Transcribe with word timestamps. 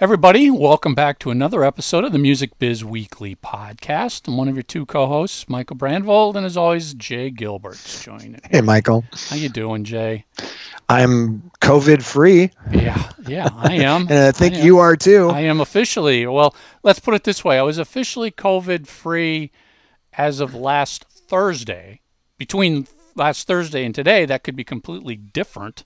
Everybody, 0.00 0.50
welcome 0.50 0.96
back 0.96 1.20
to 1.20 1.30
another 1.30 1.62
episode 1.62 2.02
of 2.02 2.10
the 2.10 2.18
Music 2.18 2.58
Biz 2.58 2.84
Weekly 2.84 3.36
podcast. 3.36 4.26
I'm 4.26 4.36
one 4.36 4.48
of 4.48 4.56
your 4.56 4.64
two 4.64 4.84
co-hosts, 4.86 5.48
Michael 5.48 5.76
Brandvold, 5.76 6.34
and 6.34 6.44
as 6.44 6.56
always, 6.56 6.94
Jay 6.94 7.30
Gilbert's 7.30 8.02
joining. 8.02 8.40
Hey, 8.50 8.60
Michael. 8.60 9.04
How 9.28 9.36
you 9.36 9.48
doing, 9.48 9.84
Jay? 9.84 10.24
I'm 10.88 11.48
COVID 11.60 12.02
free. 12.02 12.50
Yeah, 12.72 13.08
yeah, 13.28 13.48
I 13.52 13.74
am. 13.74 14.02
and 14.10 14.18
I 14.18 14.32
think 14.32 14.54
I 14.54 14.58
am. 14.58 14.66
you 14.66 14.78
are 14.78 14.96
too. 14.96 15.30
I 15.30 15.42
am 15.42 15.60
officially. 15.60 16.26
Well, 16.26 16.56
let's 16.82 16.98
put 16.98 17.14
it 17.14 17.22
this 17.22 17.44
way: 17.44 17.56
I 17.56 17.62
was 17.62 17.78
officially 17.78 18.32
COVID 18.32 18.88
free 18.88 19.52
as 20.14 20.40
of 20.40 20.56
last 20.56 21.04
Thursday. 21.04 22.00
Between 22.36 22.88
last 23.14 23.46
Thursday 23.46 23.84
and 23.84 23.94
today, 23.94 24.24
that 24.26 24.42
could 24.42 24.56
be 24.56 24.64
completely 24.64 25.14
different. 25.14 25.84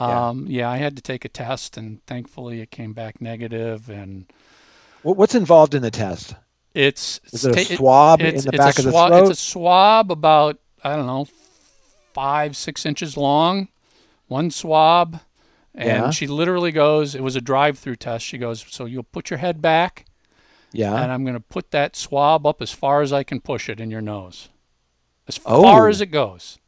Um, 0.00 0.46
yeah. 0.46 0.60
yeah, 0.60 0.70
I 0.70 0.76
had 0.78 0.96
to 0.96 1.02
take 1.02 1.24
a 1.24 1.28
test, 1.28 1.76
and 1.76 2.04
thankfully 2.06 2.60
it 2.60 2.70
came 2.70 2.92
back 2.92 3.20
negative. 3.20 3.88
And 3.90 4.26
what's 5.02 5.34
involved 5.34 5.74
in 5.74 5.82
the 5.82 5.90
test? 5.90 6.34
It's 6.74 7.20
is 7.32 7.44
it 7.44 7.56
a 7.56 7.76
swab 7.76 8.22
it, 8.22 8.34
in 8.34 8.40
the 8.40 8.52
back 8.52 8.78
of 8.78 8.84
the 8.86 8.90
swab, 8.90 9.10
throat? 9.10 9.28
It's 9.30 9.38
a 9.38 9.42
swab 9.42 10.10
about 10.10 10.58
I 10.82 10.96
don't 10.96 11.06
know 11.06 11.26
five 12.14 12.56
six 12.56 12.86
inches 12.86 13.16
long, 13.16 13.68
one 14.28 14.50
swab, 14.50 15.20
and 15.74 15.86
Yeah. 15.88 16.10
she 16.10 16.26
literally 16.26 16.72
goes. 16.72 17.14
It 17.14 17.22
was 17.22 17.36
a 17.36 17.40
drive-through 17.42 17.96
test. 17.96 18.24
She 18.24 18.38
goes, 18.38 18.64
so 18.70 18.86
you'll 18.86 19.02
put 19.02 19.28
your 19.30 19.38
head 19.38 19.60
back, 19.60 20.06
Yeah. 20.72 20.94
and 21.02 21.12
I'm 21.12 21.24
going 21.24 21.34
to 21.34 21.40
put 21.40 21.70
that 21.72 21.94
swab 21.96 22.46
up 22.46 22.62
as 22.62 22.72
far 22.72 23.02
as 23.02 23.12
I 23.12 23.22
can 23.22 23.40
push 23.40 23.68
it 23.68 23.80
in 23.80 23.90
your 23.90 24.00
nose, 24.02 24.48
as 25.28 25.38
Oh. 25.44 25.62
far 25.62 25.88
as 25.88 26.00
it 26.00 26.06
goes. 26.06 26.58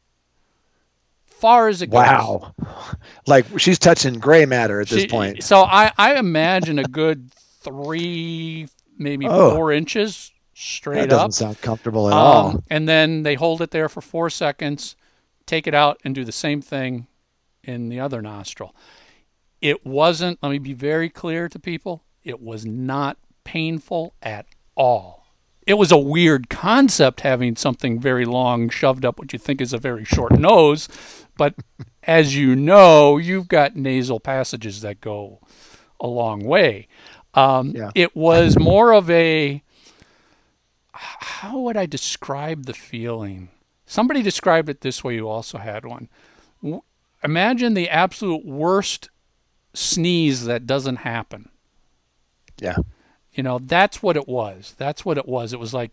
Far 1.45 1.67
as 1.67 1.81
it 1.83 1.87
goes. 1.87 1.93
wow. 1.97 2.55
Like 3.27 3.45
she's 3.59 3.77
touching 3.79 4.15
gray 4.19 4.45
matter 4.47 4.81
at 4.81 4.87
this 4.87 5.01
She- 5.03 5.07
point. 5.07 5.43
So 5.43 5.61
I, 5.61 5.91
I 5.97 6.15
imagine 6.15 6.79
a 6.79 6.83
good 6.83 7.31
three, 7.61 8.67
maybe 8.97 9.27
Oh. 9.27 9.51
four 9.55 9.71
inches 9.71 10.31
straight 10.55 10.99
up. 10.99 11.03
That 11.03 11.09
doesn't 11.09 11.25
up. 11.25 11.33
sound 11.33 11.61
comfortable 11.61 12.07
at 12.07 12.13
all. 12.13 12.47
Um, 12.49 12.63
and 12.69 12.87
then 12.89 13.23
they 13.23 13.35
hold 13.35 13.61
it 13.61 13.71
there 13.71 13.89
for 13.89 14.01
four 14.01 14.29
seconds, 14.29 14.95
take 15.45 15.67
it 15.67 15.73
out, 15.75 15.99
and 16.03 16.15
do 16.15 16.23
the 16.23 16.31
same 16.31 16.61
thing 16.61 17.07
in 17.63 17.89
the 17.89 17.99
other 17.99 18.21
nostril. 18.21 18.75
It 19.61 19.85
wasn't, 19.85 20.39
let 20.41 20.49
me 20.51 20.59
be 20.59 20.73
very 20.73 21.09
clear 21.09 21.47
to 21.49 21.59
people, 21.59 22.03
it 22.23 22.41
was 22.41 22.65
not 22.65 23.17
painful 23.43 24.13
at 24.21 24.45
all. 24.75 25.25
It 25.67 25.75
was 25.79 25.91
a 25.91 25.97
weird 25.97 26.49
concept 26.49 27.21
having 27.21 27.55
something 27.55 27.99
very 27.99 28.25
long 28.25 28.69
shoved 28.69 29.03
up 29.03 29.17
what 29.17 29.33
you 29.33 29.39
think 29.39 29.61
is 29.61 29.73
a 29.73 29.79
very 29.79 30.05
short 30.05 30.37
nose, 30.37 30.87
but 31.37 31.55
as 32.03 32.35
you 32.35 32.55
know, 32.55 33.17
you've 33.17 33.47
got 33.47 33.75
nasal 33.75 34.19
passages 34.19 34.81
that 34.81 35.01
go 35.01 35.39
a 35.99 36.07
long 36.07 36.43
way. 36.45 36.87
Um, 37.33 37.71
Yeah. 37.75 37.91
It 37.95 38.15
was 38.15 38.57
more 38.59 38.93
of 38.93 39.09
a 39.09 39.61
how 40.93 41.59
would 41.59 41.75
I 41.77 41.85
describe 41.85 42.65
the 42.65 42.73
feeling? 42.73 43.49
Somebody 43.85 44.21
described 44.21 44.69
it 44.69 44.81
this 44.81 45.03
way 45.03 45.15
You 45.15 45.27
also 45.27 45.57
had 45.57 45.85
one. 45.85 46.09
W- 46.63 46.81
Imagine 47.23 47.73
the 47.73 47.89
absolute 47.89 48.45
worst 48.45 49.09
sneeze 49.73 50.45
that 50.45 50.65
doesn't 50.67 50.97
happen. 50.97 51.49
yeah. 52.59 52.77
You 53.33 53.43
know, 53.43 53.59
that's 53.59 54.01
what 54.01 54.15
it 54.15 54.29
was. 54.29 54.75
That's 54.77 55.03
what 55.03 55.17
it 55.17 55.27
was. 55.27 55.51
It 55.51 55.59
was 55.59 55.73
like, 55.73 55.91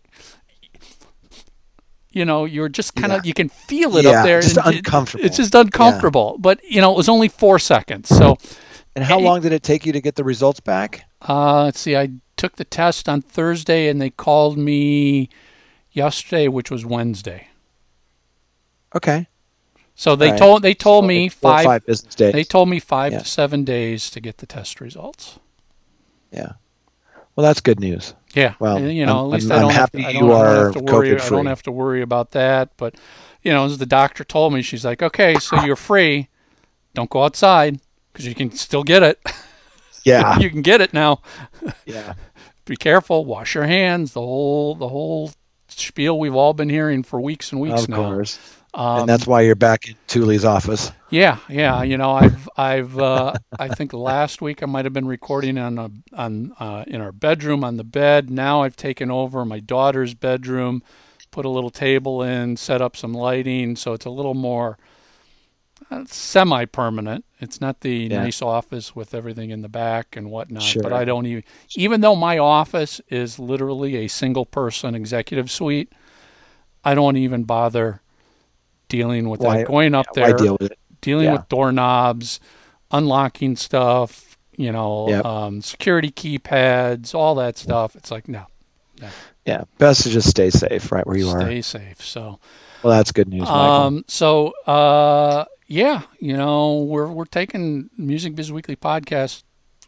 you 2.13 2.23
know, 2.25 2.45
you're 2.45 2.69
just 2.69 2.95
kind 2.95 3.11
of, 3.11 3.25
Yeah. 3.25 3.27
you 3.29 3.33
can 3.33 3.49
feel 3.49 3.97
it 3.97 4.05
Yeah, 4.05 4.19
up 4.19 4.25
there. 4.25 4.41
just 4.41 4.57
and 4.57 4.67
it- 4.67 4.77
uncomfortable. 4.77 5.25
It's 5.25 5.37
just 5.37 5.53
uncomfortable. 5.55 6.37
But, 6.39 6.59
you 6.63 6.79
know, 6.79 6.91
it 6.91 6.97
was 6.97 7.09
only 7.09 7.27
four 7.27 7.59
seconds. 7.59 8.07
So, 8.09 8.37
And 8.95 9.03
how 9.03 9.19
long 9.19 9.41
did 9.41 9.51
it 9.51 9.63
take 9.63 9.85
you 9.85 9.91
to 9.93 9.99
get 10.01 10.15
the 10.15 10.23
results 10.23 10.59
back? 10.59 11.05
Uh, 11.27 11.63
let's 11.63 11.79
see. 11.79 11.97
I 11.97 12.09
took 12.37 12.55
the 12.57 12.63
test 12.65 13.09
on 13.09 13.21
Thursday, 13.21 13.87
and 13.89 13.99
they 13.99 14.11
called 14.11 14.57
me 14.57 15.29
yesterday, 15.91 16.47
which 16.47 16.69
was 16.69 16.85
Wednesday. 16.85 17.47
Okay. 18.95 19.27
So 19.95 20.15
they 20.15 20.29
right. 20.31 20.39
told 20.39 20.61
they 20.63 20.73
told 20.73 21.03
So 21.03 21.07
me 21.07 21.29
five. 21.29 21.65
five 21.65 21.85
business 21.85 22.15
days. 22.15 22.33
They 22.33 22.43
told 22.43 22.69
me 22.69 22.79
five 22.79 23.11
Yeah. 23.13 23.19
to 23.19 23.25
seven 23.25 23.63
days 23.63 24.09
to 24.11 24.19
get 24.19 24.37
the 24.37 24.45
test 24.45 24.79
results. 24.81 25.39
yeah. 26.31 26.53
Well, 27.35 27.45
that's 27.45 27.61
good 27.61 27.79
news. 27.79 28.13
Yeah. 28.35 28.53
Well, 28.59 28.77
and, 28.77 28.93
you 28.93 29.05
know, 29.05 29.17
I'm- 29.17 29.25
at 29.25 29.31
least 29.41 29.51
I'm- 29.51 29.59
I 29.59 29.61
don't 29.61 29.71
I'm 29.71 29.75
have 29.77 29.91
to, 29.91 30.01
happy 30.01 30.05
I 30.07 30.11
you 30.11 30.19
don't, 30.27 30.31
I 30.31 30.33
don't 30.33 30.47
are 30.47 30.63
have 30.65 30.73
to 30.73 30.79
worry. 30.93 31.21
I 31.21 31.29
don't 31.29 31.45
have 31.47 31.63
to 31.63 31.71
worry 31.71 32.01
about 32.01 32.31
that. 32.31 32.69
But 32.77 32.95
you 33.43 33.51
know, 33.51 33.65
as 33.65 33.77
the 33.77 33.85
doctor 33.85 34.23
told 34.23 34.53
me, 34.53 34.61
she's 34.61 34.85
like, 34.85 35.01
"Okay, 35.03 35.35
so 35.35 35.63
you're 35.63 35.75
free. 35.75 36.29
Don't 36.93 37.09
go 37.09 37.23
outside 37.23 37.79
because 38.11 38.25
you 38.27 38.35
can 38.35 38.51
still 38.51 38.83
get 38.83 39.03
it. 39.03 39.19
Yeah. 40.05 40.37
you 40.37 40.49
can 40.49 40.61
get 40.61 40.81
it 40.81 40.93
now. 40.93 41.21
yeah. 41.85 42.15
Be 42.65 42.75
careful. 42.75 43.23
Wash 43.23 43.55
your 43.55 43.63
hands. 43.63 44.11
The 44.11 44.19
whole 44.19 44.75
the 44.75 44.89
whole 44.89 45.31
spiel 45.69 46.19
we've 46.19 46.35
all 46.35 46.53
been 46.53 46.69
hearing 46.69 47.03
for 47.03 47.21
weeks 47.21 47.53
and 47.53 47.61
weeks 47.61 47.83
Of 47.83 47.89
now. 47.89 47.95
course. 48.11 48.37
Um, 48.75 49.01
and 49.01 49.09
that's 49.09 49.27
why 49.27 49.41
you're 49.41 49.53
back 49.53 49.87
in 49.87 49.95
Thule's 50.07 50.43
office. 50.45 50.91
Yeah, 51.11 51.37
yeah. 51.47 51.83
You 51.83 51.95
know, 51.97 52.11
I've, 52.11 52.49
I've, 52.57 52.97
uh, 52.97 53.33
I 53.59 53.67
think 53.67 53.93
last 53.93 54.41
week 54.41 54.63
I 54.63 54.65
might 54.65 54.85
have 54.85 54.93
been 54.93 55.07
recording 55.07 55.59
on 55.59 55.77
a, 55.77 55.91
on, 56.13 56.53
uh, 56.59 56.83
in 56.87 56.99
our 56.99 57.11
bedroom 57.11 57.63
on 57.63 57.77
the 57.77 57.83
bed. 57.83 58.31
Now 58.31 58.63
I've 58.63 58.75
taken 58.75 59.11
over 59.11 59.45
my 59.45 59.59
daughter's 59.59 60.15
bedroom, 60.15 60.81
put 61.29 61.45
a 61.45 61.49
little 61.49 61.69
table 61.69 62.23
in, 62.23 62.57
set 62.57 62.81
up 62.81 62.97
some 62.97 63.13
lighting, 63.13 63.75
so 63.75 63.93
it's 63.93 64.05
a 64.05 64.09
little 64.09 64.33
more 64.33 64.79
uh, 65.91 66.05
semi-permanent. 66.07 67.25
It's 67.39 67.61
not 67.61 67.81
the 67.81 68.07
Yeah. 68.09 68.23
nice 68.23 68.41
office 68.41 68.95
with 68.95 69.13
everything 69.13 69.51
in 69.51 69.61
the 69.61 69.69
back 69.69 70.15
and 70.15 70.31
whatnot. 70.31 70.63
Sure. 70.63 70.81
But 70.81 70.93
I 70.93 71.05
don't 71.05 71.27
even, 71.27 71.43
even 71.75 72.01
though 72.01 72.15
my 72.15 72.39
office 72.39 73.01
is 73.09 73.37
literally 73.37 73.97
a 73.97 74.07
single-person 74.07 74.95
executive 74.95 75.51
suite, 75.51 75.91
I 76.83 76.95
don't 76.95 77.17
even 77.17 77.43
bother 77.43 78.01
dealing 78.93 79.27
with 79.27 79.39
Why- 79.41 79.57
that. 79.57 79.67
Going 79.67 79.95
up 79.95 80.05
Why 80.13 80.27
there, 80.27 80.37
deal 80.37 80.57
with 80.61 80.71
it? 80.71 80.77
dealing 81.01 81.25
Yeah. 81.25 81.33
with 81.33 81.49
doorknobs, 81.49 82.39
unlocking 82.91 83.55
stuff, 83.55 84.37
you 84.55 84.71
know, 84.71 85.09
Yep. 85.09 85.25
um, 85.25 85.61
security 85.61 86.11
keypads, 86.11 87.15
all 87.15 87.33
that 87.35 87.57
stuff. 87.57 87.95
It's 87.95 88.11
like 88.11 88.27
no, 88.27 88.45
Yeah. 89.45 89.63
Best 89.79 90.03
to 90.03 90.09
just 90.09 90.29
stay 90.29 90.49
safe 90.51 90.91
right 90.91 91.05
where 91.07 91.17
you 91.17 91.27
are. 91.29 91.41
stay 91.41 91.61
safe. 91.61 92.01
So, 92.05 92.39
Well, 92.83 92.95
that's 92.95 93.11
good 93.11 93.27
news, 93.29 93.41
Michael. 93.41 93.55
um, 93.55 94.05
so 94.07 94.53
uh, 94.67 95.45
yeah, 95.67 96.03
you 96.19 96.37
know, 96.37 96.83
we're 96.83 97.07
we're 97.07 97.25
taking 97.25 97.89
Music 97.97 98.35
Biz 98.35 98.51
Weekly 98.51 98.75
podcast 98.75 99.41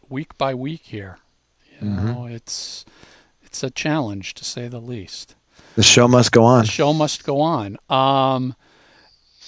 week 0.08 0.36
by 0.36 0.52
week 0.54 0.82
here. 0.84 1.18
You 1.80 1.86
Mm-hmm. 1.88 2.06
know, 2.06 2.26
it's 2.26 2.84
it's 3.42 3.62
a 3.62 3.70
challenge 3.70 4.34
to 4.34 4.44
say 4.44 4.66
the 4.68 4.80
least. 4.80 5.36
the 5.76 5.82
show 5.82 6.08
must 6.08 6.32
go 6.32 6.42
on. 6.44 6.64
The 6.64 6.70
show 6.70 6.92
must 6.92 7.24
go 7.24 7.40
on. 7.40 7.76
Um, 7.88 8.54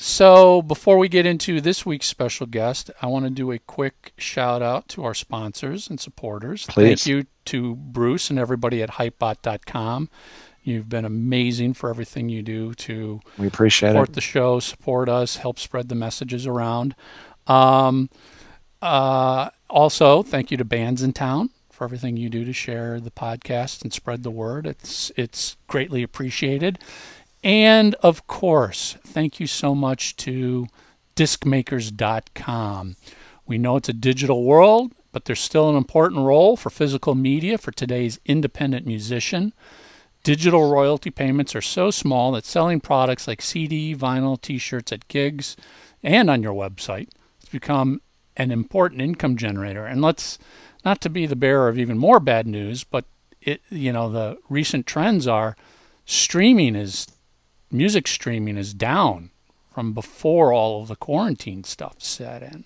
so 0.01 0.63
before 0.63 0.97
we 0.97 1.09
get 1.09 1.27
into 1.27 1.61
this 1.61 1.85
week's 1.85 2.07
special 2.07 2.47
guest, 2.47 2.91
I 3.03 3.07
want 3.07 3.25
to 3.25 3.31
do 3.31 3.51
a 3.51 3.59
quick 3.59 4.13
shout 4.17 4.63
out 4.63 4.89
to 4.91 5.05
our 5.05 5.15
sponsors 5.15 5.91
and 5.91 5.99
supporters. 5.99 6.67
Thank 6.67 7.07
you 7.07 7.27
to 7.47 7.75
Bruce 7.75 8.31
and 8.31 8.39
everybody 8.39 8.81
at 8.83 8.91
hypebot.com. 8.93 10.09
You've 10.63 10.89
been 10.89 11.05
amazing 11.05 11.75
for 11.75 11.91
everything 11.91 12.29
you 12.29 12.43
do 12.43 12.75
to 12.75 13.21
We 13.39 13.47
appreciate 13.49 13.91
support 13.91 14.11
it. 14.11 14.15
the 14.15 14.21
show, 14.21 14.61
support 14.61 15.09
us, 15.09 15.37
help 15.39 15.59
spread 15.59 15.89
the 15.89 15.95
messages 15.95 16.47
around. 16.47 16.95
Um, 17.47 18.09
uh, 18.81 19.51
also, 19.69 20.23
thank 20.23 20.51
you 20.51 20.57
to 20.59 20.65
Bandsintown 20.65 21.49
for 21.71 21.85
everything 21.85 22.17
you 22.17 22.29
do 22.29 22.45
to 22.45 22.53
share 22.53 23.01
the 23.01 23.11
podcast 23.11 23.83
and 23.83 23.93
spread 23.93 24.23
the 24.23 24.31
word. 24.31 24.67
It's 24.67 25.11
it's 25.17 25.57
greatly 25.67 26.03
appreciated. 26.03 26.79
And 27.43 27.95
of 27.97 28.27
course, 28.27 28.97
thank 29.05 29.39
you 29.39 29.47
so 29.47 29.75
much 29.75 30.17
to 30.17 30.67
discmakers.com. 31.17 32.97
We 33.47 33.59
know 33.59 33.77
it's 33.77 33.89
a 33.89 33.95
digital 33.95 34.45
world, 34.45 34.93
but 35.13 35.25
there's 35.25 35.41
still 35.41 35.71
an 35.71 35.77
important 35.77 36.21
role 36.27 36.57
for 36.57 36.71
physical 36.71 37.15
media 37.15 37.59
for 37.59 37.73
today's 37.73 38.21
independent 38.27 38.87
musician. 38.87 39.53
Digital 40.25 40.71
royalty 40.71 41.11
payments 41.11 41.55
are 41.55 41.63
so 41.63 41.91
small 41.91 42.33
that 42.33 42.45
selling 42.45 42.81
products 42.81 43.27
like 43.27 43.41
CD, 43.41 43.95
vinyl, 43.95 44.41
t 44.41 44.59
shirts 44.59 44.93
at 44.93 45.09
gigs 45.09 45.57
and 46.03 46.29
on 46.29 46.43
your 46.43 46.53
website 46.53 47.09
has 47.41 47.49
become 47.51 48.01
an 48.37 48.51
important 48.51 49.01
income 49.01 49.37
generator. 49.37 49.87
And 49.87 50.03
let's 50.03 50.39
not 50.85 51.01
to 51.03 51.11
be 51.11 51.27
the 51.27 51.37
bearer 51.37 51.69
of 51.69 51.79
even 51.79 51.99
more 51.99 52.21
bad 52.21 52.47
news, 52.47 52.85
but 52.85 53.05
it 53.41 53.63
you 53.71 53.93
know, 53.93 54.11
the 54.11 54.39
recent 54.49 54.87
trends 54.87 55.27
are 55.27 55.57
streaming 56.05 56.77
is 56.77 57.07
music 57.71 58.07
streaming 58.09 58.57
is 58.57 58.75
down 58.75 59.31
from 59.73 59.93
before 59.93 60.53
all 60.53 60.83
of 60.83 60.89
the 60.89 60.97
quarantine 60.97 61.65
stuff 61.65 61.97
set 61.99 62.43
in. 62.43 62.65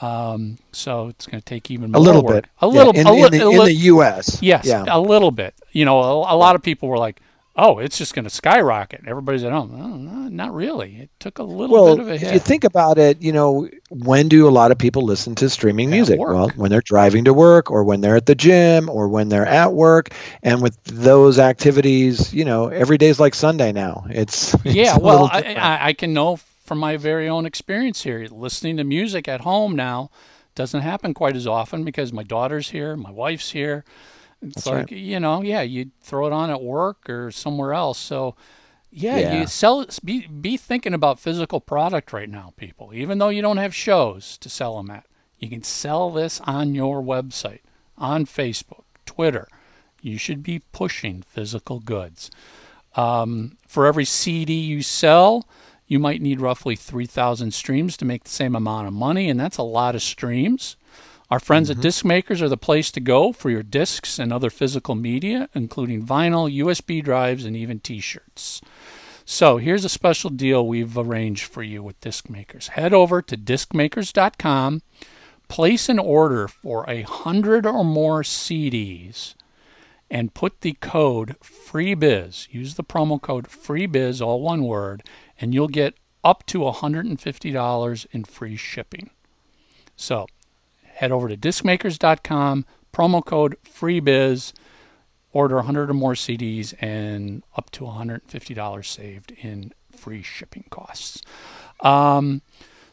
Um, 0.00 0.58
so 0.72 1.08
it's 1.08 1.26
going 1.26 1.40
to 1.40 1.44
take 1.44 1.70
even 1.70 1.94
A 1.94 1.98
little 1.98 2.22
work. 2.22 2.44
bit. 2.44 2.50
A 2.62 2.66
Yeah, 2.66 2.72
little, 2.84 2.92
in, 2.96 3.06
a 3.06 3.12
in 3.12 3.30
the, 3.32 3.40
in 3.42 3.58
li- 3.58 3.64
the 3.66 3.74
U.S. 3.74 4.40
Yes, 4.40 4.64
Yeah. 4.66 4.84
a 4.88 5.00
little 5.00 5.30
bit. 5.30 5.54
You 5.72 5.84
know, 5.84 5.98
a, 6.00 6.34
a 6.34 6.36
lot 6.36 6.54
of 6.54 6.62
people 6.62 6.88
were 6.88 6.98
like, 6.98 7.20
oh, 7.56 7.78
it's 7.78 7.98
just 7.98 8.14
going 8.14 8.24
to 8.24 8.30
skyrocket. 8.30 9.02
Everybody's 9.06 9.44
at 9.44 9.52
home. 9.52 9.74
Oh, 9.74 10.28
not 10.28 10.54
really. 10.54 10.96
It 10.96 11.10
took 11.18 11.38
a 11.38 11.42
little 11.42 11.74
well, 11.74 11.96
bit 11.96 12.02
of 12.02 12.08
a 12.08 12.16
hit. 12.18 12.28
if 12.28 12.32
you 12.32 12.38
think 12.38 12.64
about 12.64 12.98
it, 12.98 13.20
you 13.20 13.32
know, 13.32 13.68
when 13.90 14.28
do 14.28 14.48
a 14.48 14.50
lot 14.50 14.70
of 14.70 14.78
people 14.78 15.02
listen 15.02 15.34
to 15.36 15.50
streaming 15.50 15.88
At 15.88 15.90
music? 15.90 16.18
work. 16.18 16.34
Well, 16.34 16.48
when 16.56 16.70
they're 16.70 16.80
driving 16.80 17.24
to 17.24 17.34
work 17.34 17.70
or 17.70 17.84
when 17.84 18.00
they're 18.00 18.16
at 18.16 18.26
the 18.26 18.34
gym 18.34 18.88
or 18.88 19.08
when 19.08 19.28
they're 19.28 19.46
at 19.46 19.72
work. 19.72 20.10
And 20.42 20.62
with 20.62 20.82
those 20.84 21.38
activities, 21.38 22.32
you 22.32 22.44
know, 22.44 22.68
every 22.68 22.98
day's 22.98 23.20
like 23.20 23.34
Sunday 23.34 23.72
now. 23.72 24.06
It's, 24.08 24.54
it's 24.64 24.74
yeah, 24.74 24.96
well, 24.96 25.22
little 25.22 25.30
I, 25.32 25.36
different. 25.40 25.58
I, 25.58 25.86
I 25.88 25.92
can 25.92 26.14
know 26.14 26.36
from 26.64 26.78
my 26.78 26.96
very 26.96 27.28
own 27.28 27.46
experience 27.46 28.02
here. 28.02 28.26
Listening 28.30 28.76
to 28.76 28.84
music 28.84 29.28
at 29.28 29.40
home 29.40 29.74
now 29.74 30.10
doesn't 30.54 30.82
happen 30.82 31.14
quite 31.14 31.36
as 31.36 31.46
often 31.46 31.84
because 31.84 32.12
my 32.12 32.22
daughter's 32.22 32.70
here, 32.70 32.96
my 32.96 33.10
wife's 33.10 33.50
here. 33.50 33.84
It's 34.42 34.54
That's 34.54 34.66
like 34.66 34.76
right. 34.90 34.92
you 34.92 35.20
know, 35.20 35.42
yeah, 35.42 35.60
you 35.62 35.90
throw 36.00 36.26
it 36.26 36.32
on 36.32 36.50
at 36.50 36.62
work 36.62 37.08
or 37.10 37.30
somewhere 37.30 37.74
else. 37.74 37.98
So, 37.98 38.36
yeah, 38.90 39.18
Yeah. 39.18 39.40
you 39.40 39.46
sell. 39.46 39.84
Be 40.04 40.26
be 40.26 40.56
thinking 40.56 40.94
about 40.94 41.20
physical 41.20 41.60
product 41.60 42.12
right 42.12 42.28
now, 42.28 42.52
people. 42.56 42.92
Even 42.94 43.18
though 43.18 43.28
you 43.28 43.42
don't 43.42 43.58
have 43.58 43.74
shows 43.74 44.38
to 44.38 44.48
sell 44.48 44.76
them 44.78 44.90
at, 44.90 45.04
you 45.38 45.48
can 45.48 45.62
sell 45.62 46.10
this 46.10 46.40
on 46.42 46.74
your 46.74 47.02
website, 47.02 47.60
on 47.98 48.24
Facebook, 48.24 48.84
Twitter. 49.06 49.46
You 50.00 50.16
should 50.16 50.42
be 50.42 50.60
pushing 50.72 51.22
physical 51.22 51.78
goods. 51.80 52.30
Um, 52.96 53.58
for 53.68 53.86
every 53.86 54.04
CD 54.06 54.54
you 54.54 54.82
sell, 54.82 55.46
you 55.86 55.98
might 55.98 56.22
need 56.22 56.40
roughly 56.40 56.74
3,000 56.74 57.52
streams 57.52 57.96
to 57.98 58.04
make 58.04 58.24
the 58.24 58.30
same 58.30 58.56
amount 58.56 58.86
of 58.88 58.92
money, 58.94 59.28
and 59.28 59.38
that's 59.38 59.58
a 59.58 59.62
lot 59.62 59.94
of 59.94 60.02
streams. 60.02 60.76
Our 61.30 61.38
friends 61.38 61.70
at 61.70 61.76
mm-hmm. 61.76 61.82
Disc 61.82 62.04
Makers 62.04 62.42
are 62.42 62.48
the 62.48 62.56
place 62.56 62.90
to 62.90 63.00
go 63.00 63.32
for 63.32 63.50
your 63.50 63.62
discs 63.62 64.18
and 64.18 64.32
other 64.32 64.50
physical 64.50 64.96
media, 64.96 65.48
including 65.54 66.04
vinyl, 66.04 66.52
USB 66.52 67.02
drives, 67.04 67.44
and 67.44 67.56
even 67.56 67.78
t 67.78 68.00
shirts. 68.00 68.60
So 69.24 69.58
here's 69.58 69.84
a 69.84 69.88
special 69.88 70.30
deal 70.30 70.66
we've 70.66 70.98
arranged 70.98 71.44
for 71.44 71.62
you 71.62 71.84
with 71.84 72.00
Disc 72.00 72.28
Makers. 72.28 72.68
Head 72.68 72.92
over 72.92 73.22
to 73.22 73.36
discmakers.com, 73.36 74.82
place 75.46 75.88
an 75.88 76.00
order 76.00 76.48
for 76.48 76.84
a 76.90 77.02
hundred 77.02 77.64
or 77.64 77.84
more 77.84 78.22
CDs, 78.24 79.36
and 80.10 80.34
put 80.34 80.62
the 80.62 80.72
code 80.80 81.36
FREEBIZ. 81.44 82.48
Use 82.50 82.74
the 82.74 82.82
promo 82.82 83.22
code 83.22 83.46
FREEBIZ, 83.46 84.20
all 84.20 84.42
one 84.42 84.64
word, 84.64 85.04
and 85.40 85.54
you'll 85.54 85.68
get 85.68 85.94
up 86.24 86.44
to 86.46 86.58
$150 86.58 88.06
in 88.10 88.24
free 88.24 88.56
shipping. 88.56 89.10
So 89.94 90.26
head 91.00 91.10
over 91.10 91.28
to 91.28 91.36
discmakers.com, 91.36 92.66
promo 92.92 93.24
code 93.24 93.56
FREEBIZ, 93.64 94.52
order 95.32 95.56
100 95.56 95.88
or 95.90 95.94
more 95.94 96.12
CDs, 96.12 96.74
and 96.80 97.42
up 97.56 97.70
to 97.70 97.84
$150 97.84 98.84
saved 98.84 99.32
in 99.40 99.72
free 99.90 100.22
shipping 100.22 100.64
costs. 100.70 101.22
Um, 101.80 102.42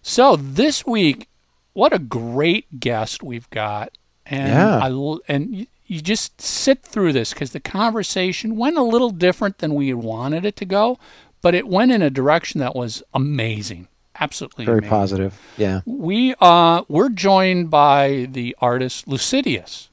so 0.01 0.37
this 0.37 0.85
week, 0.85 1.27
what 1.73 1.91
a 1.91 1.99
great 1.99 2.79
guest 2.79 3.23
we've 3.23 3.49
got, 3.49 3.91
and 4.25 4.49
Yeah. 4.49 4.79
I 4.81 5.17
and 5.27 5.53
you, 5.53 5.67
you 5.85 5.99
just 6.01 6.39
sit 6.41 6.83
through 6.83 7.11
this 7.11 7.33
because 7.33 7.51
the 7.51 7.59
conversation 7.59 8.55
went 8.55 8.77
a 8.77 8.83
little 8.83 9.09
different 9.09 9.57
than 9.57 9.73
we 9.75 9.89
had 9.89 9.97
wanted 9.97 10.45
it 10.45 10.55
to 10.57 10.65
go, 10.65 10.97
but 11.41 11.53
it 11.55 11.67
went 11.67 11.91
in 11.91 12.01
a 12.01 12.09
direction 12.09 12.59
that 12.61 12.75
was 12.75 13.03
amazing, 13.13 13.89
absolutely 14.19 14.65
Very 14.65 14.79
amazing. 14.79 14.89
positive. 14.89 15.41
Yeah. 15.57 15.81
We 15.85 16.35
uh 16.39 16.83
we're 16.87 17.09
joined 17.09 17.69
by 17.69 18.27
the 18.31 18.55
artist 18.59 19.07
Lucidious, 19.07 19.89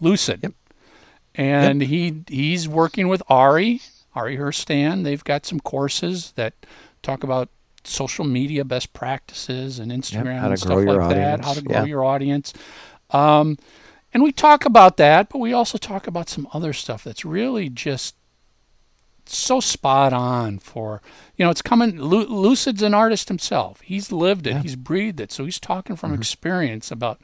Lucid, 0.00 0.40
Yep. 0.42 0.52
and 1.34 1.82
he 1.82 2.22
he's 2.28 2.68
working 2.68 3.08
with 3.08 3.22
Ari 3.28 3.80
Ari 4.14 4.36
Herstand. 4.36 5.04
They've 5.04 5.24
got 5.24 5.46
some 5.46 5.60
courses 5.60 6.32
that 6.36 6.54
talk 7.02 7.24
about 7.24 7.48
social 7.84 8.24
media 8.24 8.64
best 8.64 8.92
practices 8.92 9.78
and 9.78 9.90
Instagram 9.90 10.40
to 10.42 10.48
and 10.50 10.58
stuff 10.58 10.78
like 10.84 10.86
that. 10.86 11.40
audience. 11.40 11.46
How 11.46 11.54
to 11.54 11.62
grow 11.62 11.76
Yeah. 11.78 11.84
your 11.84 12.04
audience. 12.04 12.52
Um, 13.10 13.58
and 14.14 14.22
we 14.22 14.30
talk 14.32 14.64
about 14.64 14.98
that, 14.98 15.30
but 15.30 15.38
we 15.38 15.52
also 15.52 15.78
talk 15.78 16.06
about 16.06 16.28
some 16.28 16.46
other 16.52 16.72
stuff 16.72 17.02
that's 17.04 17.24
really 17.24 17.68
just 17.68 18.14
so 19.26 19.60
spot 19.60 20.12
on 20.12 20.58
for 20.58 21.00
you 21.36 21.44
know 21.44 21.50
it's 21.50 21.62
coming 21.62 22.00
Lu- 22.00 22.26
lucid's 22.26 22.82
an 22.82 22.92
artist 22.94 23.28
himself 23.28 23.80
he's 23.82 24.10
lived 24.12 24.46
it 24.46 24.50
Yeah. 24.50 24.56
Mm-hmm. 24.56 24.62
he's 24.62 24.76
breathed 24.76 25.20
it 25.20 25.32
so 25.32 25.44
he's 25.44 25.60
talking 25.60 25.96
from 25.96 26.12
experience 26.14 26.90
about 26.90 27.20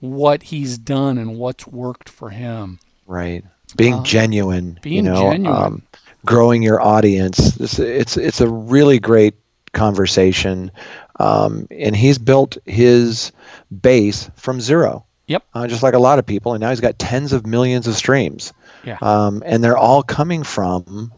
what 0.00 0.44
he's 0.44 0.78
done 0.78 1.16
and 1.18 1.36
what's 1.38 1.66
worked 1.66 2.08
for 2.08 2.30
him 2.30 2.78
Right. 3.06 3.44
Being 3.76 3.94
Uh, 3.94 4.02
genuine. 4.02 4.74
you 4.76 4.80
being 4.82 5.04
know, 5.04 5.30
genuine. 5.32 5.46
Um, 5.64 5.82
growing 6.24 6.62
your 6.62 6.80
audience. 6.80 7.52
This, 7.56 7.78
it's 7.78 8.16
it's 8.16 8.40
a 8.40 8.48
really 8.48 8.98
great 9.00 9.34
conversation, 9.72 10.70
um, 11.18 11.66
and 11.70 11.94
he's 11.96 12.18
built 12.18 12.58
his 12.64 13.32
base 13.70 14.30
from 14.36 14.60
zero. 14.60 15.04
Yep. 15.26 15.44
Uh, 15.54 15.66
just 15.66 15.82
like 15.82 15.94
a 15.94 15.98
lot 15.98 16.18
of 16.18 16.26
people, 16.26 16.52
and 16.54 16.60
now 16.60 16.70
he's 16.70 16.80
got 16.80 16.98
tens 16.98 17.32
of 17.32 17.46
millions 17.46 17.86
of 17.86 17.94
streams. 17.96 18.52
Yeah. 18.84 18.98
Um, 19.00 19.42
and 19.44 19.62
they're 19.64 19.76
all 19.78 20.02
coming 20.02 20.42
from 20.42 21.12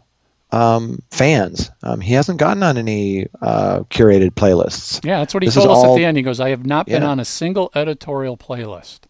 um, 0.51 0.99
fans. 1.11 1.71
Um, 1.83 1.99
he 2.01 2.13
hasn't 2.13 2.39
gotten 2.39 2.63
on 2.63 2.77
any 2.77 3.27
uh, 3.41 3.79
curated 3.89 4.31
playlists. 4.31 5.03
yeah 5.03 5.19
that's 5.19 5.33
what 5.33 5.43
he 5.43 5.47
This 5.47 5.55
told 5.55 5.69
us 5.69 5.83
at 5.83 5.95
the 5.95 6.05
end 6.05 6.17
he 6.17 6.23
goes 6.23 6.39
i 6.39 6.49
have 6.49 6.65
not 6.65 6.85
been 6.85 7.01
Yeah. 7.01 7.09
on 7.09 7.19
a 7.19 7.25
single 7.25 7.71
editorial 7.75 8.37
playlist 8.37 9.01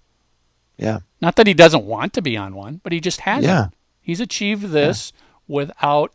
Yeah. 0.77 0.99
not 1.21 1.35
that 1.35 1.45
he 1.47 1.53
doesn't 1.53 1.85
want 1.85 2.13
to 2.13 2.21
be 2.21 2.35
on 2.37 2.55
one 2.55 2.79
but 2.83 2.93
he 2.93 2.99
just 2.99 3.21
hasn't 3.21 3.45
Yeah. 3.45 3.67
he's 4.01 4.19
achieved 4.21 4.69
this 4.69 5.11
without 5.47 6.11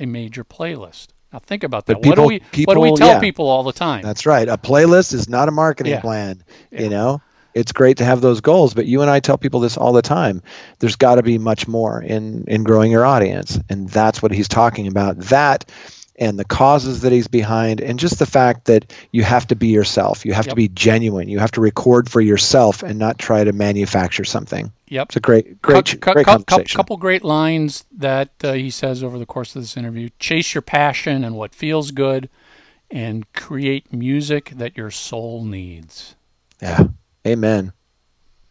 a 0.00 0.06
major 0.06 0.42
playlist 0.44 1.08
now 1.32 1.38
think 1.38 1.62
about 1.62 1.86
that 1.86 2.00
But 2.02 2.06
what 2.06 2.16
do 2.16 2.28
people- 2.28 2.48
we 2.56 2.64
what 2.64 2.74
do 2.74 2.80
we 2.80 2.94
tell 2.96 3.08
yeah. 3.14 3.20
people 3.20 3.46
all 3.48 3.62
the 3.62 3.72
time 3.72 4.02
That's 4.02 4.26
right. 4.26 4.48
A 4.48 4.56
playlist 4.58 5.12
is 5.14 5.28
not 5.28 5.48
a 5.48 5.52
marketing 5.52 5.92
Yeah. 5.92 6.00
plan. 6.00 6.42
Yeah. 6.70 6.80
You 6.82 6.88
know, 6.90 7.20
it's 7.54 7.72
great 7.72 7.98
to 7.98 8.04
have 8.04 8.20
those 8.20 8.40
goals, 8.40 8.74
but 8.74 8.86
you 8.86 9.02
and 9.02 9.10
I 9.10 9.20
tell 9.20 9.38
people 9.38 9.60
this 9.60 9.76
all 9.76 9.92
the 9.92 10.02
time. 10.02 10.42
There's 10.78 10.96
got 10.96 11.16
to 11.16 11.22
be 11.22 11.38
much 11.38 11.68
more 11.68 12.02
in 12.02 12.44
in 12.48 12.62
growing 12.64 12.90
your 12.90 13.04
audience, 13.04 13.58
and 13.68 13.88
that's 13.88 14.22
what 14.22 14.32
he's 14.32 14.48
talking 14.48 14.86
about. 14.86 15.18
That 15.18 15.70
and 16.16 16.38
the 16.38 16.44
causes 16.44 17.00
that 17.00 17.10
he's 17.10 17.26
behind, 17.26 17.80
and 17.80 17.98
just 17.98 18.18
the 18.18 18.26
fact 18.26 18.66
that 18.66 18.92
you 19.12 19.22
have 19.24 19.46
to 19.46 19.56
be 19.56 19.68
yourself. 19.68 20.24
You 20.26 20.34
have 20.34 20.44
Yep. 20.46 20.52
to 20.52 20.56
be 20.56 20.68
genuine. 20.68 21.28
You 21.28 21.38
have 21.38 21.50
to 21.52 21.60
record 21.62 22.08
for 22.10 22.20
yourself 22.20 22.82
and 22.82 22.98
not 22.98 23.18
try 23.18 23.42
to 23.42 23.52
manufacture 23.52 24.22
something. 24.24 24.70
yep 24.88 25.08
It's 25.08 25.16
a 25.16 25.20
great, 25.20 25.60
great, 25.62 25.86
Cou- 25.86 25.96
cou- 25.96 26.12
great 26.12 26.26
cou- 26.26 26.38
conversation. 26.44 26.76
couple 26.76 26.98
great 26.98 27.24
lines 27.24 27.84
that 27.96 28.28
uh, 28.44 28.52
he 28.52 28.68
says 28.70 29.02
over 29.02 29.18
the 29.18 29.26
course 29.26 29.56
of 29.56 29.62
this 29.62 29.76
interview. 29.76 30.10
Chase 30.18 30.54
your 30.54 30.62
passion 30.62 31.24
and 31.24 31.34
what 31.34 31.54
feels 31.54 31.90
good, 31.92 32.28
and 32.90 33.30
create 33.32 33.90
music 33.90 34.52
that 34.56 34.76
your 34.76 34.90
soul 34.90 35.42
needs. 35.44 36.14
Yeah. 36.60 36.84
Amen. 37.26 37.72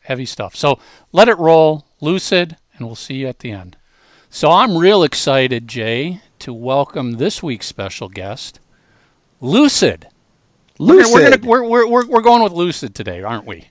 Heavy 0.01 0.25
stuff. 0.25 0.55
So 0.55 0.79
let 1.11 1.29
it 1.29 1.37
roll, 1.37 1.85
lucid, 1.99 2.57
and 2.75 2.85
we'll 2.85 2.95
see 2.95 3.15
you 3.15 3.27
at 3.27 3.39
the 3.39 3.51
end. 3.51 3.77
So 4.29 4.49
I'm 4.49 4.77
real 4.77 5.03
excited, 5.03 5.67
Jay, 5.67 6.21
to 6.39 6.53
welcome 6.53 7.13
this 7.13 7.43
week's 7.43 7.67
special 7.67 8.07
guest, 8.09 8.59
Lucid. 9.41 10.07
Lucid. 10.79 11.13
we're, 11.13 11.29
gonna, 11.29 11.47
we're, 11.47 11.63
we're, 11.63 11.87
we're, 11.87 12.07
we're 12.07 12.21
going 12.21 12.41
with 12.41 12.53
Lucid 12.53 12.95
today, 12.95 13.21
aren't 13.21 13.45
we? 13.45 13.69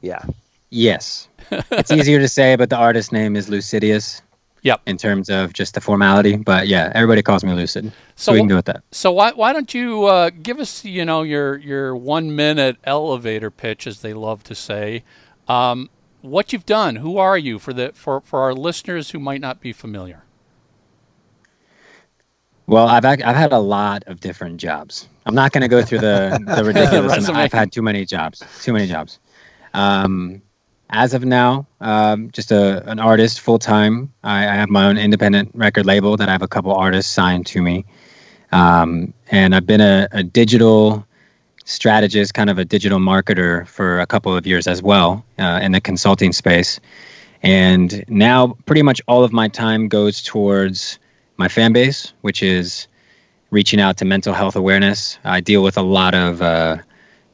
yeah. 0.00 0.22
Yes. 0.70 1.28
it's 1.70 1.90
easier 1.90 2.18
to 2.18 2.28
say, 2.28 2.56
but 2.56 2.68
the 2.68 2.76
artist 2.76 3.12
name 3.12 3.36
is 3.36 3.48
Lucidious. 3.48 4.20
Yep. 4.62 4.82
In 4.86 4.96
terms 4.96 5.30
of 5.30 5.52
just 5.52 5.74
the 5.74 5.80
formality, 5.80 6.36
but 6.36 6.66
yeah, 6.66 6.90
everybody 6.94 7.22
calls 7.22 7.44
me 7.44 7.52
Lucid, 7.52 7.86
so, 7.86 7.92
So 8.16 8.32
we 8.32 8.40
can 8.40 8.48
go 8.48 8.56
with 8.56 8.64
that. 8.66 8.82
So 8.90 9.12
why 9.12 9.32
why 9.32 9.52
don't 9.52 9.72
you 9.72 10.04
uh, 10.06 10.30
give 10.30 10.58
us 10.58 10.84
you 10.84 11.04
know 11.04 11.22
your 11.22 11.56
your 11.58 11.94
one 11.96 12.34
minute 12.34 12.76
elevator 12.84 13.50
pitch 13.50 13.86
as 13.86 14.00
they 14.00 14.14
love 14.14 14.42
to 14.44 14.54
say, 14.54 15.04
um, 15.46 15.90
what 16.22 16.52
you've 16.52 16.66
done, 16.66 16.96
who 16.96 17.18
are 17.18 17.38
you 17.38 17.58
for 17.58 17.72
the 17.72 17.92
for 17.94 18.20
for 18.20 18.40
our 18.40 18.54
listeners 18.54 19.10
who 19.10 19.18
might 19.18 19.40
not 19.40 19.60
be 19.60 19.72
familiar. 19.72 20.24
Well, 22.66 22.86
I've 22.86 23.04
I've 23.04 23.20
had 23.20 23.52
a 23.52 23.58
lot 23.58 24.04
of 24.06 24.20
different 24.20 24.58
jobs. 24.58 25.08
I'm 25.24 25.34
not 25.34 25.52
going 25.52 25.62
to 25.62 25.68
go 25.68 25.82
through 25.82 26.00
the 26.00 26.38
the 26.56 26.64
ridiculous. 26.66 27.28
I've 27.28 27.52
had 27.52 27.72
too 27.72 27.82
many 27.82 28.04
jobs, 28.04 28.42
too 28.62 28.72
many 28.72 28.86
jobs. 28.86 29.18
Um, 29.72 30.42
as 30.90 31.14
of 31.14 31.24
now, 31.24 31.66
um, 31.80 32.30
just 32.32 32.50
a 32.50 32.88
an 32.88 32.98
artist 32.98 33.40
full 33.40 33.58
time. 33.58 34.12
I, 34.24 34.48
I 34.48 34.54
have 34.54 34.68
my 34.68 34.86
own 34.86 34.98
independent 34.98 35.50
record 35.54 35.86
label 35.86 36.16
that 36.16 36.28
I 36.28 36.32
have 36.32 36.42
a 36.42 36.48
couple 36.48 36.72
artists 36.74 37.12
signed 37.12 37.46
to 37.46 37.62
me, 37.62 37.84
um, 38.52 39.12
and 39.30 39.54
I've 39.54 39.66
been 39.66 39.80
a, 39.80 40.08
a 40.12 40.22
digital 40.22 41.06
strategist, 41.64 42.32
kind 42.32 42.48
of 42.48 42.58
a 42.58 42.64
digital 42.64 42.98
marketer 42.98 43.66
for 43.68 44.00
a 44.00 44.06
couple 44.06 44.34
of 44.34 44.46
years 44.46 44.66
as 44.66 44.82
well 44.82 45.24
uh, 45.38 45.60
in 45.62 45.72
the 45.72 45.80
consulting 45.80 46.32
space. 46.32 46.80
And 47.42 48.04
now, 48.08 48.56
pretty 48.66 48.82
much 48.82 49.00
all 49.06 49.22
of 49.22 49.32
my 49.32 49.48
time 49.48 49.88
goes 49.88 50.22
towards 50.22 50.98
my 51.36 51.48
fan 51.48 51.72
base, 51.72 52.12
which 52.22 52.42
is 52.42 52.88
reaching 53.50 53.80
out 53.80 53.96
to 53.98 54.04
mental 54.04 54.34
health 54.34 54.56
awareness. 54.56 55.18
I 55.24 55.40
deal 55.40 55.62
with 55.62 55.76
a 55.76 55.82
lot 55.82 56.14
of, 56.14 56.42
uh, 56.42 56.78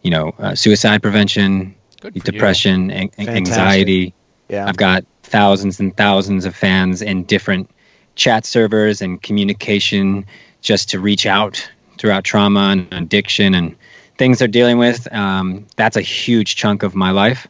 you 0.02 0.11
know, 0.11 0.34
uh, 0.38 0.54
suicide 0.54 1.00
prevention. 1.02 1.75
Depression, 2.11 2.90
an- 2.90 3.08
Fantastic. 3.11 3.37
anxiety. 3.37 4.14
Yeah. 4.49 4.66
I've 4.66 4.76
got 4.76 5.04
thousands 5.23 5.80
and 5.80 5.96
thousands 5.96 6.44
of 6.44 6.54
fans 6.54 7.02
in 7.02 7.25
different 7.25 7.70
chat 8.14 8.44
servers 8.44 9.02
and 9.02 9.20
communication 9.23 10.25
just 10.61 10.88
to 10.90 11.00
reach 11.00 11.26
out 11.26 11.68
throughout 11.99 12.25
trauma 12.25 12.68
and 12.70 12.92
addiction 12.92 13.54
and 13.54 13.75
things 14.18 14.38
they're 14.38 14.49
dealing 14.49 14.78
with. 14.78 15.12
Um, 15.12 15.66
that's 15.76 15.96
a 15.96 16.00
huge 16.00 16.56
chunk 16.56 16.82
of 16.82 16.94
my 16.94 17.11
life. 17.11 17.49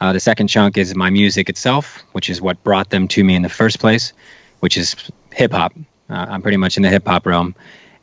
Uh, 0.00 0.12
the 0.12 0.20
second 0.20 0.48
chunk 0.48 0.76
is 0.76 0.94
my 0.94 1.10
music 1.10 1.48
itself, 1.48 2.02
which 2.12 2.28
is 2.28 2.40
what 2.40 2.62
brought 2.62 2.90
them 2.90 3.08
to 3.08 3.24
me 3.24 3.34
in 3.34 3.42
the 3.42 3.48
first 3.48 3.80
place, 3.80 4.12
which 4.60 4.76
is 4.76 4.94
hip 5.32 5.52
hop. 5.52 5.72
Uh, 6.10 6.26
I'm 6.28 6.42
pretty 6.42 6.58
much 6.58 6.76
in 6.76 6.82
the 6.82 6.90
hip 6.90 7.06
hop 7.06 7.26
realm. 7.26 7.54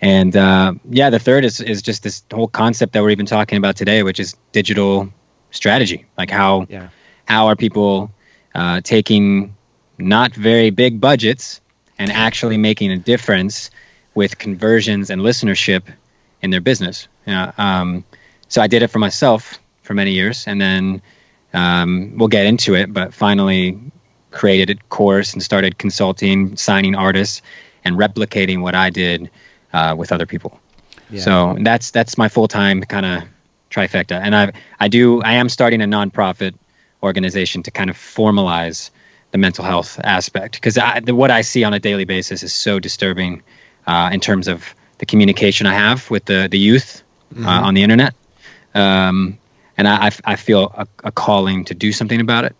And 0.01 0.35
uh, 0.35 0.73
yeah, 0.89 1.09
the 1.11 1.19
third 1.19 1.45
is, 1.45 1.59
is 1.61 1.81
just 1.81 2.01
this 2.03 2.23
whole 2.33 2.47
concept 2.47 2.93
that 2.93 3.03
we're 3.03 3.11
even 3.11 3.27
talking 3.27 3.57
about 3.57 3.75
today, 3.75 4.01
which 4.01 4.19
is 4.19 4.35
digital 4.51 5.13
strategy. 5.51 6.05
Like 6.17 6.29
how 6.31 6.65
Yeah. 6.69 6.87
how 7.25 7.47
are 7.47 7.55
people 7.55 8.11
uh, 8.55 8.81
taking 8.81 9.55
not 9.97 10.33
very 10.33 10.69
big 10.71 10.99
budgets 10.99 11.61
and 11.99 12.11
actually 12.11 12.57
making 12.57 12.91
a 12.91 12.97
difference 12.97 13.69
with 14.15 14.37
conversions 14.39 15.09
and 15.09 15.21
listenership 15.21 15.83
in 16.41 16.49
their 16.49 16.61
business. 16.61 17.07
Yeah, 17.27 17.51
um, 17.57 18.03
so 18.49 18.61
I 18.61 18.67
did 18.67 18.81
it 18.81 18.87
for 18.87 18.99
myself 18.99 19.59
for 19.83 19.93
many 19.93 20.11
years, 20.11 20.47
and 20.47 20.59
then 20.59 21.01
um, 21.53 22.13
we'll 22.17 22.27
get 22.27 22.45
into 22.45 22.75
it. 22.75 22.91
But 22.93 23.13
finally, 23.13 23.79
created 24.31 24.69
a 24.71 24.75
course 24.89 25.33
and 25.33 25.43
started 25.43 25.77
consulting, 25.77 26.55
signing 26.57 26.95
artists, 26.95 27.41
and 27.85 27.97
replicating 27.97 28.61
what 28.61 28.73
I 28.75 28.89
did 28.89 29.29
uh, 29.73 29.95
with 29.97 30.11
other 30.11 30.25
people. 30.25 30.59
Yeah. 31.09 31.21
So 31.21 31.57
that's 31.61 31.91
that's 31.91 32.17
my 32.17 32.27
full 32.29 32.47
time 32.47 32.81
kind 32.81 33.05
of 33.05 33.23
trifecta, 33.71 34.19
and 34.21 34.35
I 34.35 34.51
I 34.79 34.87
do 34.87 35.21
I 35.23 35.33
am 35.33 35.49
starting 35.49 35.81
a 35.81 35.85
nonprofit 35.85 36.53
organization 37.01 37.63
to 37.63 37.71
kind 37.71 37.89
of 37.89 37.97
formalize 37.97 38.91
the 39.31 39.37
mental 39.37 39.65
health 39.65 39.99
aspect 40.03 40.55
because 40.55 40.77
what 41.07 41.31
I 41.31 41.41
see 41.41 41.63
on 41.63 41.73
a 41.73 41.79
daily 41.79 42.05
basis 42.05 42.43
is 42.43 42.53
so 42.53 42.79
disturbing 42.79 43.41
uh, 43.87 44.09
in 44.13 44.19
terms 44.19 44.47
of 44.47 44.75
the 44.99 45.05
communication 45.05 45.65
I 45.65 45.73
have 45.73 46.09
with 46.11 46.25
the 46.25 46.47
the 46.51 46.59
youth 46.59 47.03
uh, 47.37 47.47
on 47.47 47.73
the 47.73 47.81
internet, 47.81 48.13
um, 48.75 49.37
and 49.77 49.87
I, 49.87 50.07
I, 50.07 50.11
I 50.25 50.35
feel 50.35 50.73
a, 50.77 50.87
a 51.05 51.11
calling 51.11 51.65
to 51.65 51.73
do 51.73 51.91
something 51.91 52.19
about 52.19 52.45
it. 52.45 52.55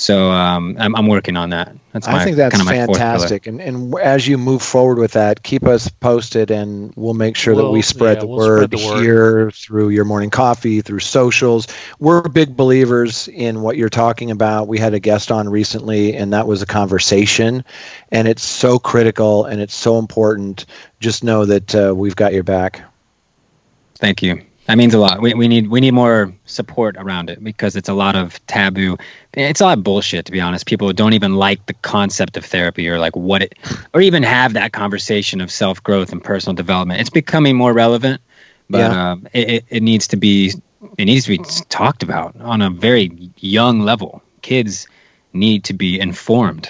So 0.00 0.30
um, 0.30 0.76
I'm, 0.78 0.94
I'm 0.94 1.08
working 1.08 1.36
on 1.36 1.50
that. 1.50 1.74
That's 1.92 2.06
my, 2.06 2.20
I 2.20 2.24
think 2.24 2.36
that's 2.36 2.56
kind 2.56 2.60
of 2.62 2.66
my 2.66 2.86
fourth 2.86 2.98
pillar. 2.98 3.10
fantastic. 3.10 3.48
And, 3.48 3.60
and 3.60 3.92
as 3.98 4.28
you 4.28 4.38
move 4.38 4.62
forward 4.62 4.96
with 4.96 5.14
that, 5.14 5.42
keep 5.42 5.64
us 5.66 5.88
posted 5.88 6.52
and 6.52 6.92
we'll 6.94 7.14
make 7.14 7.34
sure 7.34 7.56
that 7.56 7.64
We'll- 7.64 7.72
we 7.72 7.82
spread 7.82 8.18
yeah, 8.18 8.20
the 8.20 8.26
we'll 8.28 8.36
word 8.38 8.58
spread 8.58 8.70
the 8.70 8.86
word. 8.86 9.02
here 9.02 9.50
through 9.50 9.88
your 9.88 10.04
morning 10.04 10.30
coffee, 10.30 10.82
through 10.82 11.00
socials. 11.00 11.66
We're 11.98 12.22
big 12.28 12.56
believers 12.56 13.26
in 13.26 13.60
what 13.60 13.76
you're 13.76 13.88
talking 13.88 14.30
about. 14.30 14.68
We 14.68 14.78
had 14.78 14.94
a 14.94 15.00
guest 15.00 15.32
on 15.32 15.48
recently 15.48 16.14
and 16.14 16.32
that 16.32 16.46
was 16.46 16.62
a 16.62 16.66
conversation 16.66 17.64
and 18.12 18.28
it's 18.28 18.44
so 18.44 18.78
critical 18.78 19.46
and 19.46 19.60
it's 19.60 19.74
so 19.74 19.98
important. 19.98 20.66
Just 21.00 21.24
know 21.24 21.44
that 21.44 21.74
uh, 21.74 21.92
we've 21.92 22.14
got 22.14 22.32
your 22.32 22.44
back. 22.44 22.82
Thank 23.96 24.22
you. 24.22 24.42
That 24.68 24.76
means 24.76 24.92
a 24.92 24.98
lot. 24.98 25.22
We, 25.22 25.32
we 25.32 25.48
need 25.48 25.68
we 25.68 25.80
need 25.80 25.92
more 25.92 26.30
support 26.44 26.96
around 26.98 27.30
it 27.30 27.42
because 27.42 27.74
it's 27.74 27.88
a 27.88 27.94
lot 27.94 28.14
of 28.14 28.38
taboo. 28.46 28.98
It's 29.32 29.62
a 29.62 29.64
lot 29.64 29.78
of 29.78 29.82
bullshit 29.82 30.26
to 30.26 30.32
be 30.32 30.42
honest. 30.42 30.66
People 30.66 30.92
don't 30.92 31.14
even 31.14 31.36
like 31.36 31.64
the 31.64 31.72
concept 31.72 32.36
of 32.36 32.44
therapy 32.44 32.86
or 32.86 32.98
like 32.98 33.16
what 33.16 33.42
it 33.42 33.54
or 33.94 34.02
even 34.02 34.22
have 34.22 34.52
that 34.52 34.72
conversation 34.72 35.40
of 35.40 35.50
self 35.50 35.82
growth 35.82 36.12
and 36.12 36.22
personal 36.22 36.54
development. 36.54 37.00
It's 37.00 37.08
becoming 37.08 37.56
more 37.56 37.72
relevant, 37.72 38.20
but 38.68 38.80
Yeah. 38.80 39.12
um, 39.12 39.26
it, 39.32 39.64
it, 39.70 39.82
needs 39.82 40.06
to 40.08 40.18
be 40.18 40.52
it 40.98 41.06
needs 41.06 41.24
to 41.24 41.30
be 41.30 41.38
talked 41.70 42.02
about 42.02 42.38
on 42.38 42.60
a 42.60 42.68
very 42.68 43.10
young 43.38 43.80
level. 43.80 44.22
Kids 44.42 44.86
need 45.32 45.64
to 45.64 45.72
be 45.72 45.98
informed 45.98 46.68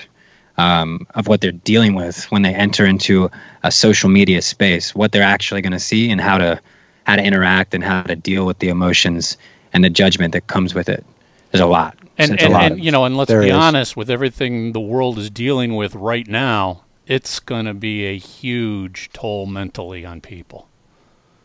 um, 0.56 1.04
of 1.16 1.26
what 1.26 1.40
they're 1.40 1.50
dealing 1.50 1.96
with 1.96 2.30
when 2.30 2.42
they 2.42 2.54
enter 2.54 2.86
into 2.86 3.28
a 3.64 3.72
social 3.72 4.08
media 4.08 4.40
space, 4.40 4.94
what 4.94 5.10
they're 5.10 5.22
actually 5.24 5.62
going 5.62 5.72
to 5.72 5.80
see, 5.80 6.12
and 6.12 6.20
how 6.20 6.38
to 6.38 6.60
how 7.08 7.16
to 7.16 7.24
interact 7.24 7.72
and 7.74 7.82
how 7.82 8.02
to 8.02 8.14
deal 8.14 8.44
with 8.44 8.58
the 8.58 8.68
emotions 8.68 9.38
and 9.72 9.82
the 9.82 9.88
judgment 9.88 10.34
that 10.34 10.46
comes 10.46 10.74
with 10.74 10.90
it. 10.90 11.02
There's 11.50 11.62
a 11.62 11.66
lot. 11.66 11.96
And, 12.18 12.32
It's 12.34 12.44
a 12.44 12.50
lot. 12.50 12.72
and 12.72 12.84
you 12.84 12.90
know, 12.90 13.06
and 13.06 13.16
let's 13.16 13.32
be 13.32 13.48
is. 13.48 13.52
honest, 13.52 13.96
with 13.96 14.10
everything 14.10 14.72
the 14.72 14.80
world 14.80 15.18
is 15.18 15.30
dealing 15.30 15.74
with 15.74 15.94
right 15.94 16.28
now, 16.28 16.84
it's 17.06 17.40
going 17.40 17.64
to 17.64 17.72
be 17.72 18.04
a 18.04 18.18
huge 18.18 19.08
toll 19.14 19.46
mentally 19.46 20.04
on 20.04 20.20
people. 20.20 20.68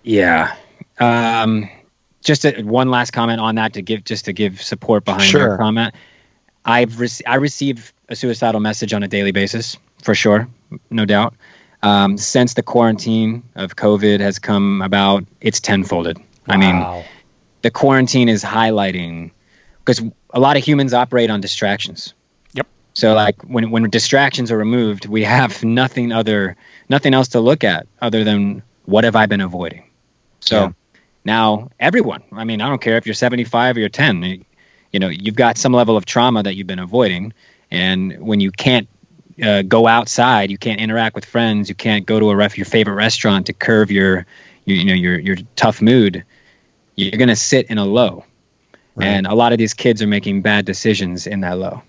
Yeah. 0.03 0.53
Um, 0.99 1.69
just 2.21 2.43
a, 2.43 2.61
one 2.63 2.91
last 2.91 3.11
comment 3.11 3.39
on 3.39 3.55
that 3.55 3.71
to 3.73 3.81
give 3.81 4.03
just 4.03 4.25
to 4.25 4.33
give 4.33 4.61
support 4.61 5.05
behind 5.05 5.23
Sure. 5.23 5.47
your 5.47 5.57
comment. 5.57 5.95
I've 6.65 6.99
rec- 6.99 7.25
I 7.25 7.35
receive 7.35 7.93
a 8.09 8.17
suicidal 8.17 8.59
message 8.59 8.91
on 8.91 9.01
a 9.01 9.07
daily 9.07 9.31
basis 9.31 9.77
for 10.01 10.13
sure, 10.13 10.45
no 10.89 11.05
doubt. 11.05 11.33
Um, 11.83 12.17
since 12.17 12.53
the 12.53 12.63
quarantine 12.63 13.43
of 13.55 13.75
COVID 13.75 14.21
has 14.21 14.39
come 14.39 14.81
about, 14.81 15.25
it's 15.41 15.59
tenfolded. 15.59 16.17
I 16.47 16.57
mean, 16.57 17.03
the 17.61 17.69
quarantine 17.71 18.29
is 18.29 18.43
highlighting 18.43 19.31
because 19.83 20.01
a 20.33 20.39
lot 20.39 20.55
of 20.57 20.63
humans 20.63 20.93
operate 20.93 21.29
on 21.29 21.41
distractions. 21.41 22.13
Yep. 22.53 22.67
So 22.93 23.13
like 23.13 23.41
when 23.43 23.69
when 23.69 23.89
distractions 23.89 24.49
are 24.49 24.57
removed, 24.57 25.07
we 25.07 25.23
have 25.23 25.61
nothing 25.81 26.11
other 26.13 26.55
nothing 26.89 27.13
else 27.13 27.27
to 27.29 27.41
look 27.41 27.63
at 27.65 27.85
other 28.01 28.23
than 28.23 28.63
what 28.85 29.03
have 29.03 29.15
I 29.15 29.25
been 29.25 29.41
avoiding. 29.41 29.83
So 30.39 30.55
Yeah. 30.55 30.71
now 31.25 31.69
everyone, 31.79 32.23
I 32.31 32.45
mean, 32.45 32.61
I 32.61 32.69
don't 32.69 32.81
care 32.81 32.97
if 32.97 33.05
you're 33.05 33.13
75 33.13 33.75
or 33.75 33.79
you're 33.81 33.89
10, 33.89 34.23
you, 34.23 34.45
you 34.91 34.99
know, 34.99 35.09
you've 35.09 35.35
got 35.35 35.57
some 35.57 35.73
level 35.73 35.97
of 35.97 36.05
trauma 36.05 36.43
that 36.43 36.55
you've 36.55 36.67
been 36.67 36.79
avoiding, 36.79 37.33
and 37.71 38.17
when 38.19 38.39
you 38.39 38.51
can't 38.51 38.87
uh, 39.41 39.61
go 39.63 39.87
outside, 39.87 40.51
you 40.51 40.57
can't 40.57 40.79
interact 40.79 41.15
with 41.15 41.25
friends, 41.25 41.69
you 41.69 41.75
can't 41.75 42.05
go 42.05 42.19
to 42.19 42.29
a 42.29 42.35
ref- 42.35 42.57
your 42.57 42.65
favorite 42.65 42.95
restaurant 42.95 43.45
to 43.47 43.53
curve 43.53 43.91
your, 43.91 44.25
your 44.65 44.77
you 44.77 44.85
know 44.85 44.93
your 44.93 45.19
your 45.19 45.37
tough 45.55 45.81
mood. 45.81 46.23
You're 46.95 47.17
gonna 47.17 47.35
sit 47.35 47.67
in 47.67 47.77
a 47.77 47.85
low, 47.85 48.25
Right. 48.95 49.07
and 49.07 49.25
a 49.25 49.33
lot 49.33 49.51
of 49.51 49.57
these 49.57 49.73
kids 49.73 50.01
are 50.01 50.07
making 50.07 50.41
bad 50.41 50.65
decisions 50.65 51.25
in 51.25 51.41
that 51.41 51.57
low. 51.57 51.81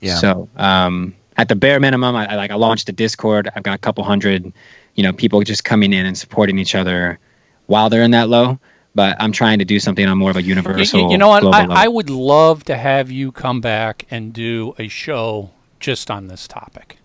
Yeah. 0.00 0.16
So 0.16 0.48
um, 0.56 1.14
at 1.36 1.48
the 1.48 1.56
bare 1.56 1.80
minimum, 1.80 2.14
I, 2.14 2.32
I 2.32 2.36
like 2.36 2.50
I 2.50 2.54
launched 2.54 2.88
a 2.88 2.92
Discord. 2.92 3.48
I've 3.54 3.62
got 3.62 3.74
a 3.74 3.78
couple 3.78 4.04
hundred, 4.04 4.52
you 4.94 5.02
know, 5.02 5.12
people 5.12 5.40
just 5.42 5.64
coming 5.64 5.92
in 5.92 6.06
and 6.06 6.16
supporting 6.16 6.58
each 6.58 6.74
other 6.74 7.18
while 7.66 7.90
they're 7.90 8.02
in 8.02 8.12
that 8.12 8.28
low. 8.28 8.58
But 8.94 9.16
I'm 9.20 9.32
trying 9.32 9.58
to 9.60 9.64
do 9.64 9.78
something 9.78 10.06
on 10.06 10.18
more 10.18 10.30
of 10.30 10.36
a 10.36 10.42
universal. 10.42 11.10
You, 11.10 11.18
know 11.18 11.28
what? 11.28 11.44
I. 11.44 11.84
I 11.84 11.88
would 11.88 12.10
love 12.10 12.64
to 12.64 12.76
have 12.76 13.10
you 13.10 13.30
come 13.30 13.60
back 13.60 14.06
and 14.10 14.32
do 14.32 14.74
a 14.78 14.88
show 14.88 15.50
just 15.80 16.10
on 16.10 16.28
this 16.28 16.46
topic. 16.48 16.98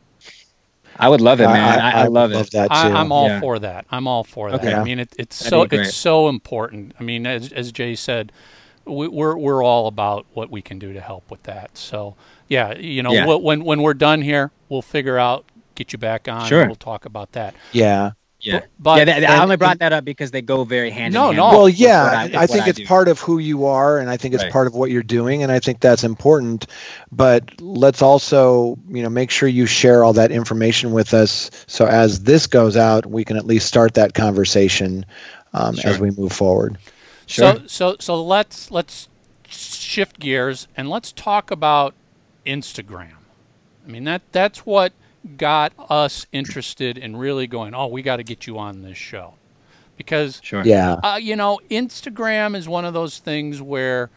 I 0.98 1.10
would 1.10 1.22
love 1.22 1.39
it, 1.39 1.48
man. 1.48 1.80
I, 1.80 2.01
I, 2.01 2.03
would 2.03 2.13
love, 2.13 2.32
love 2.32 2.48
it. 2.48 2.51
that 2.51 2.68
too. 2.68 2.74
I, 2.75 2.92
I'm 3.00 3.12
all 3.12 3.27
Yeah. 3.27 3.39
for 3.39 3.58
that. 3.60 3.86
I'm 3.89 4.08
all 4.08 4.24
for 4.24 4.51
that. 4.51 4.60
Okay. 4.62 4.74
I 4.74 4.84
mean, 4.84 5.00
it, 5.00 5.13
it's 5.18 5.39
That'd 5.39 5.72
so 5.72 5.77
it's 5.80 5.96
so 5.96 6.30
important. 6.30 6.94
I 7.00 7.03
mean, 7.03 7.25
as 7.25 7.51
as 7.51 7.72
Jay 7.72 7.96
said, 7.96 8.32
we, 8.86 9.08
we're 9.08 9.36
we're 9.36 9.63
all 9.63 9.88
about 9.88 10.25
what 10.34 10.51
we 10.51 10.62
can 10.62 10.77
do 10.77 10.94
to 10.94 11.01
help 11.01 11.32
with 11.32 11.44
that. 11.44 11.77
So 11.77 12.15
yeah, 12.48 12.77
you 12.77 13.01
know, 13.01 13.12
Yeah. 13.12 13.25
wh- 13.25 13.42
when 13.44 13.63
when 13.63 13.82
we're 13.82 13.96
done 13.96 14.22
here, 14.22 14.51
we'll 14.70 14.84
figure 14.84 15.18
out 15.18 15.46
get 15.75 15.94
you 15.94 15.98
back 16.00 16.27
on. 16.27 16.48
Sure. 16.48 16.62
And 16.62 16.70
we'll 16.70 16.75
talk 16.75 17.06
about 17.06 17.32
that. 17.32 17.56
yeah. 17.72 18.12
Yeah, 18.45 18.59
But- 18.79 18.97
yeah. 19.00 19.05
th- 19.05 19.17
th- 19.19 19.29
I 19.29 19.41
only 19.41 19.55
brought 19.55 19.79
that 19.79 19.93
up 19.93 20.03
because 20.03 20.31
they 20.31 20.41
go 20.41 20.63
very 20.65 20.89
hand 20.89 21.13
No, 21.13 21.29
in 21.29 21.35
hand. 21.35 21.38
no. 21.38 21.51
no. 21.51 21.57
well 21.57 21.69
yeah 21.69 22.03
what 22.03 22.13
i, 22.13 22.23
with 22.25 22.33
what 22.35 22.50
think 22.50 22.67
it's 22.67 22.79
do. 22.79 22.85
part 22.85 23.07
of 23.07 23.17
who 23.19 23.38
you 23.39 23.65
are 23.65 23.97
and 24.00 24.09
i 24.09 24.17
think 24.17 24.33
it's 24.33 24.43
Right. 24.43 24.51
part 24.51 24.67
of 24.67 24.75
what 24.75 24.91
you're 24.91 25.01
doing 25.01 25.43
and 25.43 25.51
i 25.51 25.59
think 25.59 25.79
that's 25.79 26.03
important 26.03 26.67
but 27.12 27.50
let's 27.62 28.01
also 28.01 28.77
you 28.89 29.01
know 29.01 29.09
make 29.09 29.31
sure 29.31 29.47
you 29.47 29.65
share 29.65 30.03
all 30.03 30.12
that 30.13 30.29
information 30.31 30.91
with 30.91 31.13
us 31.13 31.50
so 31.67 31.85
as 31.85 32.23
this 32.23 32.45
goes 32.45 32.75
out 32.75 33.05
we 33.05 33.23
can 33.23 33.38
at 33.38 33.45
least 33.45 33.65
start 33.65 33.93
that 33.93 34.13
conversation 34.13 35.05
um, 35.53 35.75
Sure. 35.75 35.91
as 35.91 36.00
we 36.00 36.12
move 36.12 36.33
forward 36.33 36.77
Sure. 37.25 37.55
So 37.59 37.62
so 37.67 37.95
so 38.01 38.21
let's 38.23 38.69
let's 38.71 39.07
shift 39.47 40.19
gears 40.19 40.67
and 40.75 40.89
let's 40.89 41.12
talk 41.13 41.50
about 41.51 41.93
Instagram. 42.45 43.13
I 43.88 43.89
mean 43.91 44.03
that 44.03 44.21
that's 44.33 44.65
what 44.65 44.91
got 45.38 45.74
us 45.89 46.25
interested 46.32 46.98
in 46.98 47.15
really 47.15 47.48
going, 47.48 47.74
"Oh, 47.74 47.88
we 47.88 48.01
got 48.01 48.18
to 48.18 48.24
get 48.24 48.48
you 48.48 48.58
on 48.58 48.82
this 48.82 48.98
show." 48.98 49.36
Because 49.98 50.42
Sure. 50.44 50.63
yeah 50.65 50.94
uh, 51.03 51.20
you 51.22 51.36
know, 51.36 51.60
Instagram 51.70 52.56
is 52.56 52.68
one 52.68 52.84
of 52.84 52.94
those 52.94 53.20
things 53.20 53.62
where, 53.62 54.10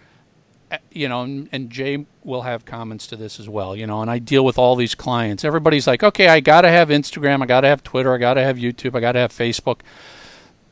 uh, 0.70 0.78
you 0.90 1.06
know, 1.08 1.22
and, 1.22 1.48
and 1.52 1.68
Jay 1.70 2.06
will 2.24 2.42
have 2.42 2.64
comments 2.64 3.06
to 3.08 3.16
this 3.16 3.38
as 3.38 3.48
well. 3.48 3.76
You 3.76 3.86
know, 3.86 4.00
and 4.00 4.10
I 4.10 4.18
deal 4.18 4.44
with 4.44 4.58
all 4.58 4.74
these 4.74 4.94
clients. 4.94 5.44
Everybody's 5.44 5.86
like, 5.86 6.02
okay, 6.02 6.28
I 6.28 6.40
got 6.40 6.62
to 6.62 6.70
have 6.70 6.88
Instagram, 6.88 7.42
I 7.42 7.46
got 7.46 7.60
to 7.60 7.68
have 7.68 7.82
Twitter, 7.82 8.14
I 8.14 8.18
got 8.18 8.34
to 8.34 8.42
have 8.42 8.56
YouTube, 8.56 8.96
I 8.96 9.00
got 9.00 9.12
to 9.12 9.18
have 9.20 9.32
Facebook, 9.32 9.80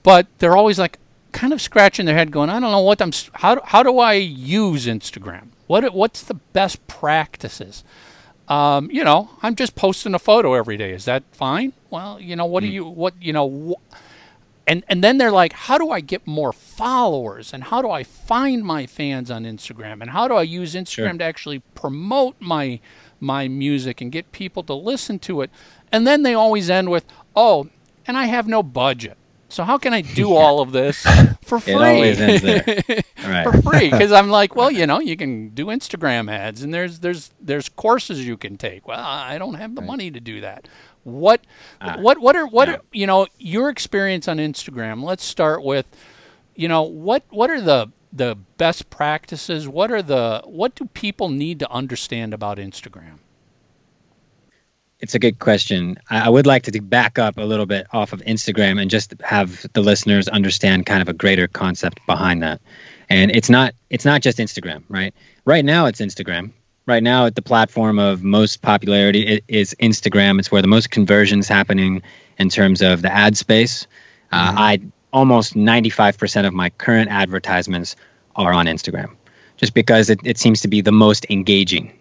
but 0.03 0.27
they're 0.39 0.57
always 0.57 0.79
like, 0.79 0.99
kind 1.33 1.53
of 1.53 1.61
scratching 1.61 2.07
their 2.07 2.15
head, 2.15 2.31
going, 2.31 2.49
I 2.49 2.61
don't 2.61 2.71
know 2.71 2.81
what 2.81 3.03
I'm. 3.03 3.11
How 3.35 3.61
how 3.65 3.83
do 3.83 3.99
I 3.99 4.15
use 4.15 4.87
Instagram? 4.87 5.49
What 5.67 5.93
what's 5.93 6.23
the 6.23 6.35
best 6.35 6.87
practices? 6.87 7.85
Um, 8.49 8.91
you 8.91 9.05
know, 9.05 9.31
I'm 9.43 9.55
just 9.55 9.75
posting 9.75 10.15
a 10.15 10.19
photo 10.19 10.55
every 10.55 10.77
day. 10.77 10.93
Is 10.93 11.07
that 11.07 11.23
fine? 11.33 11.73
Well, 11.91 12.21
you 12.21 12.37
know, 12.37 12.45
what 12.45 12.61
do 12.61 12.67
you 12.67 12.85
what 12.85 13.15
you 13.21 13.33
know? 13.33 13.49
Wh- 13.73 13.95
and 14.67 14.85
and 14.89 15.05
then 15.05 15.19
they're 15.19 15.31
like 15.31 15.53
how 15.53 15.79
do 15.79 15.91
i 15.91 16.01
get 16.01 16.27
more 16.27 16.53
followers 16.53 17.53
and 17.53 17.65
how 17.65 17.83
do 17.83 17.91
i 17.91 18.03
find 18.03 18.65
my 18.65 18.87
fans 18.87 19.31
on 19.31 19.45
instagram 19.45 20.01
and 20.01 20.11
how 20.11 20.27
do 20.27 20.35
i 20.35 20.43
use 20.43 20.75
instagram 20.75 21.11
sure. 21.11 21.13
to 21.19 21.25
actually 21.25 21.59
promote 21.75 22.35
my 22.41 22.81
my 23.21 23.49
music 23.49 24.01
and 24.01 24.13
get 24.13 24.31
people 24.33 24.63
to 24.63 24.75
listen 24.75 25.19
to 25.19 25.43
it 25.43 25.51
and 25.93 26.07
then 26.07 26.23
they 26.23 26.35
always 26.35 26.71
end 26.71 26.91
with 26.91 27.05
oh 27.37 27.69
and 28.07 28.17
i 28.17 28.25
have 28.25 28.49
no 28.49 28.63
budget 28.63 29.17
so 29.55 29.63
how 29.63 29.79
can 29.79 29.95
I 29.95 30.01
do 30.21 30.31
yeah. 30.31 30.35
all 30.35 30.61
of 30.61 30.73
this 30.73 31.07
for 31.43 31.61
free? 31.61 31.73
It 31.73 31.77
always 31.77 32.21
ends 32.21 32.43
there. 32.43 32.65
right. 33.25 33.45
For 33.45 33.63
free, 33.63 33.91
because 33.91 34.11
I'm 34.11 34.29
like, 34.29 34.57
well, 34.57 34.71
you 34.71 34.87
know, 34.87 35.01
you 35.01 35.17
can 35.17 35.51
do 35.51 35.67
Instagram 35.67 36.31
ads, 36.31 36.63
and 36.63 36.75
there's 36.75 36.99
there's 36.99 37.31
there's 37.41 37.69
courses 37.69 38.27
you 38.27 38.37
can 38.37 38.59
take. 38.59 38.87
Well, 38.87 39.01
I 39.01 39.39
don't 39.39 39.55
have 39.55 39.75
the 39.75 39.81
right. 39.81 39.87
money 39.87 40.11
to 40.11 40.21
do 40.21 40.41
that. 40.41 40.67
What 41.05 41.43
uh, 41.81 41.99
what 41.99 42.19
what 42.19 42.35
are 42.35 42.47
what 42.47 42.69
yeah. 42.69 42.75
are, 42.75 42.81
you 42.93 43.07
know 43.07 43.29
your 43.39 43.69
experience 43.69 44.27
on 44.27 44.39
Instagram? 44.39 45.05
Let's 45.05 45.25
start 45.25 45.63
with, 45.63 45.87
you 46.57 46.67
know, 46.67 46.83
what 46.83 47.23
what 47.31 47.49
are 47.49 47.61
the 47.61 47.93
the 48.13 48.37
best 48.59 48.91
practices? 48.91 49.69
What 49.69 49.93
are 49.93 50.03
the 50.03 50.43
what 50.47 50.75
do 50.75 50.87
people 50.87 51.29
need 51.29 51.61
to 51.61 51.71
understand 51.71 52.35
about 52.35 52.59
Instagram? 52.59 53.19
It's 55.05 55.15
a 55.15 55.19
good 55.19 55.39
question. 55.39 55.99
I 56.09 56.31
would 56.31 56.47
like 56.47 56.63
to 56.63 56.81
back 56.81 57.19
up 57.19 57.37
a 57.37 57.43
little 57.43 57.67
bit 57.67 57.87
off 57.93 58.15
of 58.15 58.23
Instagram 58.23 58.81
and 58.81 58.91
just 58.91 59.13
have 59.21 59.67
the 59.75 59.83
listeners 59.83 60.29
understand 60.29 60.87
kind 60.87 61.03
of 61.03 61.11
a 61.11 61.13
greater 61.13 61.47
concept 61.47 62.01
behind 62.07 62.43
that. 62.43 62.59
And 63.11 63.31
it's 63.31 63.51
not 63.51 63.75
it's 63.91 64.07
not 64.07 64.23
just 64.23 64.39
Instagram, 64.39 64.83
right? 64.89 65.13
Right 65.45 65.63
now 65.63 65.85
it's 65.85 66.01
Instagram. 66.01 66.53
Right 66.87 67.03
now, 67.03 67.29
the 67.29 67.43
platform 67.43 67.99
of 67.99 68.25
most 68.25 68.63
popularity 68.63 69.43
is 69.47 69.77
Instagram. 69.79 70.39
It's 70.39 70.51
where 70.51 70.63
the 70.63 70.69
most 70.69 70.91
conversions 70.91 71.49
happening 71.49 72.01
in 72.39 72.49
terms 72.49 72.81
of 72.81 73.03
the 73.03 73.13
ad 73.13 73.37
space. 73.37 73.87
Uh, 74.33 74.49
mm-hmm. 74.49 74.59
I 74.59 74.81
almost 75.13 75.53
95% 75.53 76.47
of 76.47 76.55
my 76.55 76.71
current 76.71 77.11
advertisements 77.11 77.95
are 78.37 78.55
on 78.55 78.65
Instagram, 78.65 79.15
just 79.59 79.75
because 79.75 80.09
it, 80.09 80.19
it 80.25 80.39
seems 80.39 80.63
to 80.63 80.69
be 80.69 80.81
the 80.81 80.93
most 80.93 81.27
engaging 81.29 81.93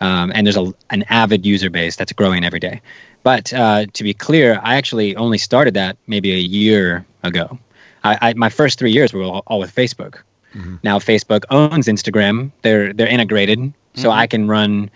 um, 0.00 0.32
and 0.34 0.46
there's 0.46 0.56
a, 0.56 0.72
an 0.90 1.04
avid 1.08 1.46
user 1.46 1.70
base 1.70 1.96
that's 1.96 2.12
growing 2.12 2.44
every 2.44 2.60
day. 2.60 2.80
But 3.22 3.52
uh, 3.52 3.86
to 3.92 4.04
be 4.04 4.14
clear, 4.14 4.60
I 4.62 4.76
actually 4.76 5.16
only 5.16 5.38
started 5.38 5.74
that 5.74 5.96
maybe 6.06 6.32
a 6.32 6.38
year 6.38 7.04
ago. 7.22 7.58
I, 8.04 8.18
I 8.22 8.34
my 8.34 8.48
first 8.48 8.78
three 8.78 8.92
years 8.92 9.12
were 9.12 9.22
all, 9.22 9.42
all 9.46 9.58
with 9.58 9.74
Facebook. 9.74 10.22
Mm-hmm. 10.54 10.76
Now 10.82 10.98
Facebook 10.98 11.44
owns 11.50 11.86
Instagram; 11.86 12.52
they're 12.62 12.92
they're 12.92 13.08
integrated, 13.08 13.58
mm-hmm. 13.58 14.00
so 14.00 14.10
I 14.10 14.26
can 14.26 14.48
run 14.48 14.90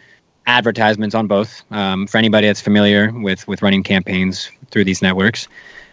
advertisements 0.46 1.14
on 1.14 1.26
both. 1.26 1.62
Um, 1.70 2.06
for 2.06 2.18
anybody 2.18 2.46
that's 2.46 2.60
familiar 2.60 3.12
with 3.12 3.46
with 3.48 3.62
running 3.62 3.82
campaigns 3.82 4.50
through 4.70 4.84
these 4.84 5.02
networks. 5.02 5.48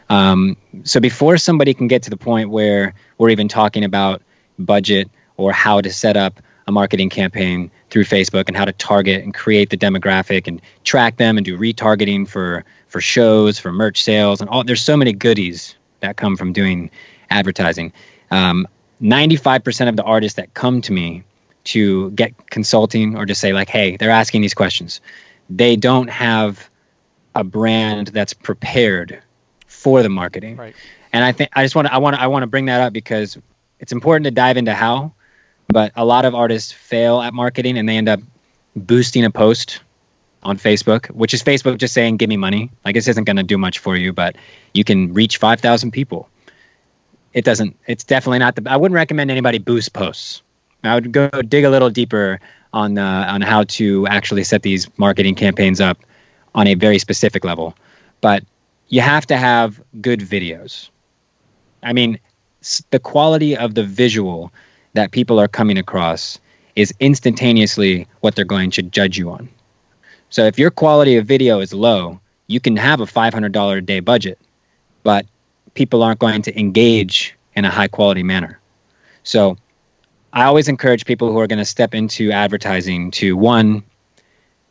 Um, 0.09 0.55
so 0.83 0.99
before 0.99 1.37
somebody 1.37 1.73
can 1.73 1.87
get 1.87 2.03
to 2.03 2.09
the 2.09 2.17
point 2.17 2.49
where 2.49 2.93
we're 3.17 3.29
even 3.29 3.47
talking 3.47 3.83
about 3.83 4.21
budget 4.57 5.09
or 5.35 5.51
how 5.51 5.81
to 5.81 5.91
set 5.91 6.15
up 6.15 6.39
a 6.67 6.71
marketing 6.71 7.09
campaign 7.09 7.71
through 7.97 8.19
Facebook 8.19 8.47
and 8.47 8.55
how 8.55 8.63
to 8.63 8.73
target 8.73 9.23
and 9.23 9.33
create 9.33 9.71
the 9.71 9.77
demographic 9.77 10.47
and 10.47 10.61
track 10.83 11.17
them 11.17 11.35
and 11.35 11.43
do 11.43 11.57
retargeting 11.57 12.27
for 12.27 12.63
for 12.87 13.01
shows, 13.01 13.57
for 13.57 13.71
merch 13.71 14.03
sales, 14.03 14.39
and 14.39 14.49
all. 14.51 14.63
There's 14.63 14.83
so 14.83 14.95
many 14.95 15.13
goodies 15.13 15.75
that 16.01 16.15
come 16.15 16.37
from 16.37 16.53
doing 16.53 16.91
advertising. 17.31 17.91
Um, 18.29 18.67
95% 19.01 19.89
of 19.89 19.95
the 19.95 20.03
artists 20.03 20.35
that 20.35 20.53
come 20.53 20.79
to 20.81 20.91
me 20.91 21.23
to 21.65 22.11
get 22.11 22.49
consulting 22.51 23.17
or 23.17 23.25
to 23.25 23.33
say 23.33 23.51
like, 23.51 23.67
hey, 23.67 23.97
they're 23.97 24.11
asking 24.11 24.41
these 24.41 24.53
questions. 24.53 25.01
They 25.49 25.75
don't 25.75 26.09
have 26.09 26.69
a 27.33 27.43
brand 27.43 28.07
that's 28.07 28.33
prepared 28.33 29.21
for 29.65 30.03
the 30.03 30.09
marketing. 30.09 30.55
Right. 30.55 30.75
And 31.13 31.23
I 31.23 31.31
think 31.31 31.49
I 31.53 31.63
just 31.63 31.75
want 31.75 31.87
to 31.87 31.93
I 31.93 31.97
want 31.97 32.15
to 32.15 32.21
I 32.21 32.27
want 32.27 32.43
to 32.43 32.47
bring 32.47 32.65
that 32.65 32.79
up 32.79 32.93
because 32.93 33.39
it's 33.79 33.91
important 33.91 34.25
to 34.25 34.31
dive 34.31 34.55
into 34.55 34.75
how 34.75 35.13
but 35.69 35.91
a 35.95 36.05
lot 36.05 36.25
of 36.25 36.33
artists 36.33 36.71
fail 36.71 37.21
at 37.21 37.33
marketing 37.33 37.77
and 37.77 37.87
they 37.87 37.97
end 37.97 38.09
up 38.09 38.19
boosting 38.75 39.25
a 39.25 39.31
post 39.31 39.81
on 40.43 40.57
Facebook, 40.57 41.07
which 41.07 41.33
is 41.33 41.43
Facebook 41.43 41.77
just 41.77 41.93
saying, 41.93 42.17
give 42.17 42.29
me 42.29 42.37
money. 42.37 42.71
Like 42.85 42.95
this 42.95 43.07
isn't 43.07 43.25
going 43.25 43.37
to 43.37 43.43
do 43.43 43.57
much 43.57 43.79
for 43.79 43.95
you, 43.95 44.13
but 44.13 44.35
you 44.73 44.83
can 44.83 45.13
reach 45.13 45.37
5,000 45.37 45.91
people. 45.91 46.29
It 47.33 47.43
doesn't, 47.43 47.75
it's 47.87 48.03
definitely 48.03 48.39
not 48.39 48.55
the, 48.55 48.69
I 48.69 48.77
wouldn't 48.77 48.95
recommend 48.95 49.29
anybody 49.29 49.57
boost 49.57 49.93
posts. 49.93 50.41
I 50.83 50.95
would 50.95 51.11
go 51.11 51.29
dig 51.47 51.63
a 51.63 51.69
little 51.69 51.89
deeper 51.89 52.39
on, 52.71 52.97
uh, 52.97 53.27
on 53.29 53.41
how 53.41 53.63
to 53.63 54.07
actually 54.07 54.43
set 54.43 54.61
these 54.61 54.87
marketing 54.97 55.35
campaigns 55.35 55.81
up 55.81 55.97
on 56.55 56.67
a 56.67 56.75
very 56.75 56.99
specific 56.99 57.43
level. 57.43 57.75
But 58.21 58.43
you 58.89 59.01
have 59.01 59.25
to 59.27 59.37
have 59.37 59.81
good 60.01 60.21
videos. 60.21 60.89
I 61.83 61.93
mean, 61.93 62.19
the 62.91 62.99
quality 62.99 63.55
of 63.55 63.75
the 63.75 63.83
visual 63.83 64.51
that 64.97 65.11
people 65.11 65.39
are 65.39 65.47
coming 65.47 65.77
across 65.77 66.39
is 66.75 66.91
instantaneously 66.99 68.07
what 68.21 68.35
they're 68.35 68.43
going 68.43 68.71
to 68.71 68.81
judge 68.81 69.15
you 69.15 69.29
on. 69.29 69.47
So 70.31 70.45
if 70.45 70.57
your 70.57 70.71
quality 70.71 71.17
of 71.17 71.27
video 71.27 71.59
is 71.59 71.71
low, 71.71 72.19
you 72.47 72.59
can 72.59 72.75
have 72.77 72.99
a 72.99 73.05
$500 73.05 73.77
a 73.77 73.81
day 73.81 73.99
budget, 73.99 74.39
but 75.03 75.27
people 75.75 76.01
aren't 76.01 76.19
going 76.19 76.41
to 76.41 76.59
engage 76.59 77.37
in 77.55 77.63
a 77.63 77.69
high 77.69 77.87
quality 77.87 78.23
manner. 78.23 78.59
So 79.21 79.55
I 80.33 80.45
always 80.45 80.67
encourage 80.67 81.05
people 81.05 81.31
who 81.31 81.37
are 81.37 81.47
going 81.47 81.59
to 81.59 81.65
step 81.65 81.93
into 81.93 82.31
advertising 82.31 83.11
to 83.11 83.37
one, 83.37 83.83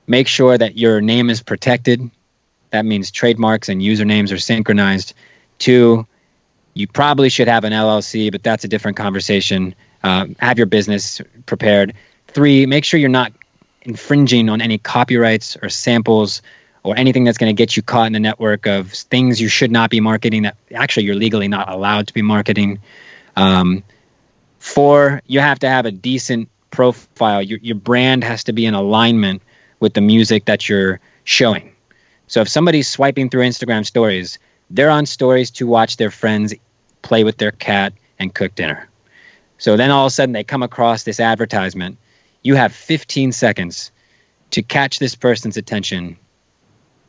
make 0.09 0.27
sure 0.27 0.59
that 0.59 0.77
your 0.77 1.01
name 1.01 1.31
is 1.31 1.41
protected. 1.41 2.11
That 2.71 2.85
means 2.85 3.13
trademarks 3.13 3.69
and 3.69 3.81
usernames 3.81 4.33
are 4.33 4.39
synchronized. 4.39 5.15
Two, 5.61 6.05
you 6.75 6.89
probably 6.89 7.29
should 7.29 7.47
have 7.47 7.63
an 7.63 7.73
LLC, 7.73 8.33
but 8.33 8.43
that's 8.43 8.65
a 8.65 8.69
different 8.69 8.97
conversation. 8.97 9.73
Uh, 10.03 10.27
have 10.39 10.59
your 10.59 10.67
business 10.67 11.21
prepared. 11.47 11.95
Three, 12.29 12.67
make 12.67 12.85
sure 12.85 13.01
you're 13.01 13.09
not 13.09 13.33
infringing 13.83 14.49
on 14.49 14.61
any 14.61 14.79
copyrights 14.79 15.57
or 15.63 15.69
samples 15.69 16.43
or 16.83 16.97
anything 16.97 17.25
that's 17.25 17.39
going 17.39 17.55
to 17.55 17.59
get 17.59 17.77
you 17.77 17.83
caught 17.83 18.07
in 18.07 18.13
the 18.13 18.21
network 18.21 18.67
of 18.67 18.93
things 18.93 19.41
you 19.41 19.49
should 19.49 19.71
not 19.71 19.91
be 19.91 20.01
marketing 20.01 20.43
that 20.43 20.57
actually 20.75 21.05
you're 21.05 21.17
legally 21.17 21.49
not 21.49 21.69
allowed 21.69 22.07
to 22.07 22.15
be 22.15 22.23
marketing. 22.23 22.79
Um, 23.35 23.83
four, 24.59 25.23
you 25.27 25.41
have 25.41 25.59
to 25.61 25.69
have 25.69 25.87
a 25.87 25.91
decent 25.91 26.49
profile. 26.71 27.43
Your, 27.43 27.59
your 27.61 27.77
brand 27.77 28.23
has 28.23 28.45
to 28.45 28.53
be 28.53 28.67
in 28.67 28.75
alignment 28.75 29.43
with 29.81 29.95
the 29.95 30.01
music 30.01 30.45
that 30.45 30.69
you're 30.69 31.01
showing. 31.25 31.73
So 32.29 32.41
if 32.41 32.49
somebody's 32.49 32.89
swiping 32.89 33.31
through 33.31 33.43
Instagram 33.43 33.87
stories, 33.87 34.39
they're 34.71 34.91
on 34.91 35.07
stories 35.07 35.51
to 35.53 35.67
watch 35.67 35.97
their 35.97 36.11
friends 36.11 36.55
play 37.03 37.25
with 37.25 37.39
their 37.39 37.53
cat 37.53 37.93
and 38.19 38.35
cook 38.35 38.55
dinner. 38.55 38.89
So 39.59 39.77
then 39.77 39.91
all 39.91 40.07
of 40.07 40.11
a 40.11 40.15
sudden 40.15 40.33
they 40.33 40.45
come 40.45 40.63
across 40.63 41.05
this 41.05 41.21
advertisement. 41.21 41.99
You 42.43 42.55
have 42.55 42.73
15 42.75 43.33
seconds 43.33 43.91
to 44.51 44.63
catch 44.63 44.99
this 44.99 45.15
person's 45.15 45.57
attention, 45.57 46.17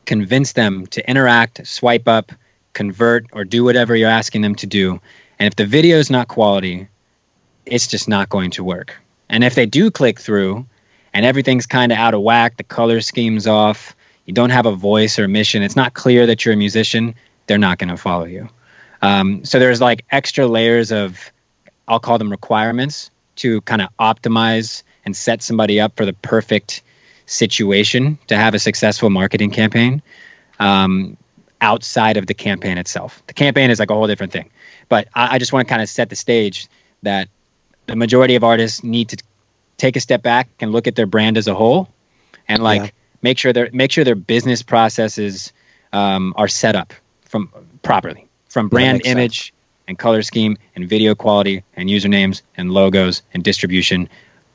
convince 0.06 0.52
them 0.52 0.86
to 0.88 1.08
interact, 1.08 1.66
swipe 1.66 2.08
up, 2.08 2.32
convert, 2.72 3.26
or 3.32 3.44
do 3.44 3.64
whatever 3.64 3.94
you're 3.94 4.08
asking 4.08 4.42
them 4.42 4.54
to 4.56 4.66
do. 4.66 5.00
And 5.38 5.46
if 5.46 5.56
the 5.56 5.66
video 5.66 5.98
is 5.98 6.10
not 6.10 6.28
quality, 6.28 6.88
it's 7.66 7.86
just 7.86 8.08
not 8.08 8.28
going 8.28 8.50
to 8.52 8.64
work. 8.64 8.96
And 9.28 9.44
if 9.44 9.54
they 9.54 9.66
do 9.66 9.90
click 9.90 10.18
through 10.18 10.66
and 11.12 11.24
everything's 11.24 11.66
kind 11.66 11.92
of 11.92 11.98
out 11.98 12.14
of 12.14 12.22
whack, 12.22 12.56
the 12.56 12.64
color 12.64 13.00
scheme's 13.00 13.46
off, 13.46 13.94
you 14.26 14.32
don't 14.32 14.50
have 14.50 14.66
a 14.66 14.74
voice 14.74 15.18
or 15.18 15.28
mission, 15.28 15.62
it's 15.62 15.76
not 15.76 15.94
clear 15.94 16.26
that 16.26 16.44
you're 16.44 16.54
a 16.54 16.56
musician, 16.56 17.14
they're 17.46 17.58
not 17.58 17.78
going 17.78 17.88
to 17.88 17.96
follow 17.96 18.24
you. 18.24 18.48
Um, 19.02 19.44
so 19.44 19.58
there's 19.58 19.80
like 19.80 20.04
extra 20.10 20.46
layers 20.46 20.90
of 20.90 21.32
I'll 21.88 22.00
call 22.00 22.18
them 22.18 22.30
requirements 22.30 23.10
to 23.36 23.60
kind 23.62 23.82
of 23.82 23.88
optimize 23.98 24.82
and 25.04 25.16
set 25.16 25.42
somebody 25.42 25.80
up 25.80 25.96
for 25.96 26.04
the 26.04 26.12
perfect 26.12 26.82
situation 27.26 28.18
to 28.26 28.36
have 28.36 28.54
a 28.54 28.58
successful 28.58 29.10
marketing 29.10 29.50
campaign 29.50 30.02
um, 30.58 31.16
outside 31.60 32.16
of 32.16 32.26
the 32.26 32.34
campaign 32.34 32.78
itself. 32.78 33.22
The 33.26 33.34
campaign 33.34 33.70
is 33.70 33.78
like 33.78 33.90
a 33.90 33.94
whole 33.94 34.06
different 34.06 34.32
thing. 34.32 34.50
But 34.88 35.08
I, 35.14 35.34
I 35.34 35.38
just 35.38 35.52
want 35.52 35.66
to 35.66 35.70
kind 35.70 35.82
of 35.82 35.88
set 35.88 36.10
the 36.10 36.16
stage 36.16 36.68
that 37.02 37.28
the 37.86 37.96
majority 37.96 38.34
of 38.34 38.44
artists 38.44 38.84
need 38.84 39.08
to 39.10 39.22
take 39.76 39.96
a 39.96 40.00
step 40.00 40.22
back 40.22 40.48
and 40.60 40.72
look 40.72 40.86
at 40.86 40.94
their 40.94 41.06
brand 41.06 41.38
as 41.38 41.46
a 41.46 41.54
whole 41.54 41.88
and 42.48 42.62
like 42.62 42.82
yeah. 42.82 42.90
make 43.22 43.38
sure 43.38 43.52
their 43.52 43.70
make 43.72 43.92
sure 43.92 44.04
their 44.04 44.14
business 44.14 44.62
processes 44.62 45.52
um, 45.92 46.34
are 46.36 46.48
set 46.48 46.76
up 46.76 46.92
from 47.24 47.50
properly 47.82 48.26
from 48.48 48.68
brand 48.68 49.02
image 49.04 49.52
and 49.88 49.98
color 49.98 50.22
scheme 50.22 50.56
and 50.76 50.88
video 50.88 51.14
quality 51.14 51.64
and 51.74 51.88
usernames 51.88 52.42
and 52.56 52.70
logos 52.70 53.22
and 53.34 53.42
distribution. 53.42 54.08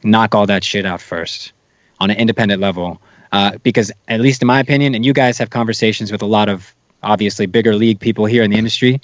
Knock 0.04 0.36
all 0.36 0.46
that 0.46 0.64
shit 0.64 0.86
out 0.86 1.02
first 1.02 1.52
on 2.00 2.10
an 2.10 2.18
independent 2.18 2.62
level. 2.62 3.02
Uh, 3.32 3.58
because, 3.64 3.92
at 4.08 4.22
least 4.22 4.44
in 4.44 4.48
my 4.48 4.60
opinion, 4.60 4.94
and 4.94 5.04
you 5.04 5.12
guys 5.12 5.40
have 5.40 5.50
conversations 5.50 6.12
with 6.12 6.22
a 6.22 6.26
lot 6.26 6.48
of 6.48 6.74
obviously 7.02 7.48
bigger 7.48 7.76
league 7.76 8.00
people 8.00 8.26
here 8.26 8.44
in 8.44 8.52
the 8.52 8.58
industry, 8.58 9.02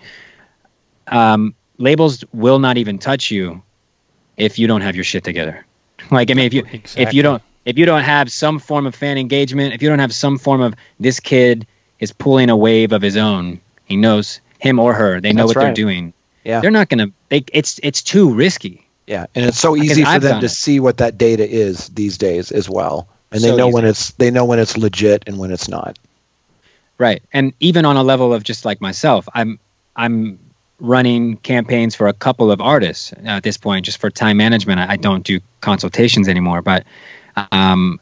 um, 1.07 1.55
labels 1.79 2.23
will 2.31 2.59
not 2.59 2.77
even 2.77 2.99
touch 2.99 3.31
you 3.31 3.61
if 4.37 4.59
you 4.59 4.67
don't 4.67 4.81
have 4.81 4.95
your 4.95 5.03
shit 5.03 5.23
together. 5.23 5.65
Like, 6.11 6.31
I 6.31 6.33
mean, 6.33 6.45
if 6.45 6.53
you 6.53 6.63
exactly. 6.71 7.03
if 7.03 7.13
you 7.13 7.21
don't 7.21 7.43
if 7.65 7.77
you 7.77 7.85
don't 7.85 8.03
have 8.03 8.31
some 8.31 8.57
form 8.57 8.87
of 8.87 8.95
fan 8.95 9.17
engagement, 9.17 9.73
if 9.73 9.81
you 9.81 9.89
don't 9.89 9.99
have 9.99 10.13
some 10.13 10.37
form 10.37 10.61
of 10.61 10.73
this 10.99 11.19
kid 11.19 11.67
is 11.99 12.13
pulling 12.13 12.49
a 12.49 12.55
wave 12.55 12.93
of 12.93 13.01
his 13.01 13.17
own, 13.17 13.59
he 13.83 13.97
knows 13.97 14.39
him 14.59 14.79
or 14.79 14.93
her. 14.93 15.19
They 15.19 15.33
know 15.33 15.45
That's 15.45 15.57
what 15.57 15.61
they're 15.65 15.73
doing. 15.73 16.13
Yeah. 16.49 16.61
They're 16.61 16.71
not 16.71 16.89
gonna. 16.89 17.11
They, 17.29 17.45
it's 17.53 17.79
it's 17.83 18.01
too 18.01 18.33
risky. 18.33 18.87
Yeah, 19.05 19.27
and 19.35 19.45
it's 19.45 19.59
so 19.59 19.75
easy 19.75 20.03
for 20.03 20.09
I've 20.09 20.21
them 20.23 20.39
to 20.39 20.47
it. 20.47 20.49
see 20.49 20.79
what 20.79 20.97
that 20.97 21.15
data 21.17 21.47
is 21.47 21.89
these 21.89 22.17
days 22.17 22.51
as 22.51 22.67
well, 22.67 23.07
and 23.31 23.43
they 23.43 23.55
know 23.55 23.67
easy. 23.67 23.73
when 23.75 23.85
it's 23.85 24.11
they 24.13 24.31
know 24.31 24.45
when 24.45 24.57
it's 24.57 24.75
legit 24.75 25.23
and 25.27 25.37
when 25.37 25.51
it's 25.51 25.67
not. 25.67 25.99
Right. 26.97 27.21
And 27.33 27.53
even 27.59 27.85
on 27.85 27.97
a 27.97 28.03
level 28.03 28.33
of 28.33 28.43
just 28.43 28.65
like 28.65 28.81
myself, 28.81 29.29
I'm 29.35 29.59
I'm 29.95 30.39
running 30.79 31.37
campaigns 31.37 31.93
for 31.95 32.07
a 32.07 32.13
couple 32.13 32.51
of 32.51 32.61
artists 32.61 33.13
at 33.25 33.43
this 33.43 33.57
point 33.57 33.85
just 33.85 33.99
for 33.99 34.09
time 34.09 34.37
management. 34.37 34.79
I, 34.79 34.93
I 34.93 34.97
don't 34.97 35.23
do 35.23 35.39
consultations 35.61 36.27
anymore, 36.27 36.61
but 36.63 36.83
um, 37.51 37.99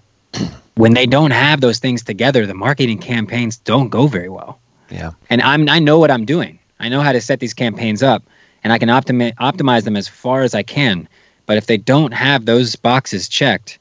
when 0.75 0.93
they 0.93 1.05
don't 1.05 1.31
have 1.31 1.59
those 1.59 1.79
things 1.79 2.03
together, 2.03 2.45
the 2.45 2.53
marketing 2.53 2.99
campaigns 2.99 3.57
don't 3.57 3.89
go 3.89 4.07
very 4.07 4.29
well. 4.29 4.59
Yeah, 4.89 5.11
And 5.29 5.41
I'm 5.41 5.67
I 5.69 5.79
know 5.79 5.99
what 5.99 6.11
I'm 6.11 6.23
doing. 6.23 6.59
I 6.79 6.87
know 6.87 7.01
how 7.01 7.11
to 7.11 7.19
set 7.19 7.39
these 7.39 7.53
campaigns 7.53 8.01
up 8.01 8.23
and 8.67 8.73
I 8.73 8.79
can 8.79 8.89
optimi- 8.89 9.31
optimize 9.39 9.85
them 9.85 9.95
as 9.95 10.09
far 10.09 10.41
as 10.41 10.53
I 10.53 10.61
can. 10.61 11.07
But 11.45 11.55
if 11.55 11.67
they 11.67 11.77
don't 11.77 12.13
have 12.13 12.43
those 12.43 12.75
boxes 12.75 13.29
checked, 13.29 13.79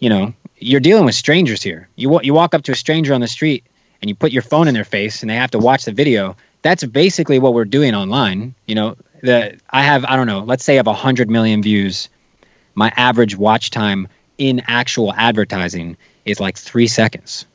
you 0.00 0.08
know, 0.08 0.34
you're 0.58 0.80
dealing 0.80 1.04
with 1.04 1.14
strangers 1.14 1.62
here. 1.62 1.88
You 1.94 2.08
wa- 2.08 2.20
you 2.24 2.34
walk 2.34 2.52
up 2.52 2.62
to 2.64 2.72
a 2.72 2.74
stranger 2.74 3.14
on 3.14 3.20
the 3.20 3.28
street 3.28 3.64
and 4.02 4.08
you 4.08 4.16
put 4.16 4.32
your 4.32 4.42
phone 4.42 4.66
in 4.66 4.74
their 4.74 4.82
face 4.82 5.22
and 5.22 5.30
they 5.30 5.36
have 5.36 5.52
to 5.52 5.60
watch 5.60 5.84
the 5.84 5.92
video. 5.92 6.34
That's 6.62 6.82
basically 6.82 7.38
what 7.38 7.54
we're 7.54 7.64
doing 7.64 7.94
online. 7.94 8.52
You 8.66 8.74
know, 8.74 8.96
the 9.22 9.56
I 9.70 9.84
have 9.84 10.04
I 10.04 10.16
don't 10.16 10.26
know, 10.26 10.40
let's 10.40 10.64
say 10.64 10.72
I 10.72 10.76
have 10.78 10.88
100 10.88 11.30
million 11.30 11.62
views. 11.62 12.08
My 12.74 12.92
average 12.96 13.36
watch 13.36 13.70
time 13.70 14.08
in 14.38 14.60
actual 14.66 15.14
advertising 15.14 15.96
is 16.24 16.40
like 16.40 16.58
3 16.58 16.88
seconds. 16.88 17.46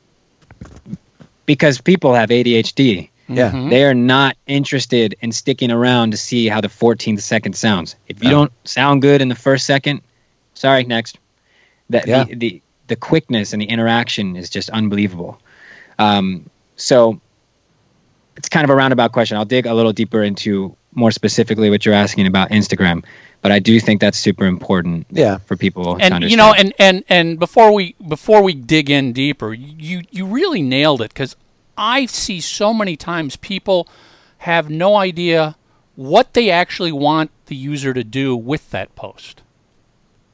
Because 1.44 1.82
people 1.82 2.14
have 2.14 2.30
ADHD. 2.30 3.10
Yeah, 3.28 3.50
Mhm. 3.50 3.70
They 3.70 3.84
are 3.84 3.94
not 3.94 4.36
interested 4.46 5.16
in 5.20 5.32
sticking 5.32 5.70
around 5.70 6.10
to 6.12 6.16
see 6.16 6.48
how 6.48 6.60
the 6.60 6.68
14th 6.68 7.20
second 7.22 7.54
sounds. 7.56 7.96
If 8.08 8.22
you 8.22 8.30
No. 8.30 8.36
don't 8.36 8.52
sound 8.64 9.02
good 9.02 9.20
in 9.22 9.28
the 9.28 9.34
first 9.34 9.66
second, 9.66 10.00
sorry, 10.54 10.84
next. 10.84 11.18
That 11.90 12.06
Yeah. 12.06 12.24
the, 12.24 12.34
the 12.34 12.62
the 12.88 12.96
quickness 12.96 13.52
and 13.52 13.60
the 13.60 13.66
interaction 13.66 14.36
is 14.36 14.48
just 14.48 14.70
unbelievable. 14.70 15.40
Um, 15.98 16.48
so 16.76 17.20
it's 18.36 18.48
kind 18.48 18.62
of 18.62 18.70
a 18.70 18.76
roundabout 18.76 19.10
question. 19.10 19.36
I'll 19.36 19.44
dig 19.44 19.66
a 19.66 19.74
little 19.74 19.92
deeper 19.92 20.22
into 20.22 20.76
more 20.94 21.10
specifically 21.10 21.68
what 21.68 21.84
you're 21.84 21.94
asking 21.96 22.28
about 22.28 22.50
Instagram, 22.50 23.02
but 23.42 23.50
I 23.50 23.58
do 23.58 23.80
think 23.80 24.00
that's 24.00 24.16
super 24.18 24.46
important 24.46 25.04
yeah. 25.10 25.38
for 25.46 25.56
people 25.56 25.96
to 25.96 26.04
and 26.04 26.14
understand. 26.14 26.30
you 26.30 26.36
know 26.36 26.52
and 26.54 26.72
and 26.78 27.02
and 27.08 27.38
before 27.40 27.72
we 27.72 27.96
before 28.06 28.40
we 28.42 28.54
dig 28.54 28.88
in 28.88 29.12
deeper 29.12 29.52
you 29.52 30.02
you 30.12 30.24
really 30.26 30.62
nailed 30.62 31.02
it 31.02 31.08
because 31.12 31.34
i 31.76 32.06
see 32.06 32.40
so 32.40 32.72
many 32.72 32.96
times 32.96 33.36
people 33.36 33.88
have 34.38 34.70
no 34.70 34.96
idea 34.96 35.56
what 35.96 36.34
they 36.34 36.50
actually 36.50 36.92
want 36.92 37.30
the 37.46 37.56
user 37.56 37.92
to 37.94 38.04
do 38.04 38.36
with 38.36 38.70
that 38.70 38.94
post. 38.94 39.42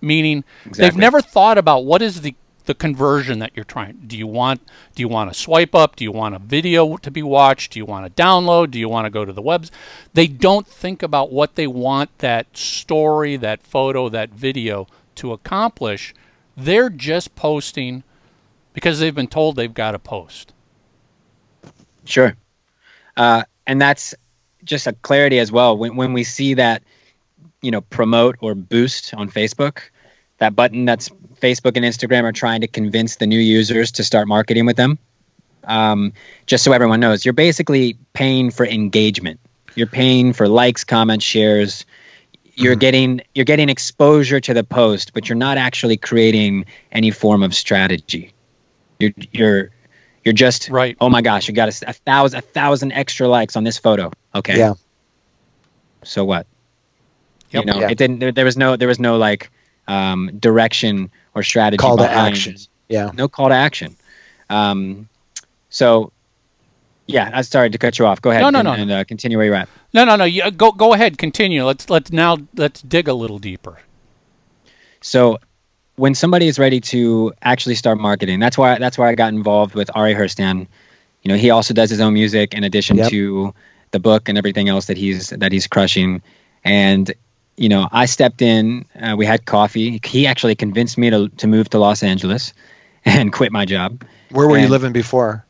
Meaning 0.01 0.45
they've 0.67 0.97
never 0.97 1.21
thought 1.21 1.57
about 1.57 1.85
what 1.85 2.03
is 2.03 2.21
the 2.21 2.35
the 2.65 2.75
conversion 2.75 3.41
that 3.41 3.51
you're 3.57 3.65
trying 3.65 4.01
do 4.07 4.17
you 4.17 4.27
want 4.27 4.61
do 4.95 5.01
you 5.03 5.09
want 5.09 5.33
to 5.33 5.39
swipe 5.39 5.75
up? 5.75 5.97
Do 5.97 6.05
you 6.05 6.13
want 6.13 6.37
a 6.37 6.39
video 6.39 6.97
to 6.97 7.11
be 7.11 7.23
watched? 7.23 7.73
Do 7.73 7.81
you 7.81 7.85
want 7.85 8.05
to 8.07 8.23
download? 8.23 8.71
Do 8.71 8.79
you 8.79 8.89
want 8.89 9.07
to 9.07 9.11
go 9.11 9.25
to 9.25 9.33
the 9.33 9.43
webs? 9.43 9.71
They 10.15 10.27
don't 10.27 10.67
think 10.67 11.03
about 11.03 11.33
what 11.33 11.55
they 11.55 11.67
want 11.67 12.19
that 12.19 12.57
story 12.57 13.37
that 13.37 13.63
photo 13.63 14.09
that 14.09 14.31
video 14.31 14.87
to 15.17 15.33
accomplish. 15.33 16.15
They're 16.57 16.91
just 16.91 17.35
posting 17.35 18.05
because 18.75 19.01
they've 19.01 19.15
been 19.15 19.27
told 19.27 19.57
they've 19.57 19.73
got 19.73 19.93
to 19.93 19.99
post 19.99 20.53
Sure. 22.05 22.35
Uh, 23.17 23.45
and 23.67 23.81
that's 23.81 24.15
just 24.65 24.87
a 24.87 24.93
clarity 24.93 25.39
as 25.39 25.53
well. 25.53 25.77
When, 25.77 25.97
when 25.97 26.13
we 26.13 26.25
see 26.25 26.55
that, 26.55 26.83
you 27.61 27.71
know, 27.71 27.81
promote 27.81 28.37
or 28.41 28.55
boost 28.55 29.15
on 29.15 29.31
Facebook, 29.31 29.81
that 30.39 30.57
button 30.57 30.85
that's 30.85 31.09
Facebook 31.41 31.77
and 31.77 31.85
Instagram 31.85 32.25
are 32.25 32.33
trying 32.33 32.61
to 32.61 32.67
convince 32.67 33.17
the 33.17 33.27
new 33.27 33.39
users 33.39 33.93
to 33.93 34.05
start 34.05 34.29
marketing 34.29 34.67
with 34.67 34.77
them. 34.77 34.99
Um, 35.65 36.13
just 36.47 36.65
so 36.65 36.73
everyone 36.73 37.01
knows, 37.01 37.25
you're 37.25 37.33
basically 37.33 37.97
paying 38.15 38.51
for 38.51 38.67
engagement. 38.67 39.39
You're 39.75 39.87
paying 39.87 40.33
for 40.33 40.49
likes, 40.49 40.85
comments, 40.85 41.25
shares. 41.25 41.87
You're 42.55 42.75
getting 42.75 43.23
you're 43.35 43.47
getting 43.47 43.69
exposure 43.69 44.41
to 44.41 44.53
the 44.53 44.65
post, 44.65 45.15
but 45.15 45.29
you're 45.29 45.37
not 45.37 45.57
actually 45.57 45.97
creating 45.97 46.67
any 46.91 47.11
form 47.11 47.43
of 47.43 47.55
strategy. 47.55 48.33
You're 48.99 49.13
you're 49.31 49.71
you're 50.25 50.33
just 50.35 50.69
Right. 50.69 50.97
Oh 51.01 51.09
my 51.09 51.23
gosh, 51.23 51.49
you 51.49 51.55
got 51.55 51.69
a, 51.69 51.91
a 51.91 51.93
thousand 51.93 52.39
a 52.39 52.43
thousand 52.43 52.93
extra 52.93 53.29
likes 53.29 53.57
on 53.57 53.65
this 53.65 53.79
photo. 53.79 54.11
Okay. 54.35 54.57
Yeah. 54.59 54.75
So 56.05 56.25
what? 56.25 56.47
Yep. 57.51 57.67
You 57.67 57.73
know, 57.73 57.81
Yeah. 57.81 57.91
it 57.91 57.99
didn't. 57.99 58.19
There, 58.19 58.33
there 58.33 58.45
was 58.45 58.57
no. 58.57 58.77
There 58.77 58.89
was 58.89 58.99
no 58.99 59.17
like 59.19 59.51
um, 59.89 60.31
direction 60.39 61.11
or 61.35 61.43
strategy. 61.43 61.79
Call 61.79 61.97
to 61.99 62.09
action. 62.09 62.57
Yeah, 62.89 63.11
No 63.15 63.27
call 63.29 63.49
to 63.49 63.55
action. 63.55 63.97
Um, 64.51 65.09
so, 65.71 66.13
yeah, 67.07 67.31
I 67.33 67.41
started 67.41 67.73
to 67.73 67.79
cut 67.79 67.99
you 67.99 68.05
off. 68.07 68.21
Go 68.21 68.31
ahead. 68.31 68.43
No, 68.43 68.51
no, 68.51 68.59
and, 68.59 68.67
no. 68.67 68.73
and 68.75 68.91
uh, 68.91 69.05
continue 69.05 69.39
where 69.39 69.47
you're 69.47 69.55
at. 69.55 69.69
no 69.95 70.05
no 70.05 70.17
no 70.17 70.25
you, 70.25 70.51
go 70.51 70.73
go 70.73 70.93
ahead 70.93 71.17
continue 71.19 71.65
let's 71.65 71.89
let's 71.89 72.13
now 72.13 72.37
let's 72.55 72.83
dig 72.83 73.09
a 73.09 73.15
little 73.15 73.39
deeper 73.39 73.81
So 75.01 75.39
when 75.97 76.15
somebody 76.15 76.49
is 76.49 76.59
ready 76.59 76.81
to 76.81 77.33
actually 77.43 77.75
start 77.75 77.99
marketing, 77.99 78.41
that's 78.41 78.57
why 78.59 78.79
that's 78.79 78.97
why 78.99 79.09
I 79.11 79.15
got 79.15 79.33
involved 79.33 79.75
with 79.75 79.91
Ari 79.95 80.15
Herstand. 80.15 80.67
You 81.23 81.29
know, 81.29 81.37
he 81.37 81.51
also 81.51 81.73
does 81.75 81.91
his 81.91 82.01
own 82.01 82.15
music 82.15 82.55
in 82.55 82.65
addition 82.65 82.97
Yep. 82.97 83.11
to 83.11 83.55
the 83.93 84.01
book 84.01 84.29
and 84.29 84.37
everything 84.39 84.69
else 84.69 84.87
that 84.87 84.97
he's 84.97 85.31
that 85.31 85.53
he's 85.53 85.67
crushing. 85.67 86.23
And 86.65 87.13
you 87.57 87.69
know, 87.69 87.89
I 87.93 88.07
stepped 88.07 88.41
in. 88.43 88.85
Uh, 89.01 89.15
we 89.17 89.27
had 89.27 89.45
coffee. 89.45 90.01
He 90.05 90.27
actually 90.27 90.55
convinced 90.55 90.97
me 90.99 91.11
to 91.11 91.29
to 91.29 91.47
move 91.47 91.69
to 91.71 91.79
Los 91.79 92.03
Angeles 92.03 92.53
and 93.05 93.33
quit 93.33 93.53
my 93.53 93.65
job. 93.65 94.03
where 94.31 94.49
were 94.49 94.59
you 94.59 94.69
living 94.69 94.93
before? 94.93 95.45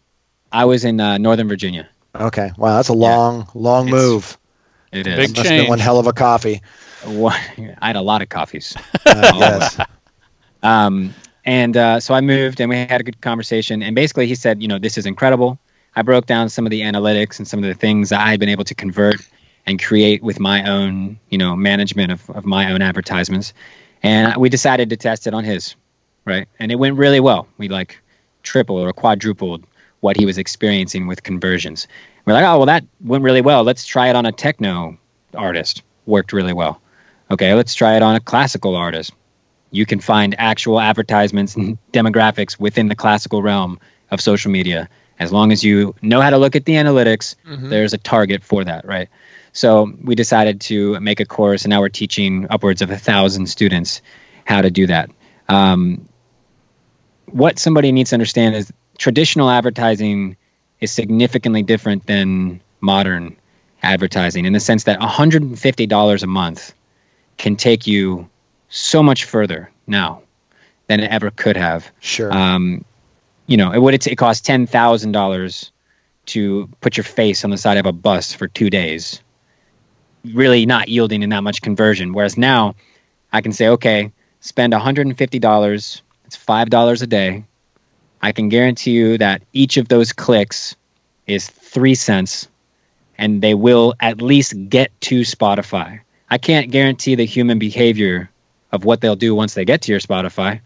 I 0.50 0.64
was 0.66 0.85
in 0.85 1.00
uh, 1.00 1.16
Northern 1.18 1.48
Virginia. 1.48 1.88
Okay, 2.14 2.50
wow, 2.59 2.76
that's 2.76 2.88
a 2.88 2.92
long, 2.94 3.48
long 3.55 3.88
It's- 3.88 4.02
move. 4.02 4.38
It 4.92 5.07
is. 5.07 5.16
Big 5.16 5.31
Must 5.37 5.48
have 5.48 5.61
been 5.62 5.68
one 5.70 5.78
hell 5.78 5.98
of 5.98 6.07
a 6.07 6.12
coffee. 6.12 6.61
One- 7.07 7.33
I 7.81 7.87
had 7.87 7.96
a 7.96 8.02
lot 8.02 8.20
of 8.20 8.28
coffees. 8.28 8.76
Uh, 9.07 9.33
yes. 9.37 9.78
Um, 10.62 11.14
and 11.44 11.77
uh, 11.77 12.01
so 12.01 12.14
I 12.14 12.20
moved 12.20 12.61
and 12.61 12.70
we 12.70 12.77
had 12.77 13.01
a 13.01 13.05
good 13.05 13.20
conversation. 13.20 13.83
And 13.83 13.94
basically, 13.94 14.27
he 14.27 14.35
said, 14.35 14.62
you 14.62 14.68
know, 14.68 14.79
this 14.79 14.96
is 14.96 15.07
incredible. 15.07 15.59
I 15.96 16.03
broke 16.03 16.27
down 16.27 16.48
some 16.48 16.66
of 16.66 16.70
the 16.70 16.81
analytics 16.81 17.38
and 17.38 17.46
some 17.46 17.62
of 17.62 17.68
the 17.68 17.75
things 17.75 18.12
I 18.12 18.31
had 18.31 18.40
been 18.40 18.48
able 18.48 18.64
to 18.64 18.75
convert 18.75 19.16
and 19.66 19.83
create 19.83 20.22
with 20.22 20.40
my 20.40 20.68
own, 20.68 21.18
you 21.31 21.38
know, 21.38 21.55
management 21.55 22.12
of, 22.12 22.31
of 22.31 22.44
my 22.44 22.70
own 22.72 22.81
advertisements. 22.83 23.53
And 24.03 24.35
we 24.37 24.48
decided 24.48 24.90
to 24.90 24.96
test 24.96 25.27
it 25.27 25.35
on 25.35 25.44
his, 25.44 25.75
right? 26.25 26.48
And 26.59 26.72
it 26.72 26.77
went 26.77 26.96
really 26.96 27.20
well. 27.20 27.46
We 27.59 27.68
like 27.68 28.01
tripled 28.42 28.87
or 28.87 28.92
quadrupled 28.92 29.64
what 30.01 30.16
he 30.16 30.27
was 30.27 30.38
experiencing 30.38 31.07
with 31.07 31.22
conversions. 31.22 31.87
We're 32.25 32.33
like, 32.33 32.44
oh, 32.44 32.59
well, 32.59 32.66
that 32.66 32.85
went 33.03 33.22
really 33.22 33.40
well. 33.40 33.62
Let's 33.62 33.87
try 33.87 34.09
it 34.09 34.16
on 34.16 34.27
a 34.27 34.33
techno 34.33 34.96
artist. 35.35 35.83
Worked 36.07 36.33
really 36.33 36.53
well. 36.53 36.81
Okay, 37.31 37.55
let's 37.55 37.75
try 37.75 37.94
it 37.96 38.03
on 38.03 38.16
a 38.16 38.20
classical 38.20 38.75
artist 38.75 39.12
you 39.72 39.85
can 39.85 39.98
find 39.98 40.35
actual 40.38 40.80
advertisements 40.80 41.56
and 41.56 41.76
demographics 41.92 42.61
within 42.61 42.88
the 42.88 42.94
classical 42.94 43.42
realm 43.42 43.80
of 44.11 44.20
social 44.20 44.50
media. 44.50 44.88
As 45.18 45.32
long 45.32 45.50
as 45.52 45.64
you 45.64 45.94
know 46.02 46.20
how 46.20 46.30
to 46.30 46.38
look 46.38 46.54
at 46.54 46.66
the 46.66 46.74
analytics, 46.74 47.35
there's 47.68 47.92
a 47.92 47.98
target 47.98 48.42
for 48.44 48.64
that, 48.64 48.85
right? 48.85 49.08
So 49.52 49.92
we 50.02 50.14
decided 50.14 50.61
to 50.62 50.98
make 51.00 51.20
a 51.20 51.26
course, 51.26 51.64
and 51.64 51.70
now 51.70 51.80
we're 51.80 51.88
teaching 51.88 52.46
upwards 52.50 52.82
of 52.82 52.90
a 52.90 52.96
thousand 52.98 53.46
students 53.46 54.00
how 54.44 54.62
to 54.62 54.70
do 54.70 54.87
that. 54.87 55.11
Um, 55.48 56.06
what 57.26 57.58
somebody 57.58 57.92
needs 57.92 58.11
to 58.11 58.16
understand 58.16 58.54
is 58.54 58.72
traditional 58.98 59.50
advertising 59.50 60.37
is 60.80 60.90
significantly 60.90 61.62
different 61.62 62.06
than 62.06 62.61
modern 62.80 63.37
advertising 63.82 64.44
in 64.44 64.52
the 64.52 64.61
sense 64.61 64.85
that 64.85 65.00
$150 65.00 66.22
a 66.22 66.26
month 66.26 66.74
can 67.38 67.56
take 67.56 67.87
you 67.87 68.28
so 68.72 69.02
much 69.02 69.24
further 69.24 69.70
now 69.87 70.22
than 70.88 71.00
it 71.00 71.11
ever 71.11 71.30
could 71.30 71.56
have. 71.56 71.90
Sure. 72.00 72.32
Um, 72.32 72.85
you 73.46 73.56
know, 73.56 73.70
it 73.70 73.80
would 73.80 73.94
it, 73.94 74.06
it 74.06 74.16
cost 74.16 74.44
ten 74.44 74.66
thousand 74.66 75.12
dollars 75.12 75.70
to 76.26 76.68
put 76.80 76.96
your 76.96 77.04
face 77.04 77.44
on 77.44 77.50
the 77.50 77.58
side 77.58 77.76
of 77.76 77.87
a 77.87 77.92
bus 77.92 78.32
for 78.32 78.48
two 78.48 78.70
days, 78.70 79.20
really 80.24 80.66
not 80.66 80.88
yielding 80.88 81.22
in 81.22 81.30
that 81.30 81.42
much 81.42 81.61
conversion. 81.62 82.12
Whereas 82.12 82.38
now, 82.38 82.74
I 83.32 83.40
can 83.40 83.52
say, 83.52 83.68
okay, 83.68 84.11
spend 84.40 84.72
one 84.72 84.80
hundred 84.80 85.06
and 85.06 85.18
fifty 85.18 85.38
dollars. 85.38 86.02
It's 86.24 86.37
five 86.37 86.70
dollars 86.70 87.02
a 87.02 87.06
day. 87.06 87.44
I 88.22 88.32
can 88.32 88.48
guarantee 88.48 88.92
you 88.92 89.18
that 89.18 89.42
each 89.52 89.76
of 89.76 89.88
those 89.88 90.12
clicks 90.12 90.76
is 91.26 91.48
three 91.48 91.94
cents, 91.94 92.48
and 93.18 93.42
they 93.42 93.54
will 93.54 93.94
at 94.00 94.22
least 94.22 94.54
get 94.68 94.98
to 95.02 95.20
Spotify. 95.22 96.00
I 96.30 96.38
can't 96.38 96.70
guarantee 96.70 97.16
the 97.16 97.26
human 97.26 97.58
behavior 97.58 98.30
of 98.72 98.85
what 98.85 99.00
they'll 99.00 99.16
do 99.16 99.35
once 99.35 99.54
they 99.54 99.64
get 99.64 99.82
to 99.82 99.92
your 99.92 100.00
Spotify. 100.00 100.61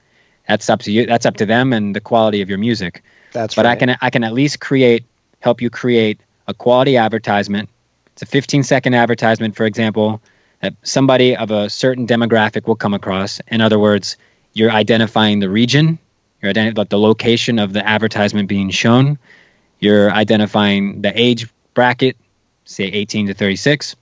That's 0.49 0.71
up 0.71 0.81
to 0.83 0.93
you. 0.93 1.07
That's 1.07 1.27
up 1.27 1.37
to 1.39 1.47
them 1.47 1.73
and 1.73 1.95
the 1.95 2.01
quality 2.01 2.41
of 2.43 2.49
your 2.49 2.59
music. 2.59 3.03
that's 3.33 3.55
But 3.55 3.65
right. 3.67 3.73
I 3.73 3.77
can 3.77 3.97
I 4.01 4.11
can 4.11 4.25
at 4.25 4.33
least 4.33 4.61
create 4.61 5.05
help 5.41 5.61
you 5.61 5.71
create 5.71 6.21
a 6.49 6.55
quality 6.55 6.97
advertisement 6.97 7.69
It's 8.13 8.23
a 8.23 8.27
15 8.27 8.63
second 8.63 8.95
advertisement, 8.95 9.57
for 9.57 9.67
example, 9.67 10.23
that 10.63 10.75
somebody 10.83 11.37
of 11.37 11.51
a 11.51 11.69
certain 11.69 12.07
demographic 12.07 12.67
will 12.67 12.77
come 12.77 12.95
across. 12.95 13.41
In 13.49 13.61
other 13.61 13.79
words, 13.79 14.17
you're 14.55 14.71
identifying 14.71 15.41
the 15.41 15.51
region, 15.51 15.99
you're 16.41 16.51
identifying 16.51 16.87
the 16.89 16.99
location 16.99 17.59
of 17.59 17.73
the 17.75 17.87
advertisement 17.87 18.49
being 18.49 18.71
shown, 18.71 19.19
you're 19.81 20.11
identifying 20.11 21.03
the 21.03 21.13
age 21.21 21.49
bracket, 21.75 22.17
say 22.65 22.85
18 22.85 23.27
to 23.27 23.35
36, 23.35 23.97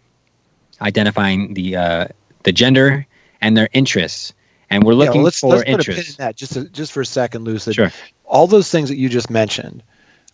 identifying 0.80 1.54
the 1.54 1.76
uh, 1.76 2.08
the 2.44 2.52
gender 2.52 3.06
and 3.44 3.57
their 3.57 3.68
interests. 3.74 4.33
And 4.70 4.83
we're 4.83 4.94
looking 4.94 5.12
yeah, 5.12 5.18
well, 5.18 5.24
let's, 5.24 5.40
for 5.40 5.50
let's 5.50 5.62
interests. 5.64 5.87
Put 5.87 5.98
a 5.98 6.02
pin 6.02 6.11
in 6.12 6.26
that 6.26 6.37
just 6.37 6.52
to, 6.54 6.64
just 6.70 6.92
for 6.92 7.02
a 7.02 7.07
second, 7.07 7.44
Lucid. 7.44 7.74
Sure. 7.74 7.92
All 8.24 8.46
those 8.46 8.70
things 8.70 8.88
that 8.88 8.96
you 8.96 9.09
just 9.09 9.30
mentioned. 9.30 9.83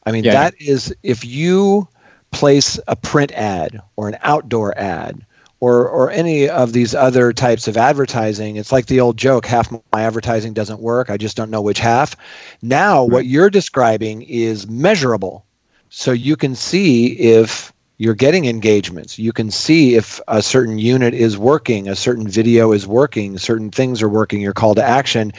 I 0.06 0.12
mean, 0.12 0.24
yeah, 0.24 0.32
that 0.32 0.54
yeah. 0.60 0.72
is 0.72 0.94
if 1.02 1.24
you 1.24 1.88
place 2.30 2.78
a 2.86 2.94
print 2.94 3.32
ad 3.32 3.80
or 3.96 4.08
an 4.08 4.16
outdoor 4.22 4.78
ad 4.78 5.26
or 5.58 5.88
or 5.88 6.10
any 6.12 6.48
of 6.48 6.72
these 6.72 6.94
other 6.94 7.32
types 7.32 7.66
of 7.66 7.76
advertising 7.76 8.54
it's 8.54 8.70
like 8.70 8.86
the 8.86 9.00
old 9.00 9.16
joke 9.16 9.44
half 9.44 9.68
my 9.72 10.02
advertising 10.02 10.54
doesn't 10.54 10.78
work 10.78 11.10
i 11.10 11.16
just 11.16 11.36
don't 11.36 11.50
know 11.50 11.60
which 11.60 11.80
half 11.80 12.14
now 12.62 13.02
right. 13.02 13.10
what 13.10 13.26
you're 13.26 13.50
describing 13.50 14.22
is 14.22 14.68
measurable 14.68 15.44
so 15.88 16.12
you 16.12 16.36
can 16.36 16.54
see 16.54 17.08
if 17.18 17.72
you're 18.00 18.14
getting 18.14 18.46
engagements 18.46 19.18
you 19.18 19.32
can 19.32 19.50
see 19.50 19.94
if 19.94 20.20
a 20.28 20.42
certain 20.42 20.78
unit 20.78 21.12
is 21.14 21.36
working 21.36 21.88
a 21.88 21.96
certain 21.96 22.26
video 22.26 22.72
is 22.72 22.86
working 22.86 23.38
certain 23.38 23.70
things 23.70 24.02
are 24.02 24.08
working 24.08 24.40
your 24.40 24.54
call 24.54 24.74
to 24.74 24.82
action 24.82 25.32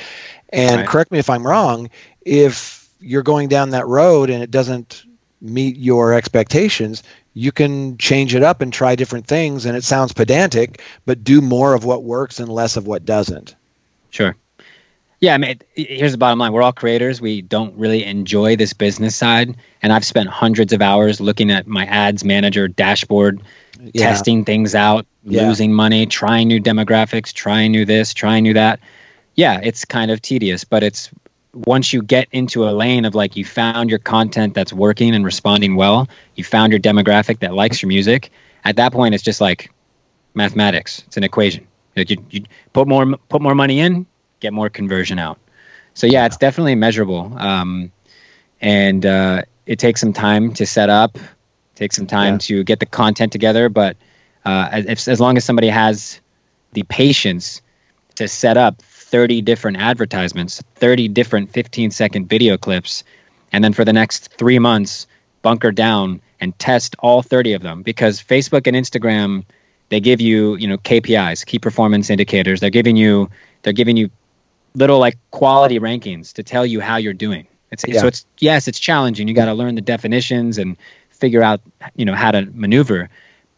and 0.49 0.81
right. 0.81 0.87
correct 0.87 1.11
me 1.11 1.19
if 1.19 1.29
i'm 1.29 1.45
wrong 1.45 1.89
if 2.21 2.87
you're 2.99 3.23
going 3.23 3.49
down 3.49 3.71
that 3.71 3.87
road 3.87 4.29
and 4.29 4.43
it 4.43 4.51
doesn't 4.51 5.03
meet 5.41 5.77
your 5.77 6.13
expectations, 6.13 7.03
you 7.33 7.51
can 7.51 7.97
change 7.97 8.35
it 8.35 8.43
up 8.43 8.61
and 8.61 8.71
try 8.71 8.95
different 8.95 9.27
things. 9.27 9.65
And 9.65 9.75
it 9.75 9.83
sounds 9.83 10.13
pedantic, 10.13 10.81
but 11.05 11.23
do 11.23 11.41
more 11.41 11.73
of 11.73 11.83
what 11.83 12.03
works 12.03 12.39
and 12.39 12.49
less 12.49 12.77
of 12.77 12.87
what 12.87 13.05
doesn't. 13.05 13.55
Sure. 14.11 14.35
Yeah, 15.21 15.35
I 15.35 15.37
mean, 15.37 15.59
here's 15.75 16.13
the 16.13 16.17
bottom 16.17 16.39
line. 16.39 16.51
We're 16.51 16.63
all 16.63 16.73
creators. 16.73 17.21
We 17.21 17.43
don't 17.43 17.77
really 17.77 18.03
enjoy 18.03 18.55
this 18.55 18.73
business 18.73 19.15
side. 19.15 19.55
And 19.83 19.93
I've 19.93 20.03
spent 20.03 20.29
hundreds 20.29 20.73
of 20.73 20.81
hours 20.81 21.21
looking 21.21 21.51
at 21.51 21.67
my 21.67 21.85
ads 21.85 22.23
manager 22.23 22.67
dashboard, 22.67 23.43
yeah. 23.93 24.09
testing 24.09 24.43
things 24.43 24.73
out, 24.73 25.05
yeah. 25.23 25.47
losing 25.47 25.73
money, 25.73 26.07
trying 26.07 26.47
new 26.47 26.59
demographics, 26.59 27.31
trying 27.31 27.71
new 27.71 27.85
this, 27.85 28.15
trying 28.15 28.41
new 28.41 28.55
that. 28.55 28.79
Yeah, 29.35 29.59
it's 29.61 29.85
kind 29.85 30.09
of 30.09 30.23
tedious, 30.23 30.63
but 30.63 30.81
it's 30.81 31.11
once 31.53 31.93
you 31.93 32.01
get 32.01 32.27
into 32.31 32.67
a 32.67 32.71
lane 32.71 33.05
of 33.05 33.13
like 33.13 33.35
you 33.35 33.45
found 33.45 33.91
your 33.91 33.99
content 33.99 34.55
that's 34.55 34.73
working 34.73 35.13
and 35.13 35.23
responding 35.23 35.75
well, 35.75 36.09
you 36.35 36.43
found 36.43 36.73
your 36.73 36.79
demographic 36.79 37.39
that 37.39 37.53
likes 37.53 37.81
your 37.83 37.89
music. 37.89 38.31
At 38.63 38.75
that 38.77 38.91
point, 38.91 39.13
it's 39.13 39.23
just 39.23 39.39
like 39.39 39.71
mathematics. 40.33 41.03
It's 41.05 41.17
an 41.17 41.23
equation. 41.23 41.67
You, 41.95 42.17
you 42.31 42.43
put 42.73 42.87
more 42.87 43.17
put 43.29 43.41
more 43.41 43.53
money 43.53 43.79
in, 43.81 44.05
get 44.41 44.51
more 44.51 44.69
conversion 44.69 45.17
out. 45.17 45.39
So 45.93 46.07
yeah, 46.07 46.25
it's 46.25 46.37
definitely 46.37 46.75
measurable. 46.75 47.33
Um, 47.37 47.91
and 48.59 49.05
uh, 49.05 49.43
it 49.65 49.79
takes 49.79 50.01
some 50.01 50.13
time 50.13 50.53
to 50.53 50.65
set 50.65 50.89
up, 50.89 51.17
takes 51.75 51.95
some 51.95 52.07
time 52.07 52.33
yeah. 52.33 52.39
to 52.39 52.63
get 52.63 52.79
the 52.79 52.85
content 52.85 53.31
together. 53.31 53.69
But 53.69 53.95
uh, 54.43 54.67
as, 54.71 55.07
as 55.07 55.19
long 55.21 55.37
as 55.37 55.45
somebody 55.45 55.69
has 55.69 56.19
the 56.73 56.83
patience 56.83 57.61
to 58.15 58.27
set 58.27 58.57
up 58.57 58.81
30 58.81 59.41
different 59.41 59.77
advertisements, 59.77 60.61
30 60.75 61.07
different 61.09 61.51
15 61.51 61.91
second 61.91 62.27
video 62.27 62.57
clips, 62.57 63.03
and 63.51 63.63
then 63.63 63.73
for 63.73 63.83
the 63.83 63.93
next 63.93 64.33
three 64.37 64.59
months, 64.59 65.07
bunker 65.41 65.71
down 65.71 66.21
and 66.39 66.57
test 66.59 66.95
all 66.99 67.21
30 67.21 67.53
of 67.53 67.61
them 67.61 67.83
because 67.83 68.21
Facebook 68.21 68.67
and 68.67 68.75
Instagram, 68.75 69.43
they 69.89 69.99
give 69.99 70.21
you, 70.21 70.55
you 70.55 70.67
know, 70.67 70.77
KPIs, 70.77 71.45
key 71.45 71.59
performance 71.59 72.09
indicators. 72.09 72.59
They're 72.59 72.69
giving 72.69 72.95
you, 72.95 73.29
they're 73.63 73.73
giving 73.73 73.97
you 73.97 74.09
little 74.73 74.99
like 74.99 75.17
quality 75.31 75.79
rankings 75.79 76.33
to 76.33 76.43
tell 76.43 76.65
you 76.65 76.79
how 76.79 76.97
you're 76.97 77.13
doing. 77.13 77.47
It's, 77.71 77.85
yeah. 77.87 78.01
So 78.01 78.07
it's, 78.07 78.25
yes, 78.39 78.67
it's 78.67 78.79
challenging. 78.79 79.27
You 79.27 79.33
got 79.33 79.45
to 79.45 79.53
learn 79.53 79.75
the 79.75 79.81
definitions 79.81 80.57
and 80.57 80.77
figure 81.09 81.41
out, 81.41 81.61
you 81.95 82.05
know, 82.05 82.15
how 82.15 82.31
to 82.31 82.45
maneuver, 82.53 83.09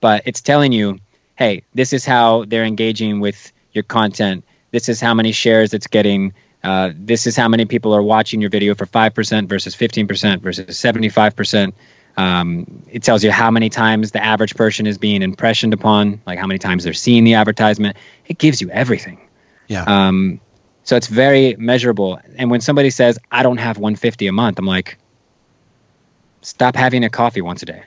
but 0.01 0.23
it's 0.25 0.41
telling 0.41 0.71
you, 0.71 0.99
hey, 1.35 1.63
this 1.73 1.93
is 1.93 2.05
how 2.05 2.45
they're 2.45 2.65
engaging 2.65 3.19
with 3.19 3.51
your 3.71 3.83
content 3.83 4.43
this 4.73 4.89
is 4.89 4.99
how 4.99 5.13
many 5.13 5.31
shares 5.31 5.73
it's 5.73 5.87
getting. 5.87 6.33
Uh, 6.63 6.91
this 6.95 7.27
is 7.27 7.37
how 7.37 7.47
many 7.47 7.63
people 7.65 7.93
are 7.93 8.01
watching 8.01 8.41
your 8.41 8.49
video 8.49 8.73
for 8.73 8.87
5% 8.87 9.47
versus 9.47 9.75
15% 9.75 10.41
versus 10.41 10.65
75%. 10.65 11.73
Um, 12.17 12.83
it 12.89 13.03
tells 13.03 13.23
you 13.23 13.31
how 13.31 13.51
many 13.51 13.69
times 13.69 14.11
the 14.11 14.23
average 14.23 14.55
person 14.55 14.87
is 14.87 14.97
being 14.97 15.21
impressioned 15.21 15.73
upon, 15.73 16.21
like 16.25 16.39
how 16.39 16.47
many 16.47 16.57
times 16.57 16.83
they're 16.83 16.93
seeing 16.93 17.23
the 17.23 17.35
advertisement. 17.35 17.97
It 18.25 18.39
gives 18.39 18.61
you 18.61 18.69
everything. 18.71 19.29
Yeah. 19.67 19.83
Um, 19.83 20.41
so 20.83 20.95
it's 20.95 21.07
very 21.07 21.55
measurable. 21.57 22.19
And 22.35 22.51
when 22.51 22.61
somebody 22.61 22.89
says, 22.89 23.17
I 23.31 23.43
don't 23.43 23.57
have 23.57 23.77
150 23.77 24.27
a 24.27 24.31
month, 24.31 24.59
I'm 24.59 24.65
like, 24.65 24.97
stop 26.41 26.75
having 26.75 27.03
a 27.03 27.09
coffee 27.09 27.41
once 27.41 27.63
a 27.63 27.65
day. 27.65 27.83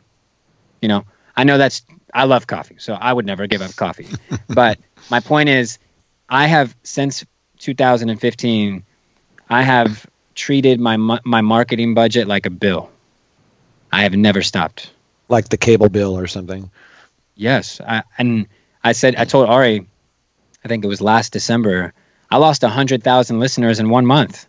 You 0.81 0.89
know, 0.89 1.05
I 1.37 1.45
know 1.45 1.59
that's, 1.59 1.83
I 2.15 2.25
love 2.25 2.47
coffee, 2.47 2.77
so 2.79 2.95
I 2.95 3.13
would 3.13 3.27
never 3.27 3.47
give 3.47 3.63
up 3.63 3.75
coffee. 3.77 4.09
but 4.49 4.79
my 5.11 5.21
point 5.21 5.49
is, 5.49 5.79
I 6.29 6.47
have 6.47 6.75
since 6.83 7.25
2015, 7.59 8.85
I 9.49 9.63
have 9.63 10.07
treated 10.35 10.81
my 10.81 10.97
my 10.97 11.41
marketing 11.41 11.95
budget 11.95 12.29
like 12.29 12.47
a 12.47 12.51
bill. 12.51 12.91
I 13.93 14.03
have 14.03 14.15
never 14.15 14.43
stopped. 14.43 14.91
Like 15.29 15.49
the 15.49 15.57
cable 15.57 15.89
bill 15.89 16.17
or 16.17 16.27
something. 16.27 16.71
Yes, 17.35 17.81
I, 17.81 18.03
and 18.19 18.47
I 18.85 18.93
said 18.93 19.17
I 19.17 19.25
told 19.25 19.49
Ari, 19.49 19.87
I 20.65 20.69
think 20.69 20.85
it 20.85 20.89
was 20.89 21.01
last 21.01 21.33
December, 21.33 21.93
I 22.31 22.39
lost 22.39 22.63
hundred 22.63 23.03
thousand 23.03 23.41
listeners 23.41 23.79
in 23.81 23.89
one 23.89 24.07
month, 24.07 24.47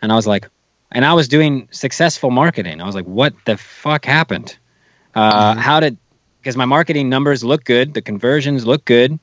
and 0.00 0.12
I 0.12 0.14
was 0.14 0.26
like, 0.26 0.48
and 0.92 1.04
I 1.04 1.14
was 1.14 1.28
doing 1.28 1.68
successful 1.70 2.30
marketing. 2.30 2.80
I 2.80 2.86
was 2.86 2.94
like, 2.94 3.06
what 3.06 3.34
the 3.44 3.56
fuck 3.56 4.04
happened? 4.04 4.56
Uh, 5.14 5.52
mm-hmm. 5.52 5.60
How 5.60 5.80
did? 5.80 5.96
Because 6.40 6.56
my 6.56 6.64
marketing 6.64 7.08
numbers 7.08 7.42
look 7.42 7.64
good, 7.64 7.94
the 7.94 8.02
conversions 8.02 8.66
look 8.66 8.84
good, 8.84 9.18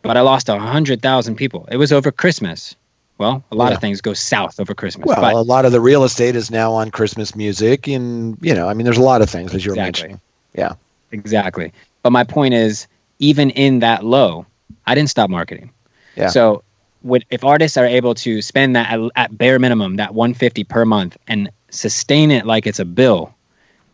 but 0.00 0.16
I 0.16 0.20
lost 0.22 0.48
a 0.48 0.58
hundred 0.58 1.02
thousand 1.02 1.36
people. 1.36 1.68
It 1.70 1.76
was 1.76 1.92
over 1.92 2.10
Christmas. 2.10 2.74
Well, 3.18 3.44
a 3.52 3.54
lot 3.54 3.68
yeah. 3.68 3.74
of 3.74 3.80
things 3.80 4.00
go 4.00 4.14
south 4.14 4.58
over 4.58 4.74
Christmas. 4.74 5.06
Well, 5.06 5.20
but, 5.20 5.34
a 5.34 5.42
lot 5.42 5.64
of 5.64 5.72
the 5.72 5.80
real 5.80 6.02
estate 6.02 6.34
is 6.34 6.50
now 6.50 6.72
on 6.72 6.90
Christmas 6.90 7.36
music, 7.36 7.86
and 7.86 8.38
you 8.40 8.54
know, 8.54 8.68
I 8.68 8.74
mean, 8.74 8.84
there's 8.84 8.98
a 8.98 9.02
lot 9.02 9.22
of 9.22 9.30
things 9.30 9.54
as 9.54 9.64
you 9.64 9.70
were 9.70 9.76
exactly. 9.76 10.08
mentioning. 10.08 10.20
Yeah, 10.54 10.74
exactly. 11.12 11.72
But 12.02 12.10
my 12.10 12.24
point 12.24 12.54
is, 12.54 12.88
even 13.18 13.50
in 13.50 13.80
that 13.80 14.04
low, 14.04 14.46
I 14.86 14.94
didn't 14.94 15.10
stop 15.10 15.30
marketing. 15.30 15.70
Yeah. 16.16 16.28
So, 16.28 16.64
if 17.30 17.44
artists 17.44 17.76
are 17.76 17.86
able 17.86 18.14
to 18.14 18.42
spend 18.42 18.76
that 18.76 18.92
at, 18.92 19.10
at, 19.16 19.38
bare 19.38 19.58
minimum, 19.58 19.96
that 19.96 20.14
150 20.14 20.64
per 20.64 20.84
month, 20.84 21.16
and 21.26 21.50
sustain 21.70 22.30
it 22.30 22.46
like 22.46 22.66
it's 22.66 22.78
a 22.78 22.84
bill 22.84 23.34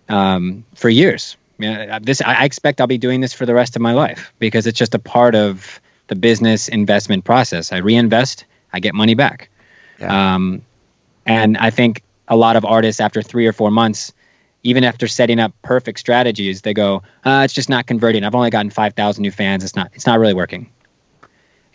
um, 0.09 0.64
for 0.75 0.88
years, 0.88 1.37
know, 1.59 1.99
this 2.01 2.21
I 2.23 2.44
expect 2.44 2.81
I'll 2.81 2.87
be 2.87 2.99
doing 2.99 3.21
this 3.21 3.33
for 3.33 3.47
the 3.47 3.55
rest 3.55 3.77
of 3.77 3.83
my 3.83 3.92
life 3.92 4.33
because 4.38 4.66
it's 4.66 4.79
just 4.79 4.94
a 4.94 4.99
part 4.99 5.35
of 5.35 5.81
the 6.07 6.16
business 6.16 6.68
investment 6.68 7.25
process. 7.25 7.73
I 7.73 7.79
reinvest, 7.79 8.44
I 8.73 8.81
get 8.81 8.94
money 8.94 9.14
back. 9.14 9.51
Yeah. 9.99 10.35
Um, 10.35 10.62
and 11.27 11.57
I 11.59 11.71
think 11.71 12.03
a 12.29 12.37
lot 12.37 12.57
of 12.57 12.64
artists, 12.64 13.01
after 13.01 13.23
three 13.23 13.47
or 13.47 13.53
four 13.53 13.71
months, 13.71 14.12
even 14.62 14.85
after 14.85 15.07
setting 15.07 15.38
up 15.38 15.53
perfect 15.62 15.99
strategies, 15.99 16.62
they 16.62 16.75
go, 16.75 17.03
uh, 17.25 17.42
"It's 17.44 17.55
just 17.55 17.68
not 17.68 17.87
converting. 17.87 18.25
I've 18.25 18.35
only 18.35 18.51
gotten 18.51 18.71
five 18.71 18.94
thousand 18.94 19.23
new 19.23 19.31
fans. 19.31 19.64
It's 19.64 19.77
not. 19.77 19.90
It's 19.94 20.07
not 20.07 20.18
really 20.18 20.35
working." 20.35 20.71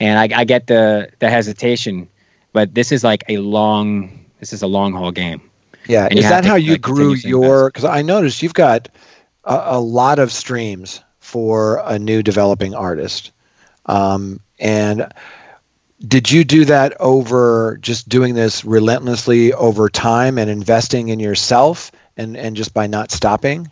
And 0.04 0.20
I, 0.20 0.42
I 0.42 0.44
get 0.44 0.68
the 0.68 1.10
the 1.20 1.30
hesitation, 1.30 2.10
but 2.52 2.76
this 2.76 2.92
is 2.92 3.06
like 3.06 3.24
a 3.30 3.38
long. 3.38 4.26
This 4.42 4.52
is 4.52 4.62
a 4.62 4.68
long 4.68 4.92
haul 4.92 5.14
game. 5.14 5.50
Yeah, 5.88 6.10
is 6.12 6.26
that 6.26 6.42
to, 6.42 6.50
how 6.50 6.56
you 6.56 6.74
like, 6.74 6.82
grew 6.82 7.14
your? 7.14 7.70
Because 7.70 7.86
I 7.86 8.02
noticed 8.02 8.44
you've 8.44 8.54
got 8.54 8.90
a, 9.46 9.78
a 9.78 9.80
lot 9.80 10.20
of 10.20 10.30
streams 10.30 11.02
for 11.22 11.82
a 11.86 11.98
new 11.98 12.22
developing 12.22 12.76
artist. 12.76 13.32
Um, 13.86 14.42
and 14.60 15.08
did 16.06 16.30
you 16.30 16.44
do 16.44 16.66
that 16.66 17.00
over 17.00 17.78
just 17.80 18.10
doing 18.10 18.34
this 18.36 18.66
relentlessly 18.66 19.54
over 19.54 19.88
time 19.88 20.38
and 20.38 20.50
investing 20.50 21.10
in 21.10 21.20
yourself 21.22 21.94
and, 22.18 22.36
and 22.36 22.58
just 22.58 22.74
by 22.74 22.88
not 22.88 23.10
stopping? 23.10 23.72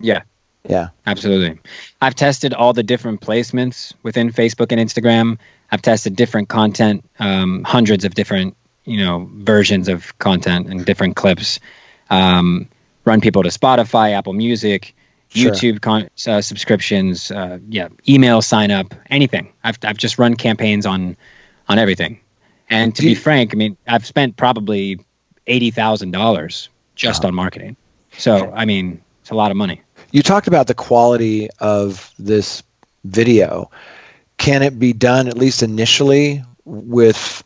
Yeah. 0.00 0.22
Yeah. 0.68 0.88
Absolutely. 1.06 1.60
I've 2.00 2.14
tested 2.14 2.54
all 2.54 2.72
the 2.72 2.82
different 2.82 3.20
placements 3.20 3.92
within 4.02 4.30
Facebook 4.30 4.72
and 4.72 4.80
Instagram. 4.80 5.38
I've 5.70 5.82
tested 5.82 6.16
different 6.16 6.48
content, 6.48 7.04
um, 7.18 7.64
hundreds 7.64 8.04
of 8.04 8.14
different, 8.14 8.56
you 8.84 8.98
know, 8.98 9.28
versions 9.34 9.88
of 9.88 10.16
content 10.18 10.68
and 10.68 10.84
different 10.84 11.16
clips. 11.16 11.60
Um, 12.10 12.68
run 13.04 13.20
people 13.20 13.42
to 13.42 13.50
Spotify, 13.50 14.12
Apple 14.12 14.32
Music, 14.32 14.94
sure. 15.28 15.52
YouTube 15.52 15.80
con- 15.80 16.08
uh, 16.26 16.40
subscriptions, 16.40 17.30
uh, 17.30 17.58
yeah, 17.68 17.88
email 18.08 18.40
sign 18.40 18.70
up, 18.70 18.94
anything. 19.10 19.52
I've 19.64 19.78
I've 19.82 19.96
just 19.96 20.18
run 20.18 20.34
campaigns 20.34 20.86
on 20.86 21.16
on 21.68 21.78
everything. 21.78 22.20
And 22.70 22.94
to 22.96 23.02
be 23.02 23.14
frank, 23.14 23.54
I 23.54 23.56
mean, 23.56 23.76
I've 23.86 24.06
spent 24.06 24.36
probably 24.36 25.00
eighty 25.46 25.70
thousand 25.70 26.12
dollars 26.12 26.68
just 26.94 27.22
wow. 27.22 27.28
on 27.28 27.34
marketing. 27.34 27.76
So 28.16 28.52
I 28.54 28.64
mean, 28.64 29.02
it's 29.20 29.30
a 29.30 29.34
lot 29.34 29.50
of 29.50 29.56
money. 29.56 29.82
You 30.14 30.22
talked 30.22 30.46
about 30.46 30.68
the 30.68 30.74
quality 30.74 31.48
of 31.58 32.14
this 32.20 32.62
video. 33.02 33.68
Can 34.36 34.62
it 34.62 34.78
be 34.78 34.92
done 34.92 35.26
at 35.26 35.36
least 35.36 35.60
initially 35.60 36.40
with, 36.64 37.42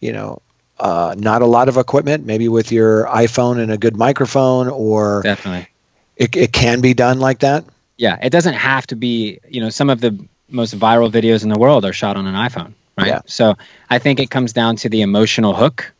you 0.00 0.12
know, 0.12 0.42
uh, 0.80 1.14
not 1.16 1.42
a 1.42 1.46
lot 1.46 1.68
of 1.68 1.76
equipment, 1.76 2.26
maybe 2.26 2.48
with 2.48 2.72
your 2.72 3.04
iPhone 3.06 3.60
and 3.60 3.70
a 3.70 3.78
good 3.78 3.96
microphone, 3.96 4.66
or 4.66 5.22
definitely 5.22 5.68
it, 6.16 6.34
it 6.34 6.52
can 6.52 6.80
be 6.80 6.92
done 6.92 7.20
like 7.20 7.38
that? 7.38 7.64
Yeah, 7.98 8.18
it 8.20 8.30
doesn't 8.30 8.54
have 8.54 8.84
to 8.88 8.96
be, 8.96 9.38
you 9.48 9.60
know, 9.60 9.70
some 9.70 9.88
of 9.88 10.00
the 10.00 10.18
most 10.48 10.76
viral 10.76 11.12
videos 11.12 11.44
in 11.44 11.50
the 11.50 11.58
world 11.58 11.84
are 11.84 11.92
shot 11.92 12.16
on 12.16 12.26
an 12.26 12.34
iPhone, 12.34 12.72
right? 12.96 13.06
Yeah. 13.06 13.20
So 13.26 13.54
I 13.90 14.00
think 14.00 14.18
it 14.18 14.28
comes 14.28 14.52
down 14.52 14.74
to 14.76 14.88
the 14.88 15.02
emotional 15.02 15.54
hook. 15.54 15.92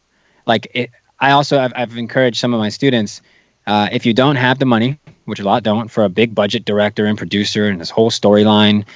Like, 0.47 0.67
it, 0.75 0.91
I 1.21 1.31
also, 1.31 1.61
I've, 1.61 1.73
I've 1.77 1.97
encouraged 1.97 2.39
some 2.39 2.55
of 2.55 2.59
my 2.59 2.71
students, 2.71 3.23
uh, 3.69 3.89
if 3.93 4.05
you 4.05 4.15
don't 4.15 4.37
have 4.37 4.59
the 4.59 4.67
money, 4.67 4.99
which 5.29 5.41
a 5.41 5.45
lot 5.45 5.63
don't, 5.63 5.89
for 5.89 6.05
a 6.05 6.09
big 6.09 6.35
budget 6.35 6.65
director 6.65 7.05
and 7.05 7.19
producer 7.19 7.67
and 7.67 7.79
this 7.81 7.91
whole 7.91 8.11
storyline, 8.11 8.87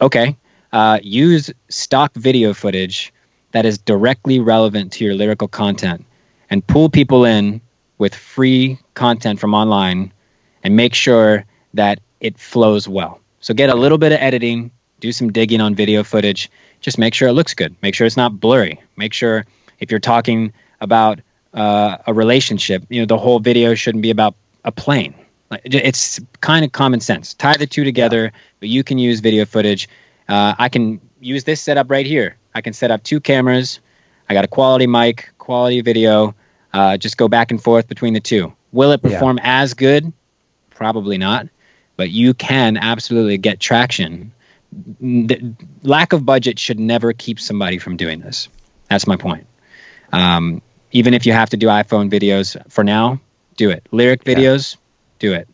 okay, 0.00 0.34
uh, 0.72 0.98
use 1.02 1.50
stock 1.68 2.14
video 2.14 2.54
footage 2.54 3.12
that 3.52 3.66
is 3.66 3.76
directly 3.76 4.40
relevant 4.40 4.92
to 4.92 5.04
your 5.04 5.14
lyrical 5.14 5.46
content 5.46 6.04
and 6.48 6.66
pull 6.66 6.88
people 6.88 7.26
in 7.26 7.60
with 7.98 8.14
free 8.14 8.78
content 8.94 9.38
from 9.38 9.52
online 9.52 10.10
and 10.62 10.74
make 10.74 10.94
sure 10.94 11.44
that 11.74 12.00
it 12.20 12.38
flows 12.38 12.88
well. 12.88 13.20
So 13.40 13.52
get 13.52 13.68
a 13.68 13.74
little 13.74 13.98
bit 13.98 14.12
of 14.12 14.18
editing, 14.20 14.70
do 15.00 15.12
some 15.12 15.30
digging 15.30 15.60
on 15.60 15.74
video 15.74 16.02
footage, 16.02 16.50
just 16.80 16.96
make 16.96 17.12
sure 17.12 17.28
it 17.28 17.34
looks 17.34 17.52
good. 17.52 17.76
Make 17.82 17.94
sure 17.94 18.06
it's 18.06 18.16
not 18.16 18.40
blurry. 18.40 18.80
Make 18.96 19.12
sure 19.12 19.44
if 19.80 19.90
you're 19.90 20.00
talking 20.00 20.52
about 20.80 21.20
uh, 21.52 21.98
a 22.06 22.14
relationship, 22.14 22.84
you 22.88 23.00
know, 23.00 23.06
the 23.06 23.18
whole 23.18 23.38
video 23.38 23.74
shouldn't 23.74 24.02
be 24.02 24.10
about 24.10 24.34
a 24.64 24.72
plane. 24.72 25.14
It's 25.64 26.20
kind 26.40 26.64
of 26.64 26.72
common 26.72 27.00
sense. 27.00 27.34
Tie 27.34 27.56
the 27.56 27.66
two 27.66 27.84
together, 27.84 28.32
but 28.60 28.68
you 28.68 28.82
can 28.82 28.98
use 28.98 29.20
video 29.20 29.44
footage. 29.44 29.88
Uh, 30.28 30.54
I 30.58 30.68
can 30.68 31.00
use 31.20 31.44
this 31.44 31.60
setup 31.60 31.90
right 31.90 32.06
here. 32.06 32.36
I 32.54 32.60
can 32.60 32.72
set 32.72 32.90
up 32.90 33.02
two 33.02 33.20
cameras. 33.20 33.80
I 34.28 34.34
got 34.34 34.44
a 34.44 34.48
quality 34.48 34.86
mic, 34.86 35.30
quality 35.38 35.80
video. 35.80 36.34
Uh, 36.72 36.96
just 36.96 37.16
go 37.16 37.28
back 37.28 37.50
and 37.50 37.62
forth 37.62 37.88
between 37.88 38.14
the 38.14 38.20
two. 38.20 38.52
Will 38.72 38.90
it 38.92 39.02
perform 39.02 39.38
yeah. 39.38 39.62
as 39.62 39.74
good? 39.74 40.12
Probably 40.70 41.18
not, 41.18 41.48
but 41.96 42.10
you 42.10 42.34
can 42.34 42.76
absolutely 42.76 43.38
get 43.38 43.60
traction. 43.60 44.32
The 45.00 45.54
lack 45.84 46.12
of 46.12 46.26
budget 46.26 46.58
should 46.58 46.80
never 46.80 47.12
keep 47.12 47.38
somebody 47.38 47.78
from 47.78 47.96
doing 47.96 48.20
this. 48.20 48.48
That's 48.90 49.06
my 49.06 49.16
point. 49.16 49.46
Um, 50.12 50.62
even 50.90 51.14
if 51.14 51.26
you 51.26 51.32
have 51.32 51.50
to 51.50 51.56
do 51.56 51.68
iPhone 51.68 52.10
videos 52.10 52.56
for 52.70 52.82
now, 52.82 53.20
do 53.56 53.70
it. 53.70 53.86
Lyric 53.92 54.24
videos, 54.24 54.74
yeah. 54.74 54.80
Do 55.18 55.32
it. 55.32 55.48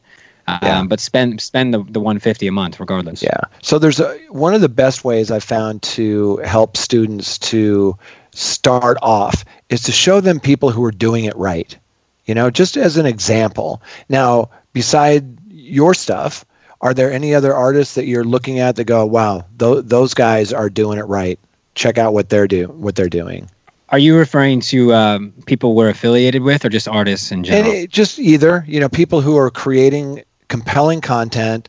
Um, 0.47 0.59
yeah. 0.63 0.85
But 0.85 1.01
spend 1.01 1.41
spend 1.41 1.73
the, 1.73 1.79
the 1.79 2.01
150 2.01 2.47
a 2.47 2.53
month 2.53 2.81
regardless. 2.81 3.23
Yeah. 3.23 3.41
So 3.63 3.79
there's 3.79 4.01
a, 4.01 4.19
one 4.31 4.55
of 4.55 4.61
the 4.61 4.69
best 4.69 5.05
ways 5.05 5.31
I've 5.31 5.45
found 5.45 5.83
to 5.83 6.39
help 6.39 6.77
students 6.77 7.39
to 7.51 7.97
start 8.33 8.99
off 9.03 9.45
is 9.69 9.83
to 9.85 9.93
show 9.93 10.21
them 10.21 10.41
people 10.41 10.71
who 10.71 10.85
are 10.85 10.91
doing 10.93 11.25
it 11.25 11.37
right. 11.37 11.77
You 12.27 12.35
know, 12.35 12.51
just 12.51 12.77
as 12.77 12.97
an 12.97 13.07
example. 13.07 13.83
Now, 14.09 14.51
beside 14.73 15.39
your 15.51 15.95
stuff, 15.95 16.45
are 16.81 16.95
there 16.95 17.13
any 17.13 17.35
other 17.35 17.55
artists 17.55 17.95
that 17.97 18.07
you're 18.07 18.25
looking 18.25 18.59
at 18.59 18.77
that 18.77 18.85
go, 18.85 19.05
"Wow, 19.05 19.45
th- 19.59 19.85
those 19.85 20.15
guys 20.15 20.53
are 20.53 20.71
doing 20.71 20.99
it 20.99 21.07
right. 21.07 21.39
Check 21.75 21.99
out 21.99 22.13
what 22.13 22.29
they're 22.29 22.49
do 22.49 22.67
what 22.67 22.95
they're 22.95 23.09
doing." 23.09 23.49
Are 23.91 23.99
you 23.99 24.17
referring 24.17 24.61
to 24.61 24.95
um, 24.95 25.33
people 25.47 25.75
we're 25.75 25.89
affiliated 25.89 26.43
with, 26.43 26.65
or 26.65 26.69
just 26.69 26.87
artists 26.87 27.33
in 27.33 27.43
general? 27.45 27.73
It, 27.73 27.91
just 27.91 28.19
either. 28.19 28.65
You 28.69 28.81
know, 28.81 28.89
people 28.89 29.21
who 29.21 29.37
are 29.37 29.51
creating 29.51 30.23
compelling 30.49 31.01
content 31.01 31.69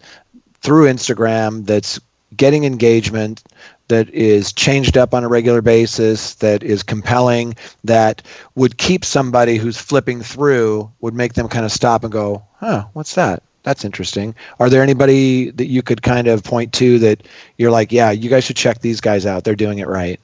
through 0.62 0.88
Instagram 0.88 1.66
that's 1.66 2.00
getting 2.36 2.64
engagement, 2.64 3.44
that 3.88 4.10
is 4.12 4.54
changed 4.54 4.98
up 4.98 5.14
on 5.14 5.24
a 5.24 5.28
regular 5.28 5.62
basis, 5.62 6.36
that 6.36 6.64
is 6.64 6.82
compelling, 6.82 7.56
that 7.84 8.22
would 8.56 8.78
keep 8.78 9.04
somebody 9.04 9.58
who's 9.58 9.78
flipping 9.78 10.22
through, 10.22 10.90
would 11.02 11.14
make 11.14 11.34
them 11.34 11.50
kind 11.50 11.66
of 11.66 11.72
stop 11.72 12.04
and 12.04 12.14
go, 12.14 12.44
huh, 12.56 12.86
what's 12.94 13.16
that? 13.16 13.44
That's 13.64 13.84
interesting. 13.84 14.34
Are 14.60 14.70
there 14.70 14.82
anybody 14.82 15.52
that 15.52 15.68
you 15.68 15.82
could 15.82 16.02
kind 16.02 16.28
of 16.28 16.44
point 16.44 16.74
to 16.74 17.00
that 17.00 17.28
you're 17.58 17.70
like, 17.70 17.92
yeah, 17.92 18.12
you 18.12 18.30
guys 18.30 18.44
should 18.44 18.56
check 18.56 18.80
these 18.80 19.02
guys 19.02 19.26
out. 19.26 19.44
They're 19.44 19.56
doing 19.56 19.80
it 19.80 19.88
right. 19.88 20.20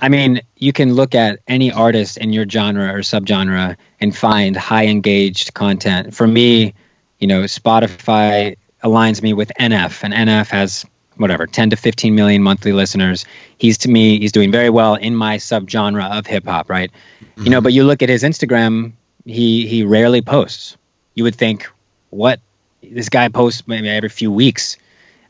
I 0.00 0.08
mean, 0.08 0.40
you 0.56 0.72
can 0.72 0.94
look 0.94 1.14
at 1.14 1.40
any 1.46 1.70
artist 1.72 2.18
in 2.18 2.32
your 2.32 2.48
genre 2.48 2.92
or 2.92 2.98
subgenre 2.98 3.76
and 4.00 4.16
find 4.16 4.56
high 4.56 4.86
engaged 4.86 5.54
content. 5.54 6.14
For 6.14 6.26
me, 6.26 6.74
you 7.20 7.26
know, 7.26 7.42
Spotify 7.42 8.56
aligns 8.82 9.22
me 9.22 9.32
with 9.32 9.52
NF, 9.58 10.02
and 10.02 10.12
NF 10.12 10.48
has 10.48 10.84
whatever 11.16 11.46
10 11.46 11.70
to 11.70 11.76
15 11.76 12.14
million 12.14 12.42
monthly 12.42 12.72
listeners 12.72 13.24
he's 13.58 13.78
to 13.78 13.88
me 13.88 14.18
he's 14.18 14.32
doing 14.32 14.50
very 14.50 14.70
well 14.70 14.96
in 14.96 15.14
my 15.14 15.36
subgenre 15.36 16.10
of 16.10 16.26
hip 16.26 16.44
hop 16.44 16.68
right 16.68 16.90
mm-hmm. 16.90 17.44
you 17.44 17.50
know 17.50 17.58
mm-hmm. 17.58 17.64
but 17.64 17.72
you 17.72 17.84
look 17.84 18.02
at 18.02 18.08
his 18.08 18.24
instagram 18.24 18.92
he 19.24 19.64
he 19.66 19.84
rarely 19.84 20.20
posts 20.20 20.76
you 21.14 21.22
would 21.22 21.34
think 21.34 21.70
what 22.10 22.40
this 22.82 23.08
guy 23.08 23.28
posts 23.28 23.66
maybe 23.68 23.88
every 23.88 24.08
few 24.08 24.30
weeks 24.30 24.76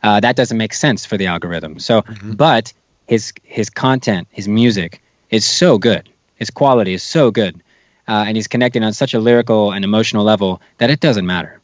uh, 0.03 0.21
that 0.21 0.37
doesn't 0.37 0.59
make 0.59 0.73
sense 0.73 1.05
for 1.05 1.17
the 1.17 1.27
algorithm 1.27 1.79
so 1.79 2.03
mm-hmm. 2.03 2.33
but 2.33 2.73
his 3.07 3.33
his 3.43 3.71
content 3.71 4.27
his 4.31 4.49
music 4.49 5.03
is 5.31 5.45
so 5.45 5.79
good 5.79 6.09
his 6.37 6.51
quality 6.51 6.95
is 6.95 7.03
so 7.03 7.31
good 7.31 7.63
uh, 8.07 8.25
and 8.27 8.37
he's 8.37 8.49
connecting 8.49 8.83
on 8.83 8.93
such 8.93 9.15
a 9.15 9.19
lyrical 9.19 9.73
and 9.73 9.85
emotional 9.85 10.25
level 10.25 10.61
that 10.79 10.91
it 10.91 11.01
doesn't 11.01 11.27
matter 11.27 11.61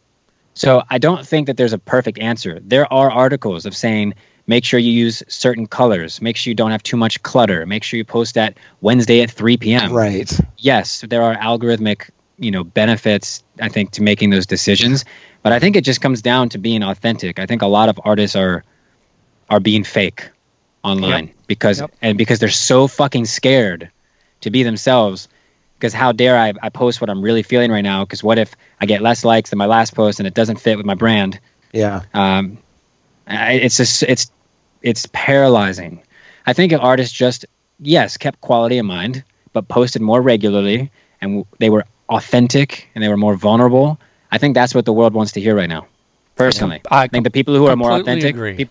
so 0.55 0.83
I 0.91 0.99
don't 0.99 1.27
think 1.27 1.47
that 1.47 1.57
there's 1.57 1.73
a 1.73 1.79
perfect 1.79 2.19
answer. 2.19 2.61
There 2.63 2.91
are 2.93 3.11
articles 3.11 3.67
of 3.67 3.75
saying 3.75 4.15
make 4.47 4.65
sure 4.65 4.81
you 4.81 4.93
use 4.93 5.23
certain 5.29 5.67
colors, 5.67 6.21
make 6.21 6.37
sure 6.37 6.51
you 6.51 6.55
don't 6.55 6.71
have 6.71 6.83
too 6.83 6.97
much 6.97 7.23
clutter, 7.23 7.65
make 7.67 7.85
sure 7.85 7.97
you 7.97 8.05
post 8.05 8.37
at 8.37 8.59
Wednesday 8.81 9.23
at 9.23 9.31
3 9.31 9.57
p.m. 9.57 9.93
Right. 9.93 10.31
Yes, 10.59 11.05
there 11.09 11.23
are 11.23 11.37
algorithmic, 11.37 12.11
you 12.39 12.51
know, 12.51 12.65
benefits 12.65 13.45
I 13.61 13.69
think 13.69 13.93
to 13.93 14.03
making 14.03 14.31
those 14.31 14.47
decisions, 14.47 15.05
but 15.43 15.53
I 15.53 15.59
think 15.61 15.77
it 15.77 15.85
just 15.85 16.01
comes 16.01 16.21
down 16.21 16.49
to 16.51 16.59
being 16.59 16.83
authentic. 16.83 17.39
I 17.39 17.47
think 17.47 17.63
a 17.63 17.67
lot 17.67 17.89
of 17.89 18.01
artists 18.05 18.37
are 18.37 18.65
are 19.49 19.61
being 19.61 19.83
fake 19.83 20.29
online 20.83 21.27
yep. 21.27 21.37
because 21.47 21.81
yep. 21.81 21.93
and 22.01 22.17
because 22.17 22.39
they're 22.39 22.49
so 22.49 22.87
fucking 22.87 23.27
scared 23.27 23.91
to 24.41 24.51
be 24.51 24.63
themselves 24.63 25.29
because 25.81 25.95
how 25.95 26.13
dare 26.13 26.37
I, 26.37 26.53
I 26.63 26.69
post 26.69 27.01
what 27.01 27.09
I'm 27.09 27.23
really 27.23 27.43
feeling 27.43 27.73
right 27.73 27.81
now? 27.81 28.05
Because 28.05 28.23
what 28.23 28.39
if 28.39 28.55
I 28.83 28.87
get 28.87 29.01
less 29.01 29.25
likes 29.25 29.49
than 29.49 29.59
my 29.59 29.65
last 29.65 29.95
post 29.95 30.21
and 30.21 30.27
it 30.27 30.35
doesn't 30.35 30.61
fit 30.61 30.77
with 30.77 30.85
my 30.85 30.95
brand? 30.95 31.41
Yeah. 31.73 32.03
Um, 32.13 32.59
it's 33.27 33.79
just 33.79 34.03
it's 34.03 34.31
it's 34.83 35.09
paralyzing. 35.13 36.03
I 36.47 36.53
think 36.53 36.73
if 36.73 36.81
artists 36.81 37.17
just 37.17 37.47
yes 37.79 38.19
kept 38.19 38.41
quality 38.43 38.77
in 38.77 38.87
mind, 38.87 39.25
but 39.55 39.69
posted 39.69 40.03
more 40.03 40.21
regularly 40.21 40.91
and 41.23 41.47
they 41.59 41.71
were 41.71 41.87
authentic 42.11 42.91
and 42.95 43.03
they 43.03 43.09
were 43.09 43.17
more 43.17 43.35
vulnerable. 43.35 43.99
I 44.31 44.39
think 44.39 44.55
that's 44.55 44.75
what 44.75 44.85
the 44.85 44.93
world 44.93 45.15
wants 45.15 45.33
to 45.33 45.41
hear 45.41 45.57
right 45.57 45.69
now. 45.69 45.87
Personally, 46.37 46.83
I, 46.91 47.05
I 47.05 47.09
think 47.09 47.25
the 47.25 47.31
people 47.31 47.57
who 47.57 47.67
are 47.67 47.77
more 47.77 47.93
authentic. 47.93 48.35
Agree. 48.35 48.69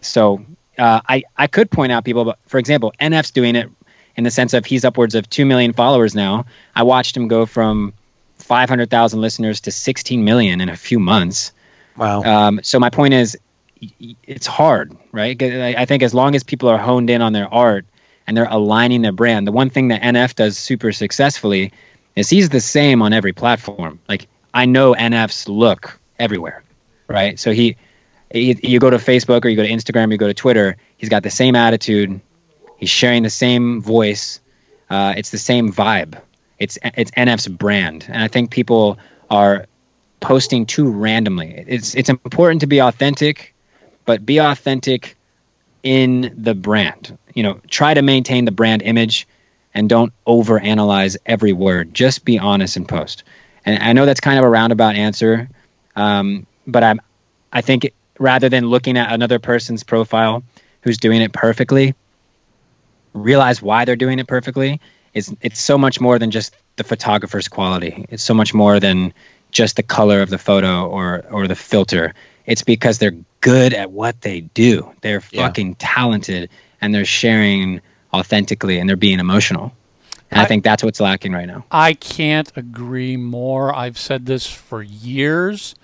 so 0.00 0.44
uh, 0.80 1.00
I 1.08 1.22
I 1.36 1.46
could 1.46 1.70
point 1.70 1.92
out 1.92 2.04
people, 2.04 2.24
but 2.24 2.38
for 2.46 2.58
example, 2.58 2.92
NF's 3.00 3.30
doing 3.30 3.54
it 3.54 3.68
in 4.16 4.24
the 4.24 4.30
sense 4.30 4.54
of 4.54 4.66
he's 4.66 4.84
upwards 4.84 5.14
of 5.14 5.28
2 5.30 5.44
million 5.46 5.72
followers 5.72 6.14
now. 6.14 6.46
I 6.74 6.82
watched 6.82 7.16
him 7.16 7.28
go 7.28 7.46
from 7.46 7.92
500,000 8.38 9.20
listeners 9.20 9.60
to 9.62 9.70
16 9.70 10.24
million 10.24 10.60
in 10.60 10.68
a 10.68 10.76
few 10.76 10.98
months. 10.98 11.52
Wow. 11.96 12.22
Um, 12.22 12.60
so 12.62 12.80
my 12.80 12.90
point 12.90 13.14
is, 13.14 13.38
it's 14.26 14.46
hard, 14.46 14.96
right? 15.12 15.40
I 15.42 15.84
think 15.84 16.02
as 16.02 16.12
long 16.12 16.34
as 16.34 16.42
people 16.42 16.68
are 16.68 16.78
honed 16.78 17.08
in 17.08 17.22
on 17.22 17.32
their 17.32 17.52
art 17.52 17.86
and 18.26 18.36
they're 18.36 18.48
aligning 18.50 19.02
their 19.02 19.12
brand, 19.12 19.46
the 19.46 19.52
one 19.52 19.70
thing 19.70 19.88
that 19.88 20.02
NF 20.02 20.34
does 20.34 20.58
super 20.58 20.92
successfully 20.92 21.72
is 22.16 22.28
he's 22.28 22.50
the 22.50 22.60
same 22.60 23.00
on 23.00 23.12
every 23.12 23.32
platform. 23.32 24.00
Like 24.08 24.28
I 24.52 24.66
know 24.66 24.94
NF's 24.94 25.48
look 25.48 25.98
everywhere, 26.18 26.62
right? 27.08 27.38
So 27.38 27.52
he, 27.52 27.76
he 28.32 28.58
you 28.62 28.78
go 28.78 28.90
to 28.90 28.96
Facebook 28.96 29.44
or 29.44 29.48
you 29.48 29.56
go 29.56 29.62
to 29.62 29.68
Instagram, 29.68 30.08
or 30.08 30.12
you 30.12 30.18
go 30.18 30.26
to 30.26 30.34
Twitter, 30.34 30.76
he's 30.96 31.08
got 31.08 31.22
the 31.22 31.30
same 31.30 31.56
attitude, 31.56 32.20
He's 32.80 32.88
sharing 32.90 33.22
the 33.22 33.30
same 33.30 33.82
voice. 33.82 34.40
Uh, 34.88 35.14
it's 35.16 35.30
the 35.30 35.38
same 35.38 35.70
vibe. 35.70 36.20
It's 36.58 36.78
it's 36.82 37.10
NF's 37.12 37.46
brand, 37.46 38.06
and 38.08 38.22
I 38.22 38.28
think 38.28 38.50
people 38.50 38.98
are 39.28 39.66
posting 40.20 40.64
too 40.66 40.90
randomly. 40.90 41.62
It's 41.68 41.94
it's 41.94 42.08
important 42.08 42.62
to 42.62 42.66
be 42.66 42.80
authentic, 42.80 43.54
but 44.06 44.24
be 44.24 44.38
authentic 44.38 45.16
in 45.82 46.34
the 46.36 46.54
brand. 46.54 47.16
You 47.34 47.42
know, 47.42 47.60
try 47.68 47.92
to 47.92 48.02
maintain 48.02 48.46
the 48.46 48.50
brand 48.50 48.82
image 48.82 49.28
and 49.74 49.88
don't 49.88 50.12
overanalyze 50.26 51.16
every 51.26 51.52
word. 51.52 51.94
Just 51.94 52.24
be 52.24 52.38
honest 52.38 52.76
and 52.76 52.88
post. 52.88 53.24
And 53.66 53.82
I 53.82 53.92
know 53.92 54.06
that's 54.06 54.20
kind 54.20 54.38
of 54.38 54.44
a 54.44 54.48
roundabout 54.48 54.96
answer, 54.96 55.48
um, 55.96 56.46
but 56.66 56.82
I'm 56.82 57.00
I 57.52 57.60
think 57.60 57.92
rather 58.20 58.48
than 58.48 58.66
looking 58.66 58.96
at 58.96 59.12
another 59.12 59.40
person's 59.40 59.82
profile 59.82 60.44
who's 60.82 60.98
doing 60.98 61.20
it 61.22 61.32
perfectly, 61.32 61.94
realize 63.14 63.60
why 63.60 63.84
they're 63.84 63.96
doing 63.96 64.20
it 64.20 64.28
perfectly 64.28 64.80
is 65.14 65.34
it's 65.40 65.60
so 65.60 65.76
much 65.76 66.00
more 66.00 66.18
than 66.20 66.30
just 66.30 66.54
the 66.76 66.84
photographer's 66.84 67.48
quality. 67.48 68.06
It's 68.10 68.22
so 68.22 68.34
much 68.34 68.54
more 68.54 68.78
than 68.78 69.12
just 69.50 69.74
the 69.74 69.82
color 69.82 70.20
of 70.20 70.30
the 70.30 70.38
photo 70.38 70.86
or 70.86 71.24
or 71.30 71.48
the 71.48 71.56
filter. 71.56 72.14
It's 72.46 72.62
because 72.62 72.98
they're 72.98 73.16
good 73.40 73.74
at 73.74 73.90
what 73.90 74.20
they 74.20 74.42
do. 74.42 74.92
They're 75.00 75.22
Yeah. 75.32 75.46
fucking 75.46 75.74
talented 75.76 76.48
and 76.80 76.94
they're 76.94 77.04
sharing 77.04 77.80
authentically 78.14 78.78
and 78.78 78.88
they're 78.88 78.96
being 78.96 79.18
emotional. 79.18 79.72
And 80.30 80.40
I, 80.40 80.44
I- 80.44 80.46
think 80.46 80.62
that's 80.62 80.84
what's 80.84 81.00
lacking 81.00 81.32
right 81.32 81.46
now. 81.46 81.64
I 81.72 81.94
can't 81.94 82.52
agree 82.54 83.16
more. 83.16 83.74
I've 83.74 83.98
said 83.98 84.26
this 84.26 84.46
for 84.46 84.82
years. 84.82 85.74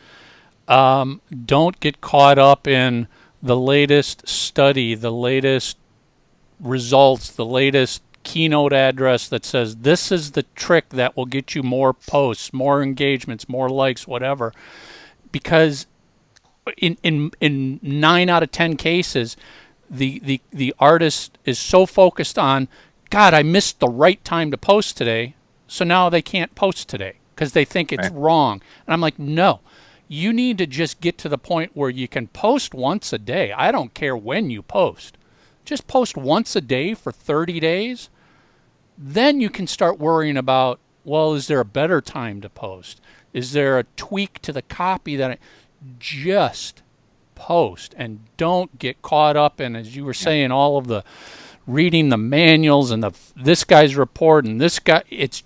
Um, 0.69 1.21
don't 1.45 1.79
get 1.81 2.01
caught 2.01 2.39
up 2.39 2.67
in 2.67 3.07
the 3.43 3.57
latest 3.57 4.29
study, 4.29 4.95
the 4.95 5.12
latest 5.12 5.77
results, 6.61 7.31
the 7.31 7.45
latest 7.47 8.03
keynote 8.25 8.73
address 8.73 9.29
that 9.29 9.45
says 9.45 9.77
this 9.77 10.11
is 10.11 10.33
the 10.33 10.43
trick 10.57 10.89
that 10.89 11.17
will 11.17 11.27
get 11.27 11.55
you 11.55 11.62
more 11.62 11.93
posts, 11.95 12.53
more 12.53 12.83
engagements, 12.83 13.49
more 13.49 13.69
likes, 13.69 14.07
whatever. 14.09 14.53
Because 15.31 15.87
in 16.77 16.97
in 17.05 17.31
in 17.41 17.79
nine 17.83 18.29
out 18.29 18.43
of 18.43 18.51
ten 18.51 18.77
cases, 18.77 19.37
the 19.89 20.19
the 20.21 20.41
the 20.51 20.75
artist 20.81 21.39
is 21.45 21.59
so 21.59 21.87
focused 21.87 22.39
on, 22.39 22.67
God, 23.11 23.35
I 23.35 23.43
missed 23.45 23.79
the 23.79 23.89
right 23.89 24.23
time 24.25 24.51
to 24.51 24.59
post 24.59 24.97
today, 24.97 25.37
so 25.69 25.85
now 25.85 26.09
they 26.09 26.23
can't 26.23 26.55
post 26.57 26.89
today 26.89 27.14
because 27.35 27.53
they 27.53 27.64
think 27.64 27.93
it's 27.93 28.09
Right. 28.09 28.14
wrong. 28.19 28.62
And 28.87 28.93
I'm 28.95 29.01
like, 29.01 29.19
no, 29.19 29.61
you 30.09 30.33
need 30.33 30.59
to 30.59 30.67
just 30.67 31.01
get 31.01 31.19
to 31.19 31.29
the 31.29 31.39
point 31.39 31.73
where 31.75 31.91
you 31.91 32.09
can 32.09 32.29
post 32.29 32.75
once 32.75 33.13
a 33.13 33.19
day. 33.19 33.53
I 33.53 33.73
don't 33.73 33.95
care 33.95 34.17
when 34.17 34.51
you 34.51 34.63
post, 34.63 35.19
just 35.65 35.87
post 35.87 36.17
once 36.17 36.55
a 36.55 36.61
day 36.61 36.95
for 36.95 37.13
30 37.13 37.61
days. 37.61 38.09
Then 38.97 39.41
you 39.41 39.51
can 39.51 39.67
start 39.67 39.99
worrying 39.99 40.37
about, 40.37 40.79
well, 41.05 41.35
is 41.35 41.49
there 41.49 41.61
a 41.61 41.65
better 41.65 42.01
time 42.01 42.41
to 42.41 42.49
post? 42.49 43.01
Is 43.33 43.53
there 43.53 43.79
a 43.79 43.85
tweak 43.97 44.41
to 44.43 44.53
the 44.53 44.63
copy 44.63 45.17
that 45.17 45.33
I 45.33 45.39
just 45.99 46.83
post 47.35 47.95
and 47.99 48.21
don't 48.37 48.79
get 48.79 49.03
caught 49.03 49.37
up 49.37 49.61
in, 49.61 49.77
as 49.77 49.95
you 49.95 50.05
were 50.05 50.15
saying, 50.15 50.51
all 50.51 50.79
of 50.79 50.87
the 50.87 51.05
reading 51.67 52.09
the 52.09 52.17
manuals 52.17 52.91
and 52.91 53.03
the 53.03 53.13
this 53.35 53.65
guy's 53.65 53.97
report 53.97 54.45
and 54.45 54.61
this 54.61 54.79
guy. 54.79 55.03
It's 55.11 55.43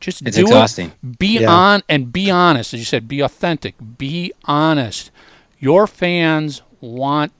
just 0.00 0.22
It's 0.26 0.36
do 0.36 0.42
exhausting. 0.42 0.92
it. 1.02 1.18
Be 1.18 1.40
Yeah. 1.40 1.52
on 1.52 1.82
and 1.88 2.12
be 2.12 2.30
honest, 2.30 2.74
as 2.74 2.80
you 2.80 2.86
said. 2.86 3.06
Be 3.08 3.20
authentic. 3.20 3.74
Be 3.98 4.32
honest. 4.44 5.10
Your 5.58 5.86
fans 5.86 6.62
want 6.80 7.32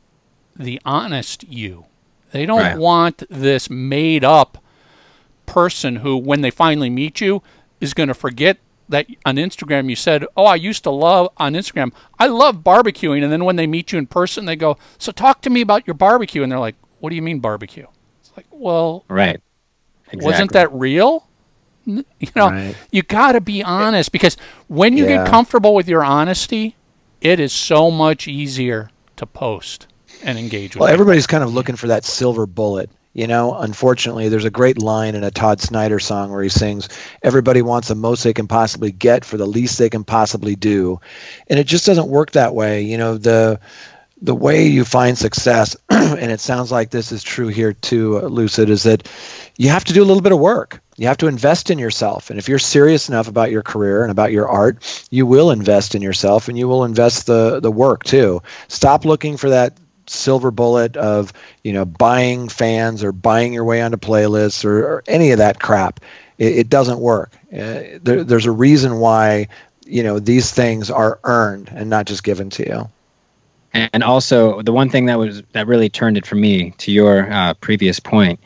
the 0.56 0.80
honest 0.84 1.44
you. 1.48 1.86
They 2.32 2.46
don't 2.46 2.60
Right. 2.60 2.76
want 2.78 3.22
this 3.30 3.68
made 3.70 4.24
up 4.24 4.58
person 5.46 5.96
who, 5.96 6.16
when 6.16 6.42
they 6.42 6.50
finally 6.50 6.90
meet 6.90 7.20
you, 7.20 7.42
is 7.80 7.94
going 7.94 8.08
to 8.08 8.14
forget 8.14 8.58
that 8.88 9.06
on 9.24 9.36
Instagram 9.36 9.88
you 9.88 9.96
said, 9.96 10.24
"Oh, 10.36 10.44
I 10.44 10.56
used 10.56 10.82
to 10.84 10.90
love 10.90 11.28
on 11.36 11.54
Instagram. 11.54 11.92
I 12.18 12.26
love 12.26 12.56
barbecuing," 12.64 13.22
and 13.22 13.32
then 13.32 13.44
when 13.44 13.56
they 13.56 13.66
meet 13.66 13.92
you 13.92 13.98
in 13.98 14.06
person, 14.06 14.44
they 14.46 14.56
go, 14.56 14.76
"So 14.98 15.12
talk 15.12 15.40
to 15.42 15.50
me 15.50 15.60
about 15.60 15.86
your 15.86 15.94
barbecue," 15.94 16.42
and 16.42 16.50
they're 16.50 16.58
like, 16.58 16.74
"What 16.98 17.10
do 17.10 17.16
you 17.16 17.22
mean 17.22 17.38
barbecue?" 17.38 17.86
It's 18.20 18.32
like, 18.36 18.46
well, 18.50 19.04
Right. 19.08 19.40
Exactly. 20.06 20.24
wasn't 20.26 20.52
that 20.52 20.72
real? 20.72 21.26
You 22.20 22.28
know, 22.36 22.48
Right. 22.50 22.76
you 22.90 23.02
got 23.02 23.32
to 23.32 23.40
be 23.40 23.62
honest 23.62 24.12
because 24.12 24.36
when 24.68 24.96
you 24.96 25.04
Yeah. 25.04 25.18
get 25.24 25.26
comfortable 25.28 25.74
with 25.74 25.88
your 25.88 26.04
honesty, 26.04 26.76
it 27.20 27.40
is 27.40 27.52
so 27.52 27.90
much 27.90 28.28
easier 28.28 28.90
to 29.16 29.26
post 29.26 29.86
and 30.24 30.38
engage 30.38 30.74
with. 30.74 30.80
Well, 30.82 30.92
everybody's 30.92 31.26
kind 31.26 31.42
of 31.44 31.52
looking 31.54 31.76
for 31.76 31.88
that 31.88 32.04
silver 32.04 32.46
bullet. 32.46 32.90
You 33.12 33.26
know, 33.26 33.54
unfortunately, 33.54 34.28
there's 34.28 34.44
a 34.44 34.50
great 34.50 34.78
line 34.80 35.16
in 35.16 35.24
a 35.24 35.32
Todd 35.32 35.60
Snider 35.60 35.98
song 35.98 36.30
where 36.30 36.42
he 36.44 36.48
sings, 36.48 36.88
Everybody 37.24 37.60
wants 37.60 37.88
the 37.88 37.96
most 37.96 38.22
they 38.22 38.32
can 38.32 38.46
possibly 38.46 38.92
get 38.92 39.24
for 39.24 39.36
the 39.36 39.46
least 39.46 39.78
they 39.78 39.90
can 39.90 40.04
possibly 40.04 40.54
do. 40.54 41.00
And 41.48 41.58
it 41.58 41.66
just 41.66 41.84
doesn't 41.86 42.06
work 42.08 42.30
that 42.32 42.54
way. 42.54 42.82
You 42.82 42.96
know, 42.98 43.16
the 43.18 43.58
the 44.22 44.34
way 44.34 44.66
you 44.66 44.84
find 44.84 45.16
success, 45.16 45.76
and 45.90 46.30
it 46.30 46.40
sounds 46.40 46.70
like 46.70 46.90
this 46.90 47.10
is 47.12 47.22
true 47.22 47.48
here 47.48 47.72
too, 47.72 48.18
uh, 48.18 48.26
Lucid, 48.26 48.68
is 48.68 48.82
that 48.82 49.08
you 49.56 49.68
have 49.68 49.84
to 49.84 49.92
do 49.92 50.02
a 50.02 50.04
little 50.04 50.22
bit 50.22 50.32
of 50.32 50.38
work. 50.38 50.80
You 50.96 51.06
have 51.06 51.16
to 51.18 51.26
invest 51.26 51.70
in 51.70 51.78
yourself. 51.78 52.28
And 52.28 52.38
if 52.38 52.48
you're 52.48 52.58
serious 52.58 53.08
enough 53.08 53.28
about 53.28 53.50
your 53.50 53.62
career 53.62 54.02
and 54.02 54.10
about 54.10 54.32
your 54.32 54.48
art, 54.48 55.06
you 55.10 55.24
will 55.24 55.50
invest 55.50 55.94
in 55.94 56.02
yourself 56.02 56.48
and 56.48 56.58
you 56.58 56.68
will 56.68 56.84
invest 56.84 57.26
the, 57.26 57.60
the 57.60 57.70
work 57.70 58.04
too. 58.04 58.42
Stop 58.68 59.06
looking 59.06 59.36
for 59.36 59.48
that 59.48 59.78
silver 60.06 60.50
bullet 60.50 60.96
of 60.96 61.32
you 61.62 61.72
know 61.72 61.84
buying 61.84 62.48
fans 62.48 63.04
or 63.04 63.12
buying 63.12 63.52
your 63.52 63.64
way 63.64 63.80
onto 63.80 63.96
playlists 63.96 64.64
or, 64.64 64.84
or 64.84 65.04
any 65.06 65.30
of 65.30 65.38
that 65.38 65.60
crap 65.60 66.00
it, 66.38 66.58
it 66.58 66.68
doesn't 66.68 66.98
work 66.98 67.38
uh, 67.52 67.80
there, 68.02 68.24
there's 68.24 68.46
a 68.46 68.50
reason 68.50 68.98
why 68.98 69.46
you 69.86 70.02
know 70.02 70.18
these 70.18 70.50
things 70.50 70.90
are 70.90 71.20
earned 71.22 71.70
and 71.72 71.88
not 71.88 72.06
just 72.06 72.24
given 72.24 72.50
to 72.50 72.66
you 72.66 72.90
And 73.72 74.02
also, 74.02 74.62
the 74.62 74.72
one 74.72 74.88
thing 74.90 75.06
that 75.06 75.18
was 75.18 75.42
that 75.52 75.66
really 75.66 75.88
turned 75.88 76.16
it 76.16 76.26
for 76.26 76.34
me 76.34 76.72
to 76.78 76.90
your 76.90 77.30
uh, 77.30 77.54
previous 77.54 78.00
point. 78.00 78.40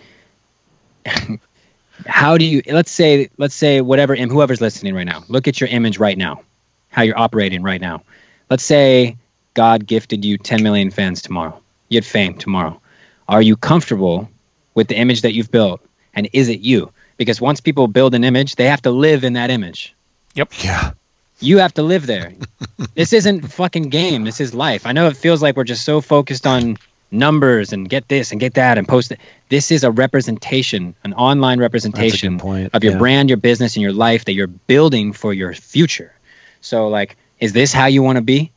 how 2.06 2.36
do 2.36 2.44
you? 2.44 2.62
Let's 2.66 2.90
say, 2.90 3.30
let's 3.38 3.54
say, 3.54 3.80
whatever, 3.80 4.14
whoever's 4.16 4.60
listening 4.60 4.94
right 4.94 5.06
now, 5.06 5.24
look 5.28 5.48
at 5.48 5.60
your 5.60 5.68
image 5.70 5.98
right 5.98 6.18
now, 6.18 6.42
how 6.88 7.02
you're 7.02 7.18
operating 7.18 7.62
right 7.62 7.80
now. 7.80 8.02
Let's 8.50 8.64
say 8.64 9.16
God 9.54 9.86
gifted 9.86 10.24
you 10.24 10.36
10 10.36 10.62
million 10.62 10.90
fans 10.90 11.22
tomorrow. 11.22 11.60
You 11.88 11.96
had 11.96 12.04
fame 12.04 12.34
tomorrow. 12.36 12.80
Are 13.28 13.42
you 13.42 13.56
comfortable 13.56 14.28
with 14.74 14.88
the 14.88 14.96
image 14.96 15.22
that 15.22 15.32
you've 15.32 15.50
built? 15.50 15.80
And 16.14 16.28
is 16.32 16.48
it 16.48 16.60
you? 16.60 16.92
Because 17.16 17.40
once 17.40 17.60
people 17.60 17.88
build 17.88 18.14
an 18.14 18.24
image, 18.24 18.56
they 18.56 18.66
have 18.66 18.82
to 18.82 18.90
live 18.90 19.24
in 19.24 19.34
that 19.34 19.50
image. 19.50 19.94
Yep 20.34 20.52
yeah 20.62 20.92
You 21.40 21.58
have 21.58 21.74
to 21.74 21.82
live 21.82 22.06
there. 22.06 22.32
this 22.94 23.12
isn't 23.12 23.42
fucking 23.42 23.88
game. 23.90 24.24
This 24.24 24.40
is 24.40 24.54
life. 24.54 24.86
I 24.86 24.92
know 24.92 25.06
it 25.08 25.16
feels 25.16 25.42
like 25.42 25.56
we're 25.56 25.64
just 25.64 25.84
so 25.84 26.00
focused 26.00 26.46
on 26.46 26.78
numbers 27.10 27.72
and 27.72 27.88
get 27.88 28.08
this 28.08 28.30
and 28.30 28.40
get 28.40 28.54
that 28.54 28.76
and 28.76 28.86
post 28.86 29.12
it. 29.12 29.20
This 29.48 29.70
is 29.70 29.84
a 29.84 29.90
representation, 29.90 30.94
an 31.04 31.14
online 31.14 31.60
representation 31.60 32.40
of 32.72 32.84
your 32.84 32.94
yeah. 32.94 32.98
brand, 32.98 33.30
your 33.30 33.36
business, 33.36 33.76
and 33.76 33.82
your 33.82 33.92
life 33.92 34.24
that 34.24 34.32
you're 34.32 34.46
building 34.46 35.12
for 35.12 35.32
your 35.32 35.54
future. 35.54 36.12
So, 36.60 36.88
like, 36.88 37.16
is 37.40 37.52
this 37.52 37.72
how 37.72 37.86
you 37.86 38.02
want 38.02 38.16
to 38.16 38.22
be? 38.22 38.50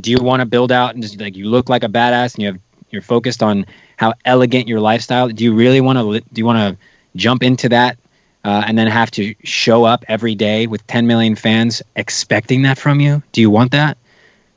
Do 0.00 0.10
you 0.10 0.18
want 0.18 0.40
to 0.40 0.46
build 0.46 0.72
out 0.72 0.94
and 0.94 1.02
just 1.02 1.18
like 1.20 1.36
you 1.36 1.48
look 1.48 1.68
like 1.68 1.82
a 1.82 1.88
badass 1.88 2.34
and 2.34 2.42
you 2.42 2.52
have 2.52 2.60
you're 2.90 3.02
focused 3.02 3.42
on 3.42 3.66
how 3.96 4.14
elegant 4.24 4.68
your 4.68 4.80
lifestyle? 4.80 5.28
Do 5.28 5.42
you 5.42 5.54
really 5.54 5.80
want 5.80 5.98
to? 5.98 6.20
Do 6.20 6.38
you 6.38 6.44
want 6.44 6.58
to 6.58 6.84
jump 7.16 7.42
into 7.42 7.68
that 7.70 7.98
uh, 8.46 8.62
and 8.64 8.78
then 8.78 8.86
have 8.86 9.10
to 9.10 9.34
show 9.42 9.82
up 9.82 10.04
every 10.06 10.36
day 10.36 10.68
with 10.68 10.86
10 10.86 11.08
million 11.08 11.34
fans 11.34 11.82
expecting 11.96 12.62
that 12.62 12.78
from 12.78 13.00
you? 13.00 13.20
Do 13.32 13.40
you 13.40 13.50
want 13.50 13.72
that? 13.72 13.98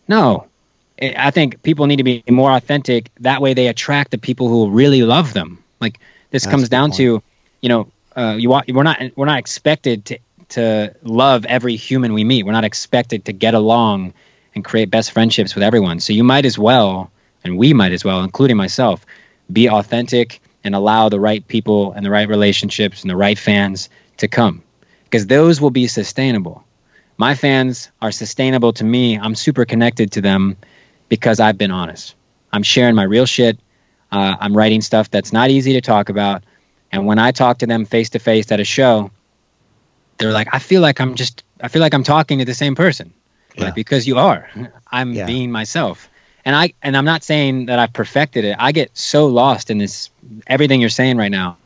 No. 0.08 0.46
I 1.02 1.32
think 1.32 1.64
people 1.64 1.88
need 1.88 1.96
to 1.96 2.04
be 2.04 2.24
more 2.30 2.52
authentic. 2.52 3.10
That 3.22 3.42
way, 3.42 3.56
they 3.56 3.68
attract 3.68 4.12
the 4.12 4.20
people 4.20 4.48
who 4.48 4.70
really 4.70 5.02
love 5.02 5.34
them. 5.34 5.64
Like 5.80 6.00
this 6.30 6.44
That's 6.44 6.52
comes 6.52 6.70
down 6.70 6.90
point. 6.90 6.98
to, 6.98 7.24
you 7.62 7.70
know, 7.70 7.92
uh, 8.16 8.36
you 8.38 8.50
want 8.50 8.72
we're 8.72 8.84
not 8.84 9.02
we're 9.16 9.26
not 9.26 9.40
expected 9.40 10.06
to 10.06 10.20
to 10.50 10.96
love 11.02 11.46
every 11.46 11.76
human 11.76 12.14
we 12.14 12.24
meet. 12.24 12.46
We're 12.46 12.52
not 12.52 12.66
expected 12.66 13.26
to 13.26 13.34
get 13.34 13.56
along 13.56 14.14
and 14.54 14.64
create 14.64 14.92
best 14.92 15.12
friendships 15.12 15.56
with 15.56 15.64
everyone. 15.64 16.00
So 16.00 16.14
you 16.14 16.24
might 16.24 16.46
as 16.46 16.60
well, 16.60 17.10
and 17.44 17.58
we 17.58 17.74
might 17.74 17.94
as 17.94 18.06
well, 18.06 18.24
including 18.24 18.58
myself, 18.58 19.04
be 19.52 19.68
authentic 19.68 20.42
and 20.64 20.76
allow 20.76 21.10
the 21.10 21.20
right 21.20 21.48
people 21.48 21.94
and 21.94 22.06
the 22.06 22.10
right 22.10 22.28
relationships 22.28 23.02
and 23.02 23.10
the 23.10 23.16
right 23.16 23.38
fans 23.40 23.90
to 24.18 24.28
come 24.28 24.62
because 25.06 25.28
those 25.28 25.60
will 25.62 25.72
be 25.72 25.88
sustainable. 25.88 26.64
My 27.18 27.36
fans 27.36 27.90
are 28.02 28.12
sustainable 28.12 28.72
to 28.74 28.84
me. 28.84 29.18
I'm 29.18 29.36
super 29.36 29.66
connected 29.66 30.12
to 30.14 30.22
them 30.22 30.56
because 31.10 31.40
I've 31.40 31.58
been 31.58 31.72
honest. 31.72 32.16
I'm 32.54 32.64
sharing 32.64 32.96
my 32.96 33.04
real 33.04 33.26
shit. 33.26 33.60
Uh, 34.12 34.36
I'm 34.40 34.56
writing 34.56 34.82
stuff 34.82 35.10
that's 35.12 35.32
not 35.34 35.50
easy 35.50 35.74
to 35.74 35.82
talk 35.82 36.10
about. 36.10 36.44
And 36.92 37.06
when 37.06 37.20
I 37.20 37.32
talk 37.32 37.60
to 37.60 37.68
them 37.68 37.86
face 37.86 38.10
to 38.12 38.20
face 38.20 38.52
at 38.52 38.60
a 38.60 38.64
show, 38.64 39.12
they're 40.18 40.32
like, 40.32 40.48
I 40.54 40.60
feel 40.60 40.82
like 40.82 41.00
I'm 41.00 41.16
just, 41.16 41.44
I 41.62 41.68
feel 41.68 41.82
like 41.82 41.94
I'm 41.94 42.04
talking 42.04 42.40
to 42.40 42.46
the 42.46 42.54
same 42.54 42.76
person. 42.76 43.14
Yeah. 43.56 43.66
Like, 43.66 43.76
because 43.76 44.08
you 44.08 44.18
are. 44.18 44.50
I'm 44.92 45.14
Yeah. 45.14 45.26
being 45.26 45.52
myself. 45.52 46.10
And 46.46 46.56
I 46.56 46.74
and 46.82 46.96
I'm 46.96 47.06
not 47.06 47.24
saying 47.24 47.68
that 47.68 47.80
I've 47.80 47.94
perfected 47.94 48.46
it. 48.46 48.56
I 48.60 48.72
get 48.72 48.96
so 48.98 49.28
lost 49.28 49.70
in 49.70 49.78
this 49.78 50.10
everything 50.48 50.82
you're 50.82 50.90
saying 50.90 51.18
right 51.18 51.32
now. 51.32 51.58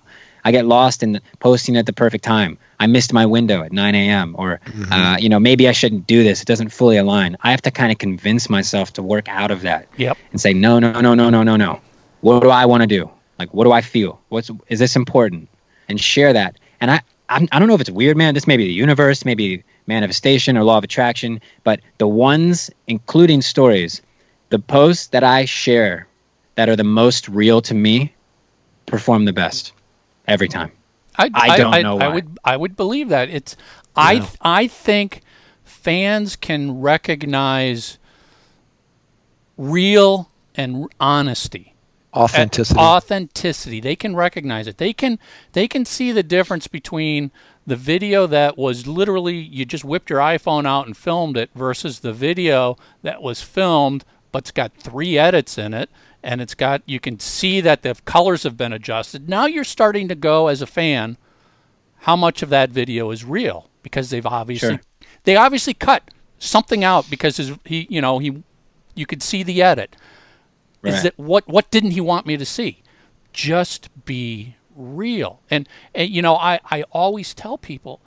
I 0.46 0.52
get 0.52 0.66
lost 0.66 1.04
in 1.04 1.22
posting 1.40 1.78
at 1.78 1.86
the 1.86 1.94
perfect 1.94 2.24
time. 2.24 2.58
I 2.80 2.88
missed 2.88 3.14
my 3.14 3.26
window 3.26 3.64
at 3.64 3.72
9 3.72 3.96
a.m. 3.96 4.36
Or, 4.38 4.60
uh, 4.92 5.16
you 5.18 5.30
know, 5.30 5.40
maybe 5.40 5.70
I 5.70 5.72
shouldn't 5.72 6.06
do 6.06 6.22
this. 6.22 6.42
It 6.42 6.48
doesn't 6.48 6.68
fully 6.70 6.98
align. 6.98 7.38
I 7.44 7.52
have 7.52 7.62
to 7.62 7.72
kind 7.72 7.94
of 7.94 7.98
convince 7.98 8.50
myself 8.50 8.92
to 8.94 9.04
work 9.04 9.30
out 9.30 9.52
of 9.52 9.62
that 9.62 9.88
Yep. 9.96 10.18
and 10.32 10.42
say, 10.42 10.54
no, 10.54 10.80
no, 10.80 11.00
no, 11.00 11.14
no, 11.14 11.30
no, 11.30 11.44
no, 11.44 11.56
no. 11.56 11.80
What 12.20 12.42
do 12.44 12.50
I 12.50 12.66
want 12.66 12.82
to 12.82 12.88
do? 12.88 13.10
Like, 13.40 13.54
what 13.54 13.64
do 13.64 13.72
I 13.72 13.80
feel? 13.80 14.20
What's 14.30 14.52
is 14.68 14.80
this 14.80 14.98
important? 14.98 15.48
And 15.88 16.00
share 16.00 16.34
that. 16.34 16.58
And 16.82 16.92
I, 16.92 17.02
I'm, 17.30 17.48
I 17.54 17.60
don't 17.60 17.70
know 17.70 17.76
if 17.76 17.82
it's 17.82 17.90
weird, 17.90 18.18
man. 18.18 18.34
This 18.34 18.48
may 18.48 18.58
be 18.58 18.66
the 18.66 18.74
universe, 18.74 19.24
maybe 19.24 19.64
manifestation 19.88 20.58
or 20.58 20.64
law 20.64 20.78
of 20.78 20.84
attraction, 20.84 21.40
but 21.64 21.80
the 22.00 22.08
ones, 22.08 22.70
including 22.88 23.42
stories, 23.42 24.02
the 24.54 24.60
posts 24.60 25.08
that 25.08 25.24
I 25.24 25.46
share 25.46 26.08
that 26.54 26.70
are 26.70 26.76
the 26.76 26.84
most 26.84 27.28
real 27.28 27.60
to 27.64 27.74
me, 27.74 28.14
perform 28.86 29.26
the 29.26 29.34
best 29.34 29.74
every 30.28 30.48
time. 30.48 30.72
I, 31.16 31.32
I 31.34 31.58
don't 31.58 31.82
know 31.82 31.98
I 31.98 32.08
why. 32.08 32.14
would 32.14 32.38
I 32.46 32.56
would 32.58 32.76
believe 32.76 33.10
that 33.10 33.30
it's 33.32 33.56
I 33.96 34.14
Yeah. 34.14 34.28
I 34.42 34.68
think 34.68 35.22
fans 35.64 36.36
can 36.36 36.82
recognize 36.82 37.98
real 39.58 40.30
and 40.54 40.88
honesty 41.00 41.74
Authenticity. 42.16 42.80
authenticity 42.80 43.80
they 43.80 43.96
can 43.96 44.16
recognize 44.16 44.68
it 44.68 44.78
they 44.78 44.94
can 44.94 45.18
they 45.54 45.68
can 45.68 45.84
see 45.84 46.12
the 46.12 46.22
difference 46.22 46.68
between 46.68 47.32
the 47.66 47.76
video 47.76 48.28
that 48.28 48.56
was 48.56 48.86
literally 48.86 49.36
you 49.36 49.66
just 49.66 49.84
whipped 49.84 50.12
your 50.12 50.20
iphone 50.20 50.68
out 50.68 50.86
and 50.86 50.96
filmed 50.96 51.38
it 51.38 51.50
versus 51.56 52.02
the 52.02 52.14
video 52.14 52.78
that 53.02 53.24
was 53.24 53.42
filmed 53.42 54.06
but's 54.34 54.52
got 54.52 54.74
three 54.76 55.18
edits 55.18 55.58
in 55.58 55.74
it 55.74 55.90
and 56.22 56.42
it's 56.42 56.56
got 56.56 56.82
you 56.86 57.00
can 57.00 57.20
see 57.20 57.62
that 57.62 57.84
the 57.84 57.96
colors 58.04 58.44
have 58.44 58.58
been 58.58 58.74
adjusted. 58.74 59.30
Now 59.30 59.46
you're 59.46 59.64
starting 59.64 60.10
to 60.10 60.16
go 60.16 60.48
as 60.50 60.62
a 60.62 60.68
fan 60.68 61.18
how 62.00 62.18
much 62.18 62.42
of 62.44 62.50
that 62.50 62.70
video 62.70 63.12
is 63.12 63.24
real? 63.24 63.70
Because 63.82 64.10
they've 64.10 64.26
obviously 64.26 64.70
Sure. 64.76 64.82
they 65.24 65.38
obviously 65.38 65.74
cut 65.74 66.12
something 66.38 66.84
out 66.84 67.10
because 67.10 67.38
his, 67.38 67.54
he 67.64 67.88
you 67.90 68.02
know 68.02 68.20
he 68.20 68.44
you 68.96 69.06
could 69.06 69.24
see 69.24 69.42
the 69.44 69.62
edit. 69.64 69.96
Is 70.84 70.96
Right. 70.96 71.04
that 71.04 71.18
what 71.18 71.48
what 71.48 71.72
didn't 71.72 71.92
he 71.92 72.02
want 72.02 72.26
me 72.26 72.36
to 72.36 72.46
see? 72.46 72.82
Just 73.32 73.90
be 74.06 74.56
real. 74.76 75.40
And, 75.50 75.70
and 75.96 76.10
you 76.10 76.22
know 76.22 76.36
I, 76.36 76.60
I 76.70 76.84
always 76.92 77.34
tell 77.34 77.58
people 77.58 78.02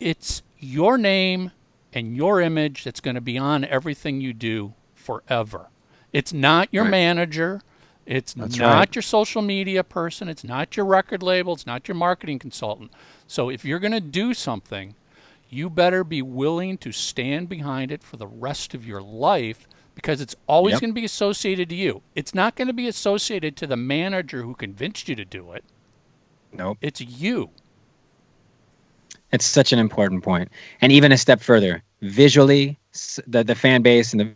it's 0.00 0.42
your 0.58 0.96
name 0.96 1.50
and 1.92 2.16
your 2.16 2.40
image 2.40 2.84
that's 2.84 3.00
going 3.00 3.14
to 3.16 3.20
be 3.20 3.36
on 3.38 3.64
everything 3.64 4.20
you 4.20 4.32
do 4.32 4.74
forever 5.06 5.62
it's 6.12 6.32
not 6.32 6.68
your 6.72 6.84
Right. 6.84 6.90
manager 7.02 7.60
it's 8.06 8.34
That's 8.34 8.58
not 8.58 8.70
right. 8.78 8.94
your 8.96 9.02
social 9.02 9.42
media 9.42 9.82
person 9.84 10.28
it's 10.28 10.44
not 10.44 10.76
your 10.76 10.86
record 10.86 11.22
label 11.22 11.52
it's 11.54 11.66
not 11.66 11.88
your 11.88 11.94
marketing 12.06 12.38
consultant 12.38 12.90
so 13.26 13.48
if 13.56 13.64
you're 13.64 13.78
going 13.86 13.92
to 13.92 14.00
do 14.22 14.34
something 14.34 14.94
you 15.48 15.70
better 15.70 16.02
be 16.04 16.22
willing 16.22 16.76
to 16.78 16.90
stand 16.92 17.48
behind 17.48 17.92
it 17.92 18.02
for 18.02 18.16
the 18.16 18.26
rest 18.26 18.74
of 18.74 18.84
your 18.86 19.00
life 19.02 19.60
because 19.94 20.20
it's 20.20 20.36
always 20.46 20.72
Yep. 20.74 20.80
going 20.82 20.90
to 20.90 21.00
be 21.00 21.04
associated 21.06 21.68
to 21.70 21.74
you. 21.74 22.02
It's 22.14 22.34
not 22.34 22.54
going 22.56 22.66
to 22.68 22.74
be 22.74 22.86
associated 22.88 23.56
to 23.58 23.66
the 23.66 23.76
manager 23.76 24.42
who 24.42 24.54
convinced 24.54 25.08
you 25.08 25.14
to 25.14 25.24
do 25.24 25.52
it. 25.52 25.64
Nope. 26.52 26.78
It's 26.82 27.00
you. 27.00 27.50
It's 29.32 29.46
such 29.46 29.72
an 29.72 29.78
important 29.78 30.22
point. 30.22 30.50
And 30.80 30.92
even 30.92 31.12
a 31.12 31.16
step 31.16 31.40
further, 31.40 31.82
visually, 32.02 32.78
the, 33.26 33.42
the 33.44 33.54
fan 33.54 33.82
base 33.82 34.12
and 34.12 34.20
the 34.20 34.34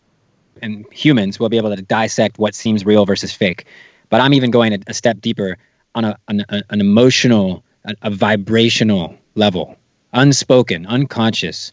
and 0.62 0.84
humans 0.92 1.38
will 1.38 1.48
be 1.48 1.56
able 1.56 1.74
to 1.74 1.82
dissect 1.82 2.38
what 2.38 2.54
seems 2.54 2.84
real 2.84 3.06
versus 3.06 3.32
fake. 3.32 3.66
But 4.08 4.20
I'm 4.20 4.34
even 4.34 4.50
going 4.50 4.72
a, 4.74 4.78
a 4.88 4.94
step 4.94 5.20
deeper 5.20 5.56
on 5.94 6.04
a, 6.04 6.18
an, 6.28 6.44
a- 6.48 6.62
an 6.70 6.80
emotional, 6.80 7.64
a, 7.84 7.94
a 8.02 8.10
vibrational 8.10 9.14
level, 9.34 9.76
unspoken, 10.12 10.86
unconscious. 10.86 11.72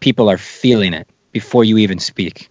People 0.00 0.28
are 0.30 0.38
feeling 0.38 0.94
it 0.94 1.08
before 1.32 1.64
you 1.64 1.78
even 1.78 1.98
speak. 1.98 2.48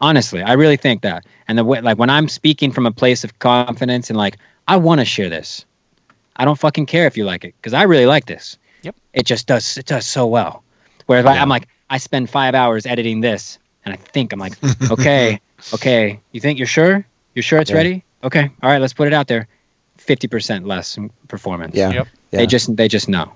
Honestly, 0.00 0.42
I 0.42 0.52
really 0.54 0.76
think 0.76 1.02
that. 1.02 1.24
And 1.48 1.56
the 1.58 1.64
way, 1.64 1.80
like 1.80 1.98
when 1.98 2.10
I'm 2.10 2.28
speaking 2.28 2.72
from 2.72 2.86
a 2.86 2.92
place 2.92 3.24
of 3.24 3.38
confidence 3.38 4.10
and 4.10 4.16
like 4.16 4.36
I 4.68 4.76
want 4.76 5.00
to 5.00 5.04
share 5.04 5.28
this, 5.28 5.64
I 6.36 6.44
don't 6.44 6.58
fucking 6.58 6.86
care 6.86 7.06
if 7.06 7.16
you 7.16 7.24
like 7.24 7.44
it 7.44 7.54
because 7.58 7.72
I 7.72 7.82
really 7.82 8.06
like 8.06 8.26
this. 8.26 8.58
Yep. 8.82 8.96
It 9.14 9.26
just 9.26 9.46
does. 9.46 9.78
It 9.78 9.86
does 9.86 10.06
so 10.06 10.26
well. 10.26 10.64
Whereas 11.06 11.26
I, 11.26 11.36
I'm 11.36 11.48
like, 11.48 11.68
I 11.90 11.98
spend 11.98 12.30
five 12.30 12.54
hours 12.54 12.86
editing 12.86 13.20
this, 13.20 13.58
and 13.84 13.92
I 13.94 13.96
think 13.96 14.32
I'm 14.32 14.38
like, 14.38 14.54
okay, 14.90 15.40
okay, 15.74 16.20
you 16.32 16.40
think 16.40 16.58
you're 16.58 16.66
sure? 16.66 17.04
You're 17.34 17.42
sure 17.42 17.60
it's 17.60 17.70
Yeah. 17.70 17.76
ready? 17.76 18.04
Okay, 18.24 18.50
all 18.62 18.70
right, 18.70 18.80
let's 18.80 18.92
put 18.92 19.08
it 19.08 19.14
out 19.14 19.26
there. 19.28 19.48
Fifty 19.96 20.26
percent 20.28 20.66
less 20.66 20.98
performance. 21.28 21.76
yeah. 21.76 21.92
Yep. 21.92 22.08
Yeah. 22.32 22.38
They 22.40 22.46
just 22.46 22.76
they 22.76 22.88
just 22.88 23.08
know. 23.08 23.32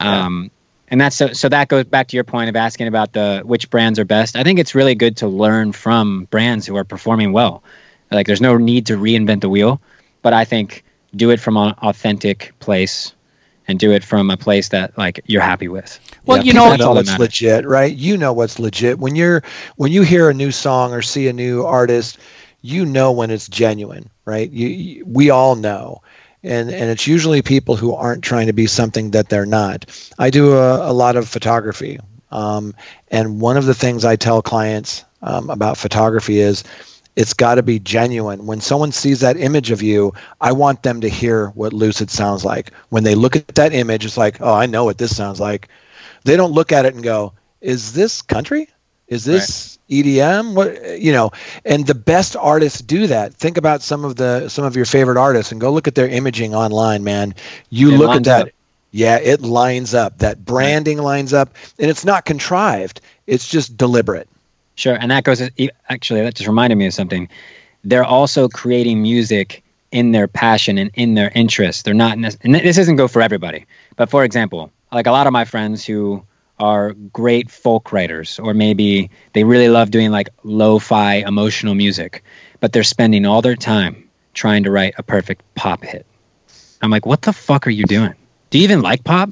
Um, 0.00 0.50
and 0.88 1.00
that's 1.00 1.16
so 1.16 1.32
so 1.32 1.48
that 1.48 1.68
goes 1.68 1.84
back 1.84 2.08
to 2.08 2.16
your 2.16 2.24
point 2.24 2.48
of 2.50 2.56
asking 2.56 2.88
about 2.88 3.12
the 3.12 3.42
which 3.44 3.70
brands 3.70 3.98
are 3.98 4.04
best. 4.04 4.36
I 4.36 4.42
think 4.42 4.58
it's 4.58 4.74
really 4.74 4.94
good 4.94 5.16
to 5.18 5.28
learn 5.28 5.72
from 5.72 6.26
brands 6.30 6.66
who 6.66 6.76
are 6.76 6.84
performing 6.84 7.32
well. 7.32 7.62
Like 8.10 8.26
there's 8.26 8.40
no 8.40 8.56
need 8.58 8.86
to 8.86 8.96
reinvent 8.96 9.40
the 9.40 9.48
wheel, 9.48 9.80
but 10.22 10.32
I 10.34 10.44
think 10.44 10.84
do 11.16 11.30
it 11.30 11.40
from 11.40 11.56
an 11.56 11.74
authentic 11.82 12.52
place 12.58 13.14
and 13.68 13.78
do 13.78 13.92
it 13.92 14.04
from 14.04 14.30
a 14.30 14.36
place 14.36 14.68
that 14.70 14.96
like 14.98 15.20
you're 15.26 15.42
happy 15.42 15.68
with. 15.68 15.98
Well, 16.26 16.38
Yeah, 16.38 16.42
you 16.42 16.52
know, 16.52 16.74
know 16.76 16.88
all 16.88 16.94
that 16.94 17.06
what's 17.06 17.06
matters. 17.06 17.18
legit, 17.18 17.66
right? 17.66 17.94
You 17.94 18.16
know 18.16 18.32
what's 18.32 18.58
legit 18.58 18.98
when 18.98 19.16
you're 19.16 19.42
when 19.76 19.92
you 19.92 20.02
hear 20.02 20.28
a 20.30 20.34
new 20.34 20.50
song 20.52 20.92
or 20.92 21.02
see 21.02 21.28
a 21.28 21.32
new 21.32 21.64
artist, 21.64 22.18
you 22.62 22.84
know 22.86 23.12
when 23.12 23.30
it's 23.30 23.48
genuine, 23.48 24.10
right? 24.24 24.50
You, 24.50 24.68
you 24.68 25.04
we 25.06 25.30
all 25.30 25.54
know. 25.56 26.02
And, 26.42 26.68
and 26.70 26.90
it's 26.90 27.06
usually 27.06 27.40
people 27.40 27.74
who 27.74 27.94
aren't 27.94 28.22
trying 28.22 28.48
to 28.48 28.52
be 28.52 28.66
something 28.66 29.12
that 29.12 29.30
they're 29.30 29.46
not. 29.46 29.86
I 30.18 30.28
do 30.28 30.52
a, 30.52 30.90
a 30.90 30.92
lot 30.92 31.16
of 31.16 31.26
photography, 31.26 31.98
um, 32.30 32.74
and 33.08 33.40
one 33.40 33.56
of 33.56 33.64
the 33.64 33.72
things 33.74 34.04
I 34.04 34.16
tell 34.16 34.42
clients 34.42 35.04
um, 35.22 35.48
about 35.48 35.78
photography 35.78 36.40
is 36.40 36.62
it's 37.16 37.32
got 37.34 37.54
to 37.56 37.62
be 37.62 37.78
genuine. 37.78 38.46
When 38.46 38.60
someone 38.60 38.92
sees 38.92 39.20
that 39.20 39.36
image 39.36 39.70
of 39.70 39.82
you, 39.82 40.12
I 40.40 40.52
want 40.52 40.82
them 40.82 41.00
to 41.00 41.08
hear 41.08 41.48
what 41.48 41.72
Lucid 41.72 42.10
sounds 42.10 42.44
like. 42.44 42.72
When 42.90 43.04
they 43.04 43.14
look 43.14 43.36
at 43.36 43.48
that 43.54 43.72
image, 43.72 44.04
it's 44.04 44.16
like, 44.16 44.40
oh, 44.40 44.52
I 44.54 44.66
know 44.66 44.84
what 44.84 44.98
this 44.98 45.16
sounds 45.16 45.40
like. 45.40 45.68
They 46.24 46.36
don't 46.36 46.52
look 46.52 46.72
at 46.72 46.84
it 46.86 46.94
and 46.94 47.02
go, 47.02 47.32
is 47.60 47.92
this 47.92 48.20
country? 48.22 48.68
Is 49.08 49.24
this 49.24 49.78
EDM? 49.90 50.54
What 50.54 51.00
you 51.00 51.12
know? 51.12 51.30
And 51.64 51.86
the 51.86 51.94
best 51.94 52.36
artists 52.36 52.80
do 52.80 53.06
that. 53.06 53.34
Think 53.34 53.56
about 53.56 53.82
some 53.82 54.04
of 54.04 54.16
the 54.16 54.48
some 54.48 54.64
of 54.64 54.74
your 54.76 54.86
favorite 54.86 55.18
artists 55.18 55.52
and 55.52 55.60
go 55.60 55.72
look 55.72 55.86
at 55.86 55.94
their 55.94 56.08
imaging 56.08 56.54
online, 56.54 57.04
man. 57.04 57.34
You 57.70 57.92
It 57.92 57.98
look 57.98 58.14
at 58.14 58.24
that. 58.24 58.46
up. 58.46 58.48
Yeah, 58.92 59.18
it 59.18 59.42
lines 59.42 59.94
up. 59.94 60.18
That 60.18 60.44
branding 60.44 60.98
lines 60.98 61.32
up, 61.34 61.54
and 61.78 61.90
it's 61.90 62.04
not 62.04 62.24
contrived. 62.24 63.00
It's 63.26 63.46
just 63.48 63.76
deliberate. 63.76 64.28
Sure, 64.76 64.94
and 65.00 65.10
that 65.10 65.24
goes. 65.24 65.42
Actually, 65.88 66.22
that 66.22 66.34
just 66.34 66.48
reminded 66.48 66.76
me 66.76 66.86
of 66.86 66.94
something. 66.94 67.28
They're 67.84 68.04
also 68.04 68.48
creating 68.48 69.02
music 69.02 69.62
in 69.92 70.10
their 70.12 70.26
passion 70.26 70.78
and 70.78 70.90
in 70.94 71.14
their 71.14 71.30
interest. 71.34 71.84
They're 71.84 71.94
not. 71.94 72.18
nec- 72.18 72.36
And 72.42 72.54
this 72.54 72.76
doesn't 72.76 72.96
go 72.96 73.06
for 73.06 73.22
everybody, 73.22 73.66
but 73.96 74.10
for 74.10 74.24
example, 74.24 74.72
like 74.92 75.06
a 75.06 75.12
lot 75.12 75.26
of 75.26 75.32
my 75.32 75.44
friends 75.44 75.84
who 75.84 76.24
are 76.58 76.92
great 77.12 77.50
folk 77.50 77.92
writers, 77.92 78.38
or 78.38 78.54
maybe 78.54 79.10
they 79.32 79.44
really 79.44 79.68
love 79.68 79.90
doing 79.90 80.10
like 80.10 80.28
lo-fi 80.44 81.16
emotional 81.16 81.74
music, 81.74 82.22
but 82.60 82.72
they're 82.72 82.82
spending 82.84 83.26
all 83.26 83.42
their 83.42 83.56
time 83.56 84.08
trying 84.34 84.62
to 84.64 84.70
write 84.70 84.94
a 84.98 85.02
perfect 85.02 85.42
pop 85.56 85.84
hit. 85.84 86.06
I'm 86.80 86.90
like, 86.90 87.06
what 87.06 87.22
the 87.22 87.32
fuck 87.32 87.66
are 87.66 87.70
you 87.70 87.84
doing? 87.84 88.14
Do 88.50 88.58
you 88.58 88.64
even 88.64 88.82
like 88.82 89.02
pop? 89.04 89.30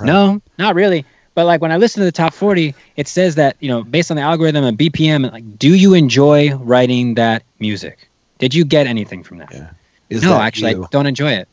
No, 0.00 0.40
not 0.58 0.74
really. 0.74 1.04
But 1.36 1.44
like 1.44 1.60
when 1.60 1.70
I 1.70 1.76
listen 1.76 2.00
to 2.00 2.06
the 2.06 2.12
top 2.12 2.32
40, 2.32 2.74
it 2.96 3.06
says 3.06 3.34
that, 3.34 3.56
you 3.60 3.68
know, 3.68 3.84
based 3.84 4.10
on 4.10 4.16
the 4.16 4.22
algorithm 4.22 4.64
and 4.64 4.78
BPM, 4.78 5.30
like, 5.30 5.58
do 5.58 5.74
you 5.74 5.92
enjoy 5.92 6.54
writing 6.56 7.12
that 7.16 7.42
music? 7.58 8.08
Did 8.38 8.54
you 8.54 8.64
get 8.64 8.86
anything 8.86 9.22
from 9.22 9.36
that? 9.38 9.52
Yeah. 9.52 9.70
Is 10.08 10.22
no, 10.22 10.30
that 10.30 10.40
actually, 10.40 10.70
you? 10.72 10.84
I 10.84 10.88
don't 10.90 11.04
enjoy 11.04 11.32
it. 11.32 11.46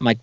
I'm 0.00 0.06
like, 0.06 0.20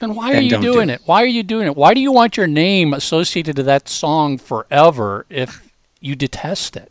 then 0.00 0.16
why 0.16 0.34
are 0.34 0.40
you 0.40 0.50
don't 0.50 0.60
do 0.60 0.72
doing 0.72 0.90
it. 0.90 0.94
it? 0.94 1.02
Why 1.04 1.22
are 1.22 1.26
you 1.26 1.44
doing 1.44 1.68
it? 1.68 1.76
Why 1.76 1.94
do 1.94 2.00
you 2.00 2.10
want 2.10 2.36
your 2.36 2.48
name 2.48 2.94
associated 2.94 3.54
to 3.54 3.62
that 3.62 3.88
song 3.88 4.38
forever 4.38 5.24
if 5.30 5.72
you 6.00 6.16
detest 6.16 6.76
it? 6.76 6.90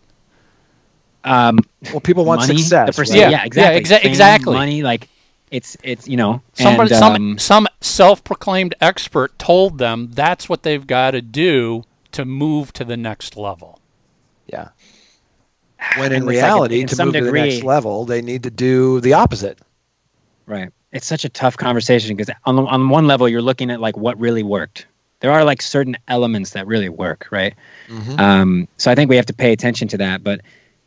um, 1.25 1.59
well, 1.91 1.99
people 1.99 2.23
want 2.23 2.39
money, 2.39 2.59
success. 2.59 2.87
the 2.87 2.93
perce- 2.93 3.09
right? 3.09 3.19
Yeah, 3.19 3.29
yeah, 3.29 3.43
exactly. 3.43 3.81
exa- 3.81 4.01
Fame, 4.01 4.09
exactly. 4.09 4.53
Money, 4.53 4.83
like, 4.83 5.09
it's, 5.51 5.77
it's, 5.83 6.07
you 6.07 6.17
know, 6.17 6.41
Somebody, 6.53 6.91
and, 6.91 6.99
some 6.99 7.13
um, 7.15 7.37
some 7.39 7.67
self-proclaimed 7.81 8.75
expert 8.81 9.37
told 9.39 9.77
them 9.77 10.09
that's 10.11 10.47
what 10.47 10.63
they've 10.63 10.85
got 10.85 11.11
to 11.11 11.21
do 11.21 11.83
to 12.11 12.25
move 12.25 12.73
to 12.73 12.83
the 12.83 12.97
next 12.97 13.37
level. 13.37 13.79
Yeah. 14.47 14.69
When 15.97 16.11
in 16.11 16.13
and 16.13 16.13
it's 16.15 16.25
like, 16.25 16.33
reality, 16.33 16.81
in 16.81 16.87
to 16.87 16.95
some 16.95 17.07
move 17.07 17.13
to 17.15 17.19
the 17.21 17.25
degree- 17.27 17.49
next 17.49 17.63
level, 17.63 18.05
they 18.05 18.21
need 18.21 18.43
to 18.43 18.49
do 18.49 18.99
the 19.01 19.13
opposite. 19.13 19.59
Right. 20.45 20.71
It's 20.91 21.05
such 21.05 21.23
a 21.23 21.29
tough 21.29 21.55
conversation 21.55 22.15
because 22.15 22.33
on 22.45 22.57
on 22.57 22.89
one 22.89 23.05
level 23.05 23.29
you're 23.29 23.43
looking 23.43 23.69
at 23.69 23.79
like 23.79 23.95
what 23.95 24.19
really 24.19 24.41
worked. 24.43 24.87
There 25.19 25.31
are 25.31 25.43
like 25.43 25.61
certain 25.61 25.97
elements 26.07 26.51
that 26.51 26.65
really 26.65 26.89
work, 26.89 27.27
right? 27.29 27.53
Um, 28.17 28.67
so 28.77 28.89
I 28.89 28.95
think 28.95 29.09
we 29.09 29.17
have 29.17 29.25
to 29.27 29.33
pay 29.33 29.51
attention 29.51 29.87
to 29.89 29.97
that, 29.97 30.23
but 30.23 30.41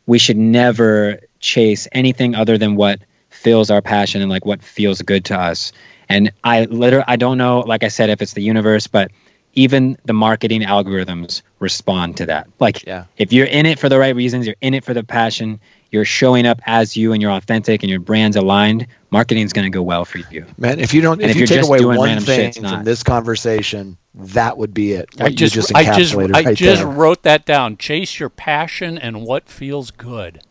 we 0.07 0.17
should 0.17 0.37
never 0.37 1.19
chase 1.39 1.87
anything 1.91 2.33
other 2.35 2.57
than 2.57 2.75
what 2.75 2.99
fills 3.33 3.69
our 3.69 3.81
passion 3.81 4.21
and 4.21 4.29
like 4.29 4.45
what 4.45 4.61
feels 4.63 5.01
good 5.01 5.25
to 5.25 5.39
us. 5.39 5.71
And 6.09 6.31
I 6.43 6.65
literally 6.65 7.05
I 7.07 7.15
don't 7.15 7.37
know, 7.37 7.61
like 7.61 7.83
I 7.83 7.87
said, 7.87 8.09
if 8.09 8.21
it's 8.21 8.33
the 8.33 8.41
universe, 8.43 8.87
but 8.87 9.11
even 9.55 9.95
the 10.05 10.13
marketing 10.13 10.61
algorithms 10.61 11.43
respond 11.59 12.17
to 12.17 12.25
that. 12.25 12.47
Like 12.59 12.83
Yeah. 12.85 13.05
if 13.17 13.31
you're 13.31 13.45
in 13.45 13.65
it 13.67 13.77
for 13.79 13.87
the 13.87 13.99
right 13.99 14.15
reasons, 14.15 14.47
you're 14.47 14.55
in 14.61 14.73
it 14.73 14.83
for 14.83 14.93
the 14.95 15.03
passion, 15.03 15.59
you're 15.91 16.05
showing 16.05 16.47
up 16.47 16.59
as 16.65 16.97
you 16.97 17.13
and 17.13 17.21
you're 17.21 17.31
authentic 17.31 17.83
and 17.83 17.89
your 17.89 17.99
brand's 17.99 18.35
aligned, 18.35 18.87
marketing's 19.11 19.53
going 19.53 19.65
to 19.65 19.69
go 19.69 19.83
well 19.83 20.05
for 20.05 20.17
you. 20.31 20.43
Man, 20.57 20.79
if 20.79 20.91
you 20.91 21.01
don't, 21.01 21.21
And 21.21 21.29
if, 21.29 21.35
if 21.37 21.41
you 21.41 21.45
take 21.45 21.63
away 21.63 21.85
one 21.85 21.99
random 21.99 22.25
shit, 22.25 22.55
thing 22.55 22.63
from 22.63 22.83
this 22.83 23.03
conversation, 23.03 23.95
that 24.15 24.57
would 24.57 24.73
be 24.73 24.93
it. 24.93 25.07
I 25.19 25.29
just, 25.29 25.53
just 25.53 25.75
I 25.75 25.83
just, 25.83 26.15
encapsulated 26.15 26.35
I 26.35 26.53
just 26.55 26.81
there. 26.81 26.87
wrote 26.91 27.21
that 27.21 27.45
down. 27.45 27.77
Chase 27.77 28.19
your 28.19 28.29
passion 28.29 28.97
and 28.97 29.21
what 29.23 29.47
feels 29.49 29.91
good. 29.91 30.41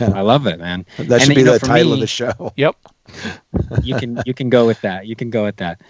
I 0.00 0.20
love 0.20 0.46
it, 0.46 0.58
man. 0.58 0.84
That 0.98 1.20
And, 1.20 1.22
should 1.22 1.34
be 1.34 1.42
you 1.42 1.44
know, 1.44 1.54
the 1.54 1.58
for 1.58 1.66
title 1.66 1.92
of 1.92 2.00
the 2.00 2.06
show. 2.06 2.52
Yep. 2.56 2.76
you 3.82 3.94
can 3.94 4.20
you 4.24 4.34
can 4.34 4.48
go 4.50 4.66
with 4.66 4.80
that. 4.82 5.06
You 5.06 5.16
can 5.16 5.30
go 5.30 5.44
with 5.44 5.56
that. 5.56 5.80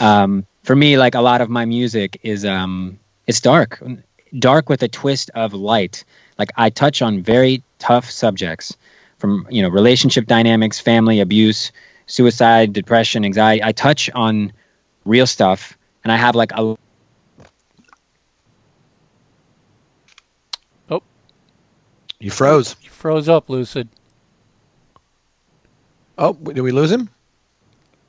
Um, 0.00 0.44
for 0.62 0.74
me, 0.76 0.96
like 0.98 1.14
a 1.14 1.20
lot 1.20 1.40
of 1.40 1.48
my 1.50 1.64
music 1.64 2.18
is 2.22 2.44
um, 2.44 2.98
it's 3.26 3.40
dark. 3.40 3.82
dark 4.38 4.68
with 4.68 4.82
a 4.82 4.88
twist 4.88 5.30
of 5.34 5.52
light. 5.52 6.04
Like 6.38 6.50
I 6.56 6.70
touch 6.70 7.02
on 7.02 7.22
very 7.22 7.62
tough 7.78 8.10
subjects 8.10 8.76
from, 9.18 9.46
you 9.50 9.62
know, 9.62 9.68
relationship 9.68 10.26
dynamics, 10.26 10.80
family 10.80 11.20
abuse, 11.20 11.70
suicide, 12.06 12.72
depression, 12.72 13.24
anxiety. 13.24 13.62
I 13.62 13.72
touch 13.72 14.10
on 14.14 14.52
real 15.04 15.26
stuff 15.26 15.76
and 16.04 16.12
I 16.12 16.16
have 16.16 16.34
like 16.34 16.52
a 16.52 16.76
You 22.24 22.30
froze. 22.30 22.74
You 22.80 22.88
froze 22.88 23.28
up, 23.28 23.50
Lucid. 23.50 23.86
Oh, 26.16 26.32
did 26.32 26.62
we 26.62 26.72
lose 26.72 26.90
him? 26.90 27.10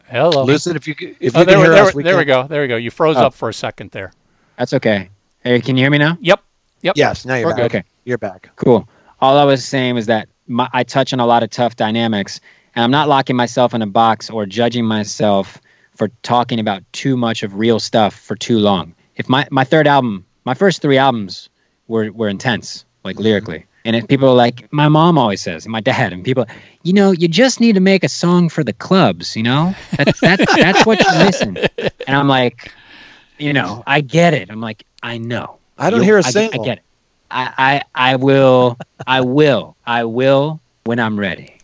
Hello. 0.05 0.45
Lucid, 0.45 0.78
if 0.78 0.88
you 0.88 0.95
if 1.20 1.36
Oh, 1.36 1.39
you 1.39 1.45
there, 1.45 1.55
can 1.55 1.57
we- 1.57 1.63
hear 1.66 1.74
there, 1.74 1.84
us, 1.84 1.93
we- 1.93 1.99
we 1.99 2.03
there 2.03 2.18
we 2.18 2.24
go. 2.24 2.47
There 2.47 2.61
we 2.61 2.70
go. 2.70 2.78
You 2.78 2.91
froze 2.91 3.18
Oh. 3.18 3.26
up 3.26 3.34
for 3.34 3.49
a 3.49 3.53
second 3.53 3.91
there. 3.91 4.13
That's 4.57 4.72
okay. 4.72 5.09
Hey, 5.43 5.59
can 5.59 5.76
you 5.76 5.84
hear 5.84 5.89
me 5.91 5.97
now? 5.97 6.18
Yep. 6.22 6.41
Yep. 6.84 6.95
Yes, 6.95 7.26
now 7.26 7.36
you're 7.36 7.47
We're 7.47 7.51
back. 7.55 7.72
good. 7.72 7.78
Okay. 7.80 7.84
You're 8.05 8.18
back. 8.18 8.51
Cool. 8.55 8.88
All 9.20 9.38
I 9.38 9.43
was 9.43 9.66
saying 9.66 9.95
was 9.95 10.05
that 10.05 10.30
my, 10.47 10.70
I 10.72 10.84
touch 10.84 11.11
on 11.11 11.20
a 11.20 11.26
lot 11.26 11.43
of 11.43 11.49
tough 11.49 11.76
dynamics, 11.76 12.39
and 12.74 12.86
I'm 12.86 12.91
not 12.91 13.09
locking 13.09 13.36
myself 13.36 13.74
in 13.74 13.82
a 13.82 13.88
box 13.88 14.30
or 14.30 14.45
judging 14.45 14.86
myself 14.86 15.59
for 15.93 16.07
talking 16.24 16.61
about 16.61 16.84
too 16.93 17.18
much 17.18 17.43
of 17.43 17.55
real 17.55 17.82
stuff 17.82 18.18
for 18.18 18.38
too 18.38 18.59
long. 18.59 18.95
If 19.18 19.28
my, 19.28 19.45
my 19.51 19.66
third 19.66 19.88
album, 19.88 20.26
my 20.45 20.53
first 20.53 20.82
three 20.82 20.97
albums 20.97 21.49
were, 21.89 22.13
were 22.13 22.30
intense, 22.30 22.86
like 23.03 23.18
mm-hmm. 23.18 23.24
lyrically. 23.24 23.66
And 23.86 23.96
if 23.96 24.08
people 24.08 24.28
are 24.30 24.36
like, 24.36 24.68
my 24.74 24.88
mom 24.90 25.18
always 25.18 25.42
says, 25.42 25.64
and 25.66 25.72
my 25.72 25.80
dad, 25.80 26.12
and 26.12 26.24
people, 26.24 26.46
you 26.84 26.92
know, 26.92 27.12
you 27.12 27.28
just 27.28 27.60
need 27.62 27.74
to 27.76 27.80
make 27.80 28.04
a 28.04 28.10
song 28.10 28.50
for 28.50 28.64
the 28.64 28.74
clubs, 28.74 29.36
you 29.36 29.44
know? 29.44 29.76
That's, 29.96 30.20
that's, 30.20 30.56
that's 30.56 30.86
what 30.88 31.00
you're 31.06 31.24
missing. 31.26 31.58
And 32.08 32.18
I'm 32.18 32.28
like, 32.28 32.72
you 33.38 33.54
know, 33.54 33.84
I 33.86 34.02
get 34.02 34.34
it. 34.34 34.50
I'm 34.50 34.60
like, 34.60 34.84
I 35.04 35.20
know. 35.20 35.60
I 35.78 35.92
don't 35.92 36.00
You- 36.00 36.06
hear 36.06 36.18
a 36.18 36.26
I, 36.26 36.32
single. 36.32 36.62
I 36.62 36.66
get 36.66 36.78
it. 36.80 36.84
I, 37.32 37.54
I, 37.96 38.12
I 38.14 38.16
will, 38.16 38.78
I 39.08 39.22
will, 39.22 39.76
I 39.86 40.04
will 40.04 40.60
when 40.86 41.00
I'm 41.00 41.20
ready, 41.20 41.56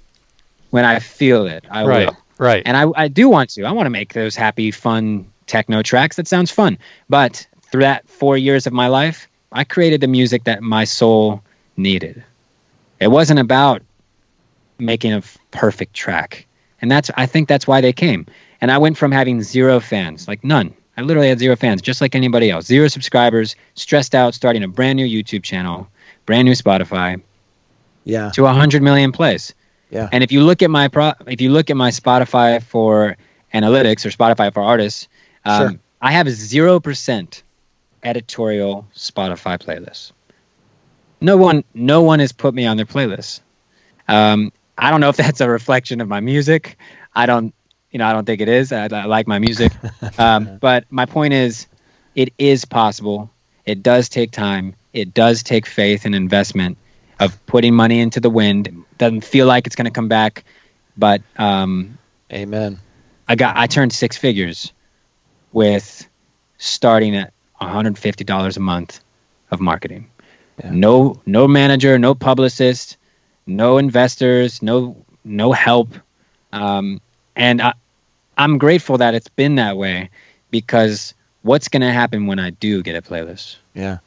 when 0.72 0.86
I 0.86 1.00
feel 1.00 1.46
it. 1.48 1.66
I 1.72 1.86
right. 1.86 2.08
will, 2.08 2.18
Right. 2.38 2.64
and 2.66 2.76
I, 2.78 2.86
I 2.96 3.08
do 3.08 3.30
want 3.30 3.50
to. 3.52 3.64
I 3.64 3.72
want 3.72 3.86
to 3.86 3.92
make 3.92 4.14
those 4.14 4.36
happy, 4.36 4.70
fun 4.72 5.28
techno 5.48 5.82
tracks. 5.84 6.16
That 6.18 6.28
sounds 6.28 6.50
fun. 6.52 6.78
But 7.10 7.46
through 7.72 7.82
that 7.82 8.08
four 8.10 8.38
years 8.38 8.66
of 8.68 8.74
my 8.74 8.88
life, 8.88 9.28
I 9.52 9.64
created 9.64 10.02
the 10.02 10.08
music 10.08 10.44
that 10.46 10.62
my 10.64 10.84
soul 10.84 11.44
needed. 11.82 12.24
It 13.00 13.10
wasn't 13.10 13.40
about 13.40 13.82
making 14.80 15.14
a 15.14 15.22
perfect 15.52 15.94
track, 15.94 16.46
and 16.82 16.90
that's 16.92 17.10
I 17.18 17.26
think 17.26 17.48
that's 17.48 17.68
why 17.68 17.82
they 17.82 17.94
came. 17.94 18.26
And 18.62 18.72
I 18.72 18.78
went 18.78 18.98
from 18.98 19.12
having 19.12 19.42
zero 19.42 19.80
fans, 19.80 20.28
like 20.28 20.44
none. 20.44 20.74
I 20.98 21.02
literally 21.02 21.30
had 21.30 21.40
zero 21.40 21.56
fans, 21.56 21.82
just 21.82 22.02
like 22.02 22.16
anybody 22.16 22.52
else. 22.52 22.66
Zero 22.66 22.88
subscribers, 22.88 23.56
stressed 23.76 24.14
out, 24.14 24.34
starting 24.36 24.62
a 24.64 24.68
brand 24.68 24.98
new 24.98 25.06
YouTube 25.08 25.42
channel, 25.42 25.88
brand 26.26 26.46
new 26.46 26.52
Spotify, 26.54 27.20
Yeah. 28.04 28.30
to 28.32 28.44
100 28.44 28.82
million 28.84 29.12
plays. 29.12 29.54
Yeah. 29.90 30.10
And 30.12 30.24
if 30.24 30.32
you 30.32 30.42
look 30.44 30.62
at 30.62 30.70
my 30.70 30.88
pro, 30.90 31.14
if 31.28 31.42
you 31.42 31.50
look 31.50 31.70
at 31.70 31.78
my 31.78 31.90
Spotify 31.92 32.62
for 32.62 33.18
analytics 33.54 34.06
or 34.06 34.10
Spotify 34.10 34.54
for 34.54 34.62
artists, 34.62 35.08
um, 35.46 35.70
Sure. 35.70 35.80
I 36.02 36.12
have 36.12 36.30
zero 36.30 36.80
percent 36.80 37.42
editorial 38.04 38.86
Spotify 38.96 39.58
playlists. 39.60 40.12
No 41.22 41.38
one, 41.38 41.64
no 41.74 42.02
one 42.02 42.20
has 42.20 42.32
put 42.32 42.54
me 42.54 42.66
on 42.66 42.78
their 42.78 42.86
playlist. 42.86 43.42
Um, 44.08 44.52
I 44.78 44.90
don't 44.90 45.00
know 45.00 45.10
if 45.10 45.18
that's 45.18 45.42
a 45.42 45.50
reflection 45.50 46.02
of 46.02 46.08
my 46.08 46.20
music. 46.20 46.78
I 47.14 47.26
don't, 47.26 47.54
you 47.92 48.00
know, 48.00 48.08
I 48.08 48.14
don't 48.14 48.26
think 48.26 48.42
it 48.42 48.50
is. 48.50 48.72
I, 48.72 48.86
I 48.86 49.06
like 49.06 49.28
my 49.28 49.40
music, 49.40 49.72
um, 50.18 50.58
but 50.60 50.86
my 50.90 51.06
point 51.06 51.34
is, 51.34 51.68
it 52.16 52.34
is 52.38 52.66
possible. 52.66 53.30
It 53.66 53.84
does 53.84 54.10
take 54.10 54.32
time. 54.32 54.76
It 54.94 55.14
does 55.14 55.44
take 55.44 55.66
faith 55.66 56.06
and 56.06 56.14
investment 56.14 56.78
of 57.20 57.46
putting 57.46 57.74
money 57.74 58.00
into 58.00 58.20
the 58.20 58.30
wind. 58.30 58.84
Doesn't 58.98 59.24
feel 59.24 59.46
like 59.46 59.68
it's 59.68 59.76
going 59.76 59.86
to 59.86 59.92
come 59.92 60.08
back, 60.08 60.44
but 60.98 61.22
um, 61.38 61.98
Amen. 62.34 62.80
I 63.28 63.36
got 63.36 63.56
I 63.56 63.68
turned 63.68 63.94
six 63.94 64.18
figures 64.18 64.74
with 65.54 66.08
starting 66.58 67.16
at 67.16 67.34
$150 67.62 68.58
a 68.58 68.60
month 68.60 69.04
of 69.52 69.60
marketing. 69.60 70.10
Yeah. 70.64 70.72
No 70.72 71.22
no 71.26 71.48
manager, 71.48 71.98
no 71.98 72.14
publicist, 72.16 72.98
no 73.48 73.78
investors, 73.78 74.62
no 74.62 74.96
no 75.24 75.52
help. 75.52 75.90
Um, 76.54 77.02
and 77.36 77.62
I, 77.62 77.74
I'm 78.38 78.58
grateful 78.58 78.98
that 78.98 79.14
it's 79.14 79.30
been 79.30 79.56
that 79.56 79.78
way 79.78 80.10
because 80.50 81.14
what's 81.44 81.68
going 81.68 81.82
to 81.82 81.92
happen 81.92 82.28
when 82.28 82.40
I 82.40 82.52
do 82.52 82.84
get 82.84 82.96
a 82.96 83.02
playlist? 83.02 83.58
Yeah. 83.74 84.00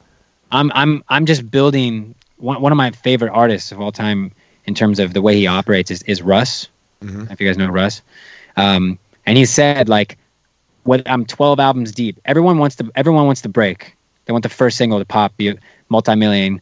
I'm 0.52 0.70
I'm 0.74 1.02
I'm 1.08 1.26
just 1.26 1.50
building 1.50 2.14
one 2.36 2.60
one 2.60 2.72
of 2.72 2.76
my 2.76 2.90
favorite 2.90 3.30
artists 3.30 3.72
of 3.72 3.80
all 3.80 3.92
time 3.92 4.32
in 4.66 4.74
terms 4.74 4.98
of 4.98 5.12
the 5.12 5.22
way 5.22 5.36
he 5.36 5.46
operates 5.46 5.90
is, 5.90 6.02
is 6.02 6.22
Russ. 6.22 6.68
Mhm. 7.02 7.30
If 7.30 7.40
you 7.40 7.46
guys 7.46 7.58
know 7.58 7.68
Russ, 7.68 8.02
um, 8.56 8.98
and 9.26 9.36
he 9.36 9.44
said 9.46 9.88
like, 9.88 10.16
"What 10.84 11.08
I'm 11.08 11.26
12 11.26 11.58
albums 11.60 11.92
deep. 11.92 12.20
Everyone 12.24 12.58
wants 12.58 12.76
to 12.76 12.90
everyone 12.94 13.26
wants 13.26 13.42
to 13.42 13.48
break. 13.48 13.96
They 14.24 14.32
want 14.32 14.42
the 14.42 14.48
first 14.48 14.76
single 14.76 14.98
to 15.00 15.04
pop, 15.04 15.36
be 15.36 15.58
multi-million. 15.94 16.60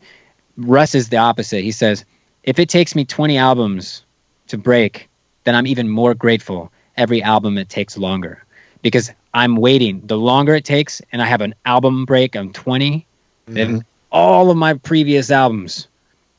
Russ 0.59 0.95
is 0.95 1.09
the 1.09 1.17
opposite. 1.17 1.63
He 1.65 1.73
says, 1.73 2.05
if 2.45 2.59
it 2.59 2.69
takes 2.69 2.95
me 2.95 3.05
20 3.05 3.39
albums 3.39 4.05
to 4.49 4.59
break, 4.59 5.09
then 5.45 5.55
I'm 5.55 5.67
even 5.67 5.89
more 5.89 6.15
grateful 6.15 6.71
every 6.97 7.23
album 7.23 7.57
it 7.57 7.71
takes 7.71 7.97
longer 7.97 8.45
because 8.83 9.11
I'm 9.33 9.57
waiting. 9.57 10.03
The 10.05 10.19
longer 10.19 10.55
it 10.55 10.67
takes, 10.67 11.01
and 11.13 11.23
I 11.23 11.27
have 11.27 11.41
an 11.41 11.55
album 11.65 12.05
break, 12.05 12.37
I'm 12.37 12.53
20 12.53 12.91
mm-hmm. 12.91 13.55
then 13.55 13.85
all 14.11 14.51
of 14.51 14.57
my 14.59 14.75
previous 14.75 15.31
albums 15.31 15.89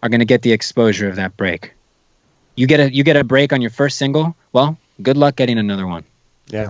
are 0.04 0.10
going 0.10 0.20
to 0.20 0.32
get 0.34 0.44
the 0.44 0.52
exposure 0.52 1.10
of 1.10 1.16
that 1.16 1.36
break. 1.36 1.74
You 2.56 2.68
get 2.68 2.80
a 2.80 2.94
you 2.94 3.04
get 3.04 3.18
a 3.18 3.24
break 3.24 3.52
on 3.52 3.62
your 3.62 3.72
first 3.72 3.98
single. 3.98 4.36
Well, 4.52 4.78
good 5.02 5.18
luck 5.18 5.36
getting 5.36 5.58
another 5.58 5.88
one. 5.88 6.04
Yeah. 6.48 6.70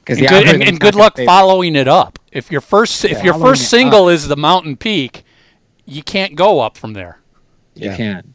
Because 0.00 0.18
and 0.18 0.28
good, 0.28 0.46
and, 0.48 0.62
and 0.62 0.80
good 0.80 0.94
luck 0.94 1.18
following 1.26 1.76
it 1.76 1.88
up. 1.88 2.18
If 2.32 2.50
your 2.50 2.62
first 2.62 3.04
if 3.04 3.18
Yeah. 3.18 3.24
your 3.24 3.34
first 3.34 3.62
it 3.62 3.66
single 3.66 4.08
is 4.08 4.28
the 4.28 4.36
mountain 4.36 4.76
peak, 4.76 5.24
you 5.86 6.02
can't 6.02 6.34
go 6.34 6.60
up 6.60 6.76
from 6.76 6.92
there. 6.92 7.18
You 7.74 7.90
Yeah. 7.90 7.96
can't. 7.96 8.26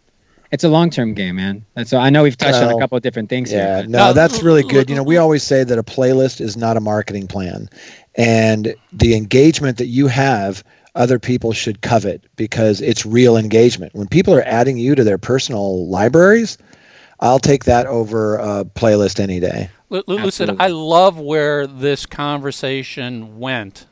It's 0.52 0.64
a 0.64 0.70
long 0.70 0.90
term 0.90 1.14
game, 1.14 1.36
man. 1.36 1.64
And 1.76 1.88
so 1.88 2.00
I 2.00 2.10
know 2.10 2.24
we've 2.24 2.36
touched 2.38 2.58
on 2.58 2.72
a 2.74 2.80
couple 2.80 2.98
of 2.98 3.04
different 3.04 3.30
things 3.30 3.52
Yeah, 3.52 3.76
here. 3.76 3.84
but- 3.84 3.90
no, 3.90 4.14
that's 4.14 4.42
really 4.42 4.64
good. 4.64 4.90
You 4.90 4.96
know, 4.96 5.04
we 5.04 5.18
always 5.18 5.44
say 5.44 5.64
that 5.64 5.78
a 5.78 5.84
playlist 5.84 6.42
is 6.42 6.58
not 6.58 6.76
a 6.76 6.80
marketing 6.80 7.28
plan. 7.28 7.70
And 8.16 8.74
the 8.92 9.16
engagement 9.16 9.78
that 9.78 9.86
you 9.88 10.08
have, 10.08 10.64
other 10.96 11.20
people 11.20 11.54
should 11.54 11.82
covet 11.82 12.24
because 12.36 12.82
it's 12.82 13.06
real 13.06 13.38
engagement. 13.38 13.94
When 13.94 14.08
people 14.08 14.34
are 14.34 14.42
adding 14.42 14.78
you 14.78 14.96
to 14.96 15.04
their 15.04 15.20
personal 15.20 15.88
libraries, 15.88 16.58
I'll 17.20 17.40
take 17.40 17.66
that 17.66 17.86
over 17.86 18.38
a 18.38 18.66
playlist 18.66 19.20
any 19.20 19.40
day. 19.40 19.70
Lu- 19.92 20.04
Lu- 20.08 20.18
Lucid, 20.18 20.56
I 20.60 20.68
love 20.68 21.20
where 21.20 21.68
this 21.68 22.06
conversation 22.08 23.40
went 23.40 23.86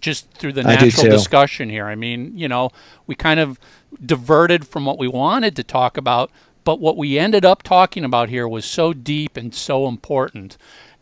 just 0.00 0.30
through 0.32 0.52
the 0.52 0.62
natural 0.62 1.10
discussion 1.10 1.68
here. 1.70 1.86
I 1.86 1.94
mean, 1.94 2.36
you 2.36 2.48
know, 2.48 2.70
we 3.06 3.14
kind 3.14 3.40
of 3.40 3.58
diverted 4.04 4.66
from 4.66 4.84
what 4.84 4.98
we 4.98 5.08
wanted 5.08 5.56
to 5.56 5.64
talk 5.64 5.96
about, 5.96 6.30
but 6.64 6.80
what 6.80 6.96
we 6.96 7.18
ended 7.18 7.44
up 7.44 7.62
talking 7.62 8.04
about 8.04 8.28
here 8.28 8.46
was 8.48 8.64
so 8.64 8.92
deep 8.92 9.36
and 9.36 9.54
so 9.54 9.88
important. 9.88 10.56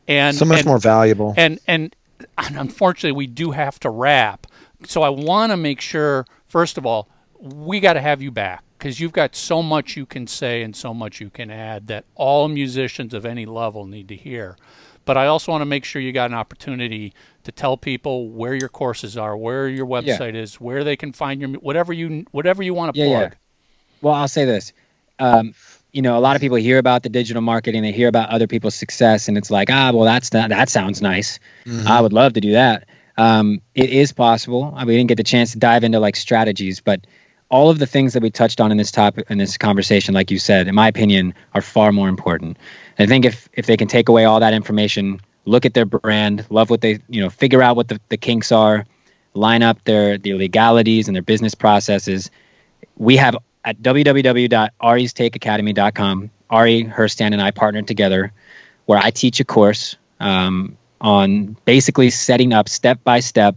And 0.06 0.36
So 0.36 0.44
much 0.44 0.58
and- 0.60 0.66
more 0.66 0.78
valuable. 0.78 1.34
and 1.36 1.58
and 1.66 1.94
and 2.38 2.56
unfortunately 2.56 3.12
we 3.12 3.26
do 3.28 3.52
have 3.52 3.78
to 3.78 3.88
wrap 3.90 4.46
so 4.84 5.02
i 5.02 5.08
want 5.08 5.52
to 5.52 5.56
make 5.56 5.80
sure 5.80 6.26
first 6.48 6.76
of 6.76 6.84
all 6.84 7.08
we 7.40 7.78
got 7.78 7.92
to 7.92 8.00
have 8.00 8.20
you 8.20 8.32
back 8.32 8.64
because 8.76 8.98
you've 8.98 9.12
got 9.12 9.36
so 9.36 9.62
much 9.62 9.96
you 9.96 10.04
can 10.04 10.26
say 10.26 10.62
and 10.62 10.74
so 10.74 10.92
much 10.92 11.20
you 11.20 11.30
can 11.30 11.48
add 11.48 11.86
that 11.86 12.04
all 12.16 12.48
musicians 12.48 13.14
of 13.14 13.24
any 13.24 13.46
level 13.46 13.86
need 13.86 14.08
to 14.08 14.16
hear 14.16 14.56
but 15.04 15.16
i 15.16 15.26
also 15.28 15.52
want 15.52 15.62
to 15.62 15.66
make 15.66 15.84
sure 15.84 16.02
you 16.02 16.10
got 16.10 16.28
an 16.30 16.34
opportunity 16.36 17.12
to 17.48 17.52
tell 17.52 17.76
people 17.76 18.28
where 18.28 18.54
your 18.54 18.68
courses 18.68 19.16
are 19.16 19.36
where 19.36 19.68
your 19.68 19.86
website 19.86 20.34
is 20.34 20.60
where 20.60 20.84
they 20.84 20.96
can 20.96 21.12
find 21.12 21.40
your 21.40 21.50
whatever 21.60 21.92
you 21.92 22.24
whatever 22.30 22.62
you 22.62 22.74
want 22.74 22.94
to 22.94 23.00
Yeah, 23.00 23.06
yeah. 23.06 23.18
plug 23.18 23.36
Well, 24.02 24.14
I'll 24.14 24.28
say 24.28 24.44
this. 24.44 24.72
Um, 25.18 25.54
you 25.92 26.02
know, 26.02 26.16
a 26.16 26.20
lot 26.20 26.36
of 26.36 26.40
people 26.40 26.58
hear 26.58 26.78
about 26.78 27.02
the 27.02 27.08
digital 27.08 27.42
marketing, 27.42 27.82
they 27.82 27.92
hear 27.92 28.08
about 28.08 28.28
other 28.28 28.46
people's 28.46 28.74
success, 28.74 29.26
and 29.26 29.36
it's 29.36 29.50
like, 29.50 29.70
ah, 29.70 29.90
well, 29.92 30.04
that's 30.04 30.32
not, 30.32 30.50
that 30.50 30.68
sounds 30.68 31.00
nice. 31.02 31.40
I 31.86 32.00
would 32.00 32.12
love 32.12 32.34
to 32.34 32.40
do 32.40 32.52
that. 32.52 32.86
Um, 33.16 33.60
it 33.74 33.90
is 33.90 34.12
possible. 34.12 34.72
I 34.76 34.80
mean, 34.80 34.88
we 34.88 34.96
didn't 34.98 35.08
get 35.08 35.16
the 35.16 35.24
chance 35.24 35.52
to 35.52 35.58
dive 35.58 35.82
into 35.82 35.98
like 35.98 36.14
strategies, 36.14 36.80
but 36.80 37.06
all 37.50 37.70
of 37.70 37.78
the 37.78 37.86
things 37.86 38.12
that 38.12 38.22
we 38.22 38.30
touched 38.30 38.60
on 38.60 38.70
in 38.70 38.76
this 38.76 38.90
topic 38.90 39.26
in 39.30 39.38
this 39.38 39.56
conversation, 39.56 40.14
like 40.14 40.30
you 40.30 40.38
said, 40.38 40.68
in 40.68 40.74
my 40.74 40.86
opinion, 40.86 41.34
are 41.54 41.62
far 41.62 41.90
more 41.92 42.08
important. 42.08 42.58
I 42.98 43.06
think 43.06 43.24
if 43.24 43.48
if 43.54 43.66
they 43.66 43.76
can 43.76 43.88
take 43.88 44.08
away 44.08 44.24
all 44.24 44.38
that 44.40 44.52
information, 44.52 45.20
look 45.48 45.66
at 45.66 45.74
their 45.74 45.86
brand, 45.86 46.46
love 46.50 46.70
what 46.70 46.80
they, 46.80 46.98
you 47.08 47.20
know, 47.20 47.30
figure 47.30 47.62
out 47.62 47.76
what 47.76 47.86
the, 47.88 48.00
the 48.08 48.16
kinks 48.16 48.50
are, 48.52 48.86
line 49.34 49.62
up 49.62 49.82
their 49.84 50.18
the 50.18 50.34
legalities 50.34 51.06
and 51.08 51.14
their 51.14 51.22
business 51.22 51.54
processes. 51.54 52.30
We 52.96 53.14
have 53.16 53.36
at 53.64 53.80
www.aristakeacademy.com. 53.82 56.30
Ari 56.50 56.84
Herstand 56.84 57.34
and 57.34 57.42
I 57.42 57.50
partnered 57.50 57.86
together, 57.86 58.32
where 58.86 58.98
I 58.98 59.10
teach 59.10 59.38
a 59.40 59.44
course 59.44 59.96
um, 60.18 60.78
on 61.00 61.56
basically 61.64 62.10
setting 62.10 62.54
up 62.54 62.68
step 62.68 63.02
by 63.04 63.20
step 63.20 63.56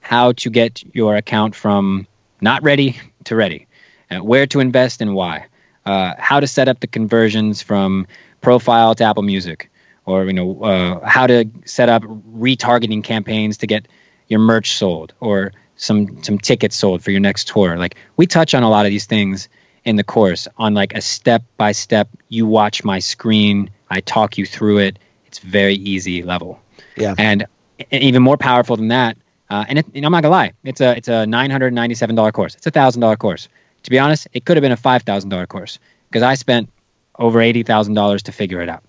how 0.00 0.32
to 0.32 0.50
get 0.50 0.82
your 0.94 1.16
account 1.16 1.54
from 1.54 2.06
not 2.40 2.62
ready 2.62 2.98
to 3.24 3.34
ready, 3.34 3.66
uh, 4.10 4.18
where 4.18 4.46
to 4.46 4.60
invest 4.60 5.00
and 5.00 5.14
why, 5.14 5.46
uh, 5.86 6.12
how 6.18 6.40
to 6.40 6.46
set 6.46 6.68
up 6.68 6.80
the 6.80 6.86
conversions 6.86 7.62
from 7.62 8.06
profile 8.42 8.94
to 8.94 9.04
Apple 9.04 9.22
Music, 9.22 9.70
or 10.08 10.24
you 10.24 10.32
know 10.32 10.60
uh, 10.62 11.06
how 11.06 11.26
to 11.26 11.44
set 11.64 11.88
up 11.88 12.02
retargeting 12.02 13.04
campaigns 13.04 13.58
to 13.58 13.66
get 13.66 13.86
your 14.28 14.40
merch 14.40 14.72
sold 14.72 15.12
or 15.20 15.52
some 15.76 16.22
some 16.22 16.38
tickets 16.38 16.76
sold 16.76 17.02
for 17.02 17.10
your 17.10 17.20
next 17.20 17.48
tour. 17.48 17.76
Like 17.76 17.96
we 18.16 18.26
touch 18.26 18.54
on 18.54 18.62
a 18.62 18.70
lot 18.70 18.86
of 18.86 18.90
these 18.90 19.06
things 19.06 19.48
in 19.84 19.96
the 19.96 20.04
course 20.04 20.48
on 20.56 20.74
like 20.74 20.94
a 20.94 21.00
step 21.00 21.42
by 21.56 21.72
step. 21.72 22.08
You 22.28 22.46
watch 22.46 22.84
my 22.84 22.98
screen, 22.98 23.70
I 23.90 24.00
talk 24.00 24.38
you 24.38 24.46
through 24.46 24.78
it. 24.78 24.98
It's 25.26 25.38
very 25.38 25.74
easy 25.74 26.22
level. 26.22 26.60
Yeah. 26.96 27.14
And, 27.18 27.46
and 27.90 28.02
even 28.02 28.22
more 28.22 28.36
powerful 28.36 28.76
than 28.76 28.88
that. 28.88 29.16
Uh, 29.50 29.64
and, 29.68 29.78
it, 29.78 29.86
and 29.94 30.04
I'm 30.04 30.12
not 30.12 30.22
gonna 30.22 30.34
lie, 30.34 30.52
it's 30.64 30.80
a 30.80 30.96
it's 30.96 31.08
a 31.08 31.26
nine 31.26 31.50
hundred 31.50 31.72
ninety 31.72 31.94
seven 31.94 32.16
dollar 32.16 32.32
course. 32.32 32.54
It's 32.54 32.66
a 32.66 32.70
thousand 32.70 33.00
dollar 33.00 33.16
course. 33.16 33.48
To 33.84 33.90
be 33.90 33.98
honest, 33.98 34.28
it 34.32 34.44
could 34.44 34.56
have 34.56 34.62
been 34.62 34.72
a 34.72 34.76
five 34.76 35.02
thousand 35.02 35.30
dollar 35.30 35.46
course 35.46 35.78
because 36.10 36.22
I 36.22 36.34
spent 36.34 36.70
over 37.18 37.40
eighty 37.40 37.62
thousand 37.62 37.94
dollars 37.94 38.22
to 38.24 38.32
figure 38.32 38.60
it 38.60 38.68
out. 38.68 38.82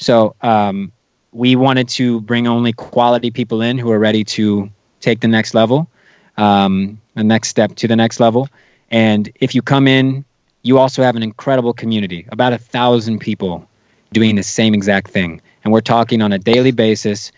So 0.00 0.34
um, 0.40 0.92
we 1.32 1.54
wanted 1.56 1.88
to 1.90 2.22
bring 2.22 2.48
only 2.48 2.72
quality 2.72 3.30
people 3.30 3.60
in 3.62 3.78
who 3.78 3.90
are 3.92 3.98
ready 3.98 4.24
to 4.24 4.68
take 5.00 5.20
the 5.20 5.28
next 5.28 5.54
level, 5.54 5.88
um, 6.36 7.00
the 7.14 7.22
next 7.22 7.48
step 7.48 7.76
to 7.76 7.86
the 7.86 7.96
next 7.96 8.18
level. 8.18 8.48
And 8.90 9.30
if 9.36 9.54
you 9.54 9.62
come 9.62 9.86
in, 9.86 10.24
you 10.62 10.78
also 10.78 11.02
have 11.02 11.16
an 11.16 11.22
incredible 11.22 11.72
community, 11.72 12.26
about 12.32 12.52
a 12.52 12.58
thousand 12.58 13.20
people 13.20 13.66
doing 14.12 14.36
the 14.36 14.42
same 14.42 14.74
exact 14.74 15.10
thing. 15.10 15.40
And 15.64 15.72
we're 15.72 15.80
talking 15.80 16.22
on 16.22 16.32
a 16.32 16.38
daily 16.38 16.72
basis. 16.72 17.30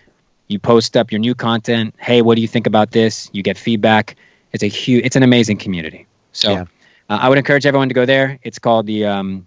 You 0.49 0.59
post 0.59 0.97
up 0.97 1.13
your 1.13 1.19
new 1.19 1.35
content. 1.35 1.95
Hey, 1.99 2.23
what 2.23 2.37
do 2.37 2.43
you 2.43 2.49
think 2.49 2.67
about 2.67 2.93
this? 2.93 3.29
You 3.33 3.43
get 3.43 3.59
feedback. 3.59 4.17
It's 4.53 4.63
a 4.63 4.69
huge, 4.69 5.05
it's 5.05 5.17
an 5.17 5.23
amazing 5.23 5.59
community. 5.59 6.07
So 6.33 6.53
Yeah. 6.53 6.63
uh, 7.11 7.19
I 7.21 7.29
would 7.29 7.39
encourage 7.39 7.67
everyone 7.67 7.89
to 7.89 7.95
go 7.95 8.07
there. 8.07 8.39
It's 8.43 8.59
called 8.59 8.87
the 8.87 9.05
um, 9.05 9.47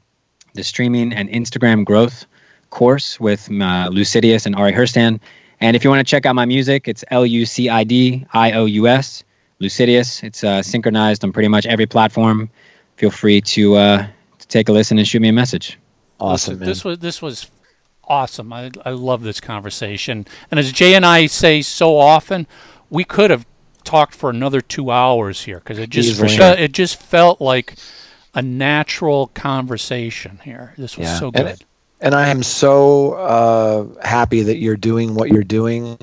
the 0.54 0.64
streaming 0.64 1.14
and 1.14 1.30
Instagram 1.30 1.84
growth 1.86 2.26
course 2.70 3.20
with 3.20 3.50
uh, 3.50 3.90
Lucidious 3.92 4.46
and 4.46 4.56
Ari 4.56 4.74
Herstand. 4.74 5.20
And 5.62 5.76
if 5.76 5.84
you 5.84 5.90
want 5.90 6.06
to 6.06 6.10
check 6.10 6.26
out 6.26 6.36
my 6.36 6.46
music, 6.46 6.88
it's 6.88 7.04
L 7.12 7.26
U 7.26 7.46
C 7.46 7.70
I 7.70 7.84
D 7.84 8.26
I 8.34 8.52
O 8.54 8.66
U 8.66 8.88
S, 8.88 9.24
Lucidious. 9.62 10.24
It's 10.24 10.44
uh, 10.44 10.62
synchronized 10.62 11.24
on 11.24 11.32
pretty 11.32 11.48
much 11.48 11.66
every 11.66 11.86
platform. 11.86 12.50
Feel 12.98 13.12
free 13.12 13.42
to 13.42 13.76
uh, 13.76 14.08
to 14.40 14.48
take 14.48 14.70
a 14.70 14.72
listen 14.72 14.98
and 14.98 15.08
shoot 15.08 15.22
me 15.22 15.30
a 15.30 15.34
message. 15.34 15.80
Awesome, 16.20 16.54
Listen, 16.54 16.60
man. 16.60 16.68
This 16.70 16.84
was 16.86 17.00
this 17.00 17.22
was 17.22 17.52
awesome. 18.06 18.52
I 18.54 18.72
I 18.86 18.92
love 18.92 19.24
this 19.24 19.40
conversation. 19.40 20.26
And 20.52 20.60
as 20.60 20.72
Jay 20.72 20.94
and 20.94 21.06
I 21.06 21.26
say 21.28 21.62
so 21.62 21.98
often, 21.98 22.48
we 22.90 23.04
could 23.04 23.32
have 23.32 23.46
talked 23.84 24.16
for 24.16 24.30
another 24.30 24.62
two 24.62 24.92
hours 24.92 25.44
here 25.44 25.60
because 25.60 25.78
it 25.80 25.90
just 25.90 26.10
Easily. 26.10 26.38
fe- 26.38 26.64
it 26.64 26.72
just 26.74 27.02
felt 27.02 27.40
like 27.40 27.76
a 28.34 28.42
natural 28.42 29.28
conversation 29.28 30.40
here. 30.44 30.74
This 30.78 30.98
was 30.98 31.08
Yeah. 31.08 31.20
so 31.20 31.32
good. 31.32 31.46
and 31.48 31.66
I 32.14 32.28
am 32.28 32.44
so 32.44 33.14
uh, 33.14 34.06
happy 34.06 34.42
that 34.44 34.58
you're 34.58 34.78
doing 34.78 35.16
what 35.16 35.30
you're 35.30 35.44
doing 35.44 35.98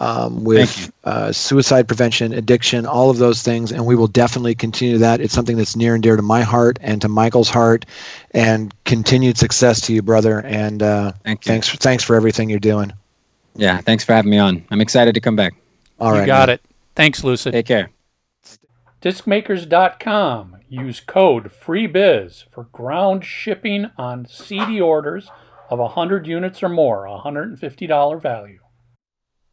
um, 0.00 0.44
with 0.44 0.86
you. 0.86 0.92
uh, 1.04 1.32
suicide 1.32 1.88
prevention, 1.88 2.32
addiction, 2.32 2.86
all 2.86 3.10
of 3.10 3.18
those 3.18 3.42
things, 3.42 3.72
and 3.72 3.86
we 3.86 3.96
will 3.96 4.06
definitely 4.06 4.54
continue 4.54 4.98
that. 4.98 5.20
It's 5.20 5.32
something 5.34 5.56
that's 5.56 5.74
near 5.74 5.94
and 5.94 6.02
dear 6.02 6.16
to 6.16 6.22
my 6.22 6.42
heart 6.42 6.78
and 6.82 7.00
to 7.02 7.08
Michael's 7.08 7.48
heart, 7.50 7.86
and 8.32 8.72
continued 8.84 9.38
success 9.38 9.80
to 9.82 9.94
you, 9.94 10.02
brother. 10.02 10.40
And 10.40 10.82
uh, 10.82 11.12
Thank 11.24 11.46
you. 11.46 11.50
thanks, 11.50 11.68
thanks 11.76 12.04
for 12.04 12.14
everything 12.14 12.50
you're 12.50 12.58
doing. 12.58 12.92
Yeah, 13.56 13.80
thanks 13.80 14.04
for 14.04 14.12
having 14.12 14.30
me 14.30 14.38
on. 14.38 14.64
I'm 14.70 14.80
excited 14.80 15.14
to 15.14 15.20
come 15.20 15.34
back. 15.34 15.54
All 15.98 16.12
you 16.12 16.20
right, 16.20 16.26
got 16.26 16.48
man. 16.48 16.54
it. 16.56 16.62
Thanks, 16.94 17.24
Lucid. 17.24 17.52
Take 17.52 17.66
care. 17.66 17.90
Discmakers.com. 19.00 20.56
Use 20.68 21.00
code 21.00 21.50
FREEBIZ 21.50 22.44
for 22.50 22.64
ground 22.64 23.24
shipping 23.24 23.90
on 23.96 24.26
CD 24.26 24.80
orders 24.80 25.30
of 25.70 25.78
100 25.78 26.26
units 26.26 26.62
or 26.62 26.68
more, 26.68 27.06
a 27.06 27.18
$150 27.18 28.20
value. 28.22 28.58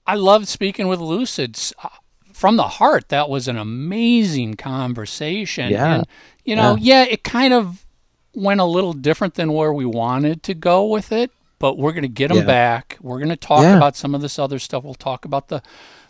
I 0.08 0.16
loved 0.16 0.48
speaking 0.48 0.88
with 0.88 1.00
Lucids 1.00 1.74
uh, 1.84 1.90
from 2.34 2.58
the 2.58 2.64
heart. 2.68 3.10
That 3.10 3.30
was 3.30 3.48
an 3.48 3.58
amazing 3.58 4.56
conversation. 4.56 5.72
Yeah. 5.72 5.96
And, 5.96 6.08
you 6.44 6.56
know, 6.56 6.76
yeah. 6.80 7.04
it 7.04 7.24
kind 7.24 7.54
of 7.54 7.86
went 8.34 8.60
a 8.60 8.66
little 8.66 8.94
different 8.94 9.36
than 9.36 9.54
where 9.54 9.74
we 9.74 9.86
wanted 9.86 10.44
to 10.44 10.54
go 10.54 10.86
with 10.86 11.12
it, 11.12 11.32
but 11.60 11.78
we're 11.78 11.94
going 11.94 12.02
to 12.04 12.08
get 12.10 12.28
them 12.28 12.38
Yeah. 12.40 12.44
back. 12.46 12.98
We're 13.02 13.18
going 13.20 13.30
to 13.30 13.36
talk 13.38 13.64
Yeah. 13.64 13.78
about 13.78 13.96
some 13.96 14.14
of 14.14 14.22
this 14.22 14.38
other 14.38 14.60
stuff. 14.60 14.84
We'll 14.84 14.94
talk 14.96 15.24
about 15.26 15.48
the 15.48 15.62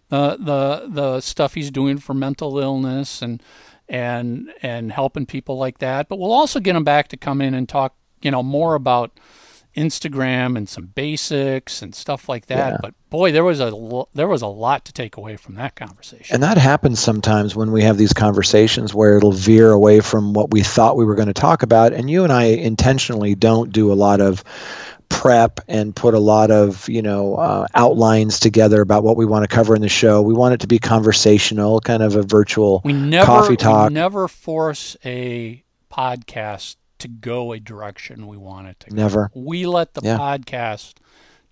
the 0.10 0.38
the 0.40 0.88
the 0.88 1.22
stuff 1.22 1.54
he's 1.54 1.72
doing 1.72 1.98
for 1.98 2.14
mental 2.14 2.60
illness 2.60 3.22
and 3.22 3.42
and 3.88 4.52
and 4.62 4.92
helping 4.92 5.26
people 5.26 5.58
like 5.58 5.80
that. 5.80 6.10
But 6.10 6.20
we'll 6.20 6.32
also 6.32 6.60
get 6.60 6.76
him 6.76 6.84
back 6.84 7.08
to 7.10 7.18
come 7.18 7.42
in 7.42 7.54
and 7.54 7.68
talk, 7.68 7.96
you 8.22 8.32
know, 8.32 8.44
more 8.44 8.76
about 8.76 9.12
Instagram 9.76 10.58
and 10.58 10.70
some 10.70 10.86
basics 10.88 11.82
and 11.82 11.94
stuff 11.94 12.30
like 12.30 12.46
that. 12.48 12.74
Yeah. 12.74 12.78
But 12.82 12.94
boy, 13.10 13.32
there 13.32 13.44
was 13.44 13.60
a 13.60 13.76
lo- 13.76 14.10
there 14.14 14.28
was 14.28 14.42
a 14.42 14.48
lot 14.48 14.86
to 14.86 14.94
take 14.94 15.18
away 15.18 15.36
from 15.36 15.56
that 15.56 15.76
conversation. 15.76 16.34
And 16.34 16.44
that 16.44 16.58
happens 16.58 17.00
sometimes 17.00 17.56
when 17.56 17.72
we 17.72 17.84
have 17.84 17.98
these 17.98 18.14
conversations 18.14 18.94
where 18.94 19.18
it'll 19.18 19.34
veer 19.34 19.72
away 19.72 20.00
from 20.00 20.34
what 20.34 20.52
we 20.52 20.64
thought 20.64 20.96
we 20.96 21.06
were 21.06 21.16
going 21.16 21.28
to 21.28 21.34
talk 21.34 21.62
about. 21.62 21.94
And 21.94 22.10
you 22.10 22.24
and 22.24 22.32
I 22.32 22.46
intentionally 22.46 23.36
don't 23.36 23.72
do 23.72 23.92
a 23.92 23.96
lot 23.96 24.22
of 24.22 24.44
prep 25.22 25.60
and 25.68 25.96
put 25.96 26.14
a 26.14 26.20
lot 26.20 26.52
of 26.52 26.88
you 26.90 27.02
know 27.02 27.36
uh, 27.36 27.68
outlines 27.74 28.40
together 28.40 28.82
about 28.82 29.04
what 29.04 29.18
we 29.18 29.26
want 29.26 29.50
to 29.50 29.54
cover 29.54 29.76
in 29.76 29.82
the 29.82 29.90
show. 29.90 30.22
We 30.22 30.34
want 30.34 30.54
it 30.56 30.60
to 30.62 30.68
be 30.68 30.80
conversational, 30.80 31.80
kind 31.80 32.04
of 32.04 32.16
a 32.16 32.22
virtual 32.22 32.82
we 32.84 32.94
never 32.94 33.26
coffee 33.26 33.56
talk. 33.58 33.90
we 33.90 33.94
never 33.94 34.28
force 34.28 34.98
a 35.06 35.64
podcast 35.92 36.76
to 37.00 37.08
go 37.08 37.52
a 37.54 37.60
direction 37.60 38.28
we 38.28 38.38
want 38.38 38.68
it 38.68 38.80
to 38.82 38.90
go. 38.90 38.96
Never. 38.96 39.32
We 39.34 39.66
let 39.66 39.94
the 39.94 40.02
Yeah. 40.04 40.18
podcast 40.18 40.94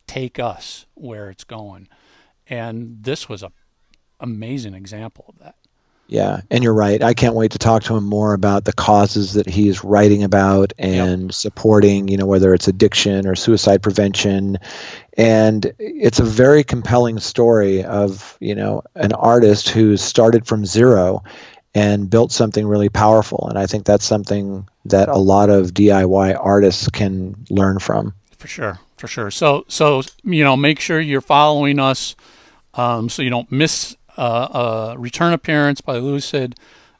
take 0.07 0.39
us 0.39 0.86
where 0.95 1.30
it's 1.30 1.43
going. 1.43 1.88
And 2.47 2.97
this 3.01 3.28
was 3.30 3.43
a 3.43 3.51
amazing 4.20 4.74
example 4.74 5.26
of 5.30 5.39
that. 5.39 5.55
Yeah, 6.08 6.41
and 6.51 6.64
you're 6.64 6.74
right. 6.74 7.01
I 7.01 7.14
can't 7.14 7.34
wait 7.34 7.51
to 7.51 7.58
talk 7.58 7.84
to 7.84 7.95
him 7.95 8.04
more 8.04 8.34
about 8.34 8.66
the 8.66 8.74
causes 8.74 9.34
that 9.34 9.47
he's 9.47 9.84
writing 9.84 10.24
about 10.24 10.74
and 10.78 11.34
supporting, 11.34 12.08
you 12.08 12.18
know, 12.18 12.26
whether 12.26 12.54
it's 12.54 12.68
addiction 12.68 13.26
or 13.26 13.36
suicide 13.36 13.82
prevention. 13.82 14.60
And 15.18 15.74
it's 15.80 16.20
a 16.20 16.26
very 16.26 16.64
compelling 16.64 17.20
story 17.20 17.84
of, 17.84 18.38
you 18.41 18.54
know, 18.54 18.84
an 18.95 19.14
artist 19.14 19.70
who 19.70 19.95
started 19.95 20.45
from 20.45 20.66
zero 20.66 21.24
and 21.74 22.10
built 22.10 22.32
something 22.32 22.68
really 22.68 22.89
powerful. 22.89 23.47
And 23.49 23.58
I 23.58 23.66
think 23.66 23.86
that's 23.86 24.06
something 24.06 24.68
that 24.86 25.10
a 25.10 25.18
lot 25.18 25.49
of 25.49 25.74
DIY 25.74 26.38
artists 26.39 26.89
can 26.89 27.45
learn 27.49 27.80
from. 27.80 28.14
For 28.38 28.47
sure, 28.47 28.80
for 28.97 29.08
sure. 29.08 29.32
So, 29.32 29.66
so 29.68 30.04
you 30.24 30.43
know, 30.43 30.58
make 30.58 30.80
sure 30.80 30.99
you're 30.99 31.22
following 31.22 31.80
us, 31.80 32.16
um, 32.74 33.10
so 33.10 33.22
you 33.22 33.30
don't 33.30 33.51
miss 33.51 33.95
uh, 34.18 34.93
a 34.95 34.99
return 34.99 35.34
appearance 35.34 35.82
by 35.82 35.97
Lucid. 35.97 36.55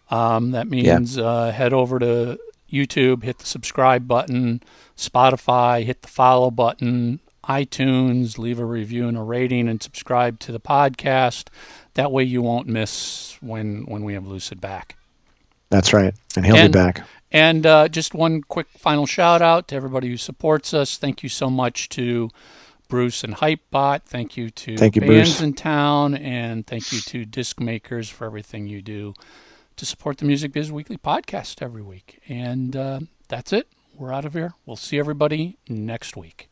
Um, 0.10 0.52
that 0.52 0.68
means 0.68 1.18
uh, 1.18 1.52
head 1.52 1.74
over 1.74 2.00
to 2.00 2.40
YouTube, 2.72 3.24
hit 3.24 3.40
the 3.40 3.46
subscribe 3.46 4.08
button, 4.08 4.62
Spotify, 4.98 5.84
hit 5.84 6.02
the 6.02 6.08
follow 6.08 6.52
button, 6.52 7.20
iTunes, 7.46 8.38
leave 8.38 8.60
a 8.60 8.66
review 8.66 9.08
and 9.08 9.18
a 9.18 9.22
rating, 9.22 9.68
and 9.68 9.82
subscribe 9.82 10.40
to 10.40 10.52
the 10.52 10.60
podcast. 10.60 11.48
That 11.96 12.12
way, 12.12 12.24
you 12.24 12.42
won't 12.42 12.68
miss 12.68 13.38
when 13.42 13.84
when 13.86 14.04
we 14.04 14.14
have 14.14 14.26
Lucid 14.28 14.60
back. 14.62 14.96
That's 15.70 15.94
right. 15.94 16.14
And 16.36 16.46
he'll 16.46 16.56
And- 16.56 16.72
be 16.74 16.80
back. 16.80 17.02
And 17.32 17.66
uh, 17.66 17.88
just 17.88 18.14
one 18.14 18.44
quick 18.44 18.68
final 18.78 19.08
shout 19.08 19.42
out 19.42 19.68
to 19.70 19.76
everybody 19.76 20.08
who 20.08 20.18
supports 20.18 20.72
us. 20.72 20.98
Thank 20.98 21.24
you 21.24 21.30
so 21.30 21.50
much 21.50 21.90
to 21.90 22.30
Bruce 22.88 23.24
and 23.24 23.36
Hypebot. 23.36 24.04
Thank 24.04 24.38
you 24.38 24.50
to 24.50 24.78
Thank 24.78 24.96
you, 24.96 25.02
Bands 25.02 25.32
Bruce. 25.32 25.42
in 25.42 25.54
Town, 25.54 26.14
and 26.16 26.66
thank 26.68 26.92
you 26.92 27.00
to 27.02 27.26
Disc 27.26 27.60
Makers 27.60 28.10
for 28.10 28.26
everything 28.26 28.68
you 28.68 28.82
do 28.82 29.14
to 29.76 29.86
support 29.86 30.18
the 30.18 30.26
Music 30.26 30.52
Biz 30.54 30.72
Weekly 30.72 30.98
podcast 30.98 31.62
every 31.62 31.82
week. 31.82 32.22
And 32.30 32.76
uh, 32.76 33.00
that's 33.28 33.52
it. 33.54 33.68
We're 33.98 34.14
out 34.14 34.26
of 34.26 34.34
here. 34.34 34.54
We'll 34.66 34.76
see 34.76 35.00
everybody 35.00 35.58
next 35.68 36.16
week. 36.16 36.50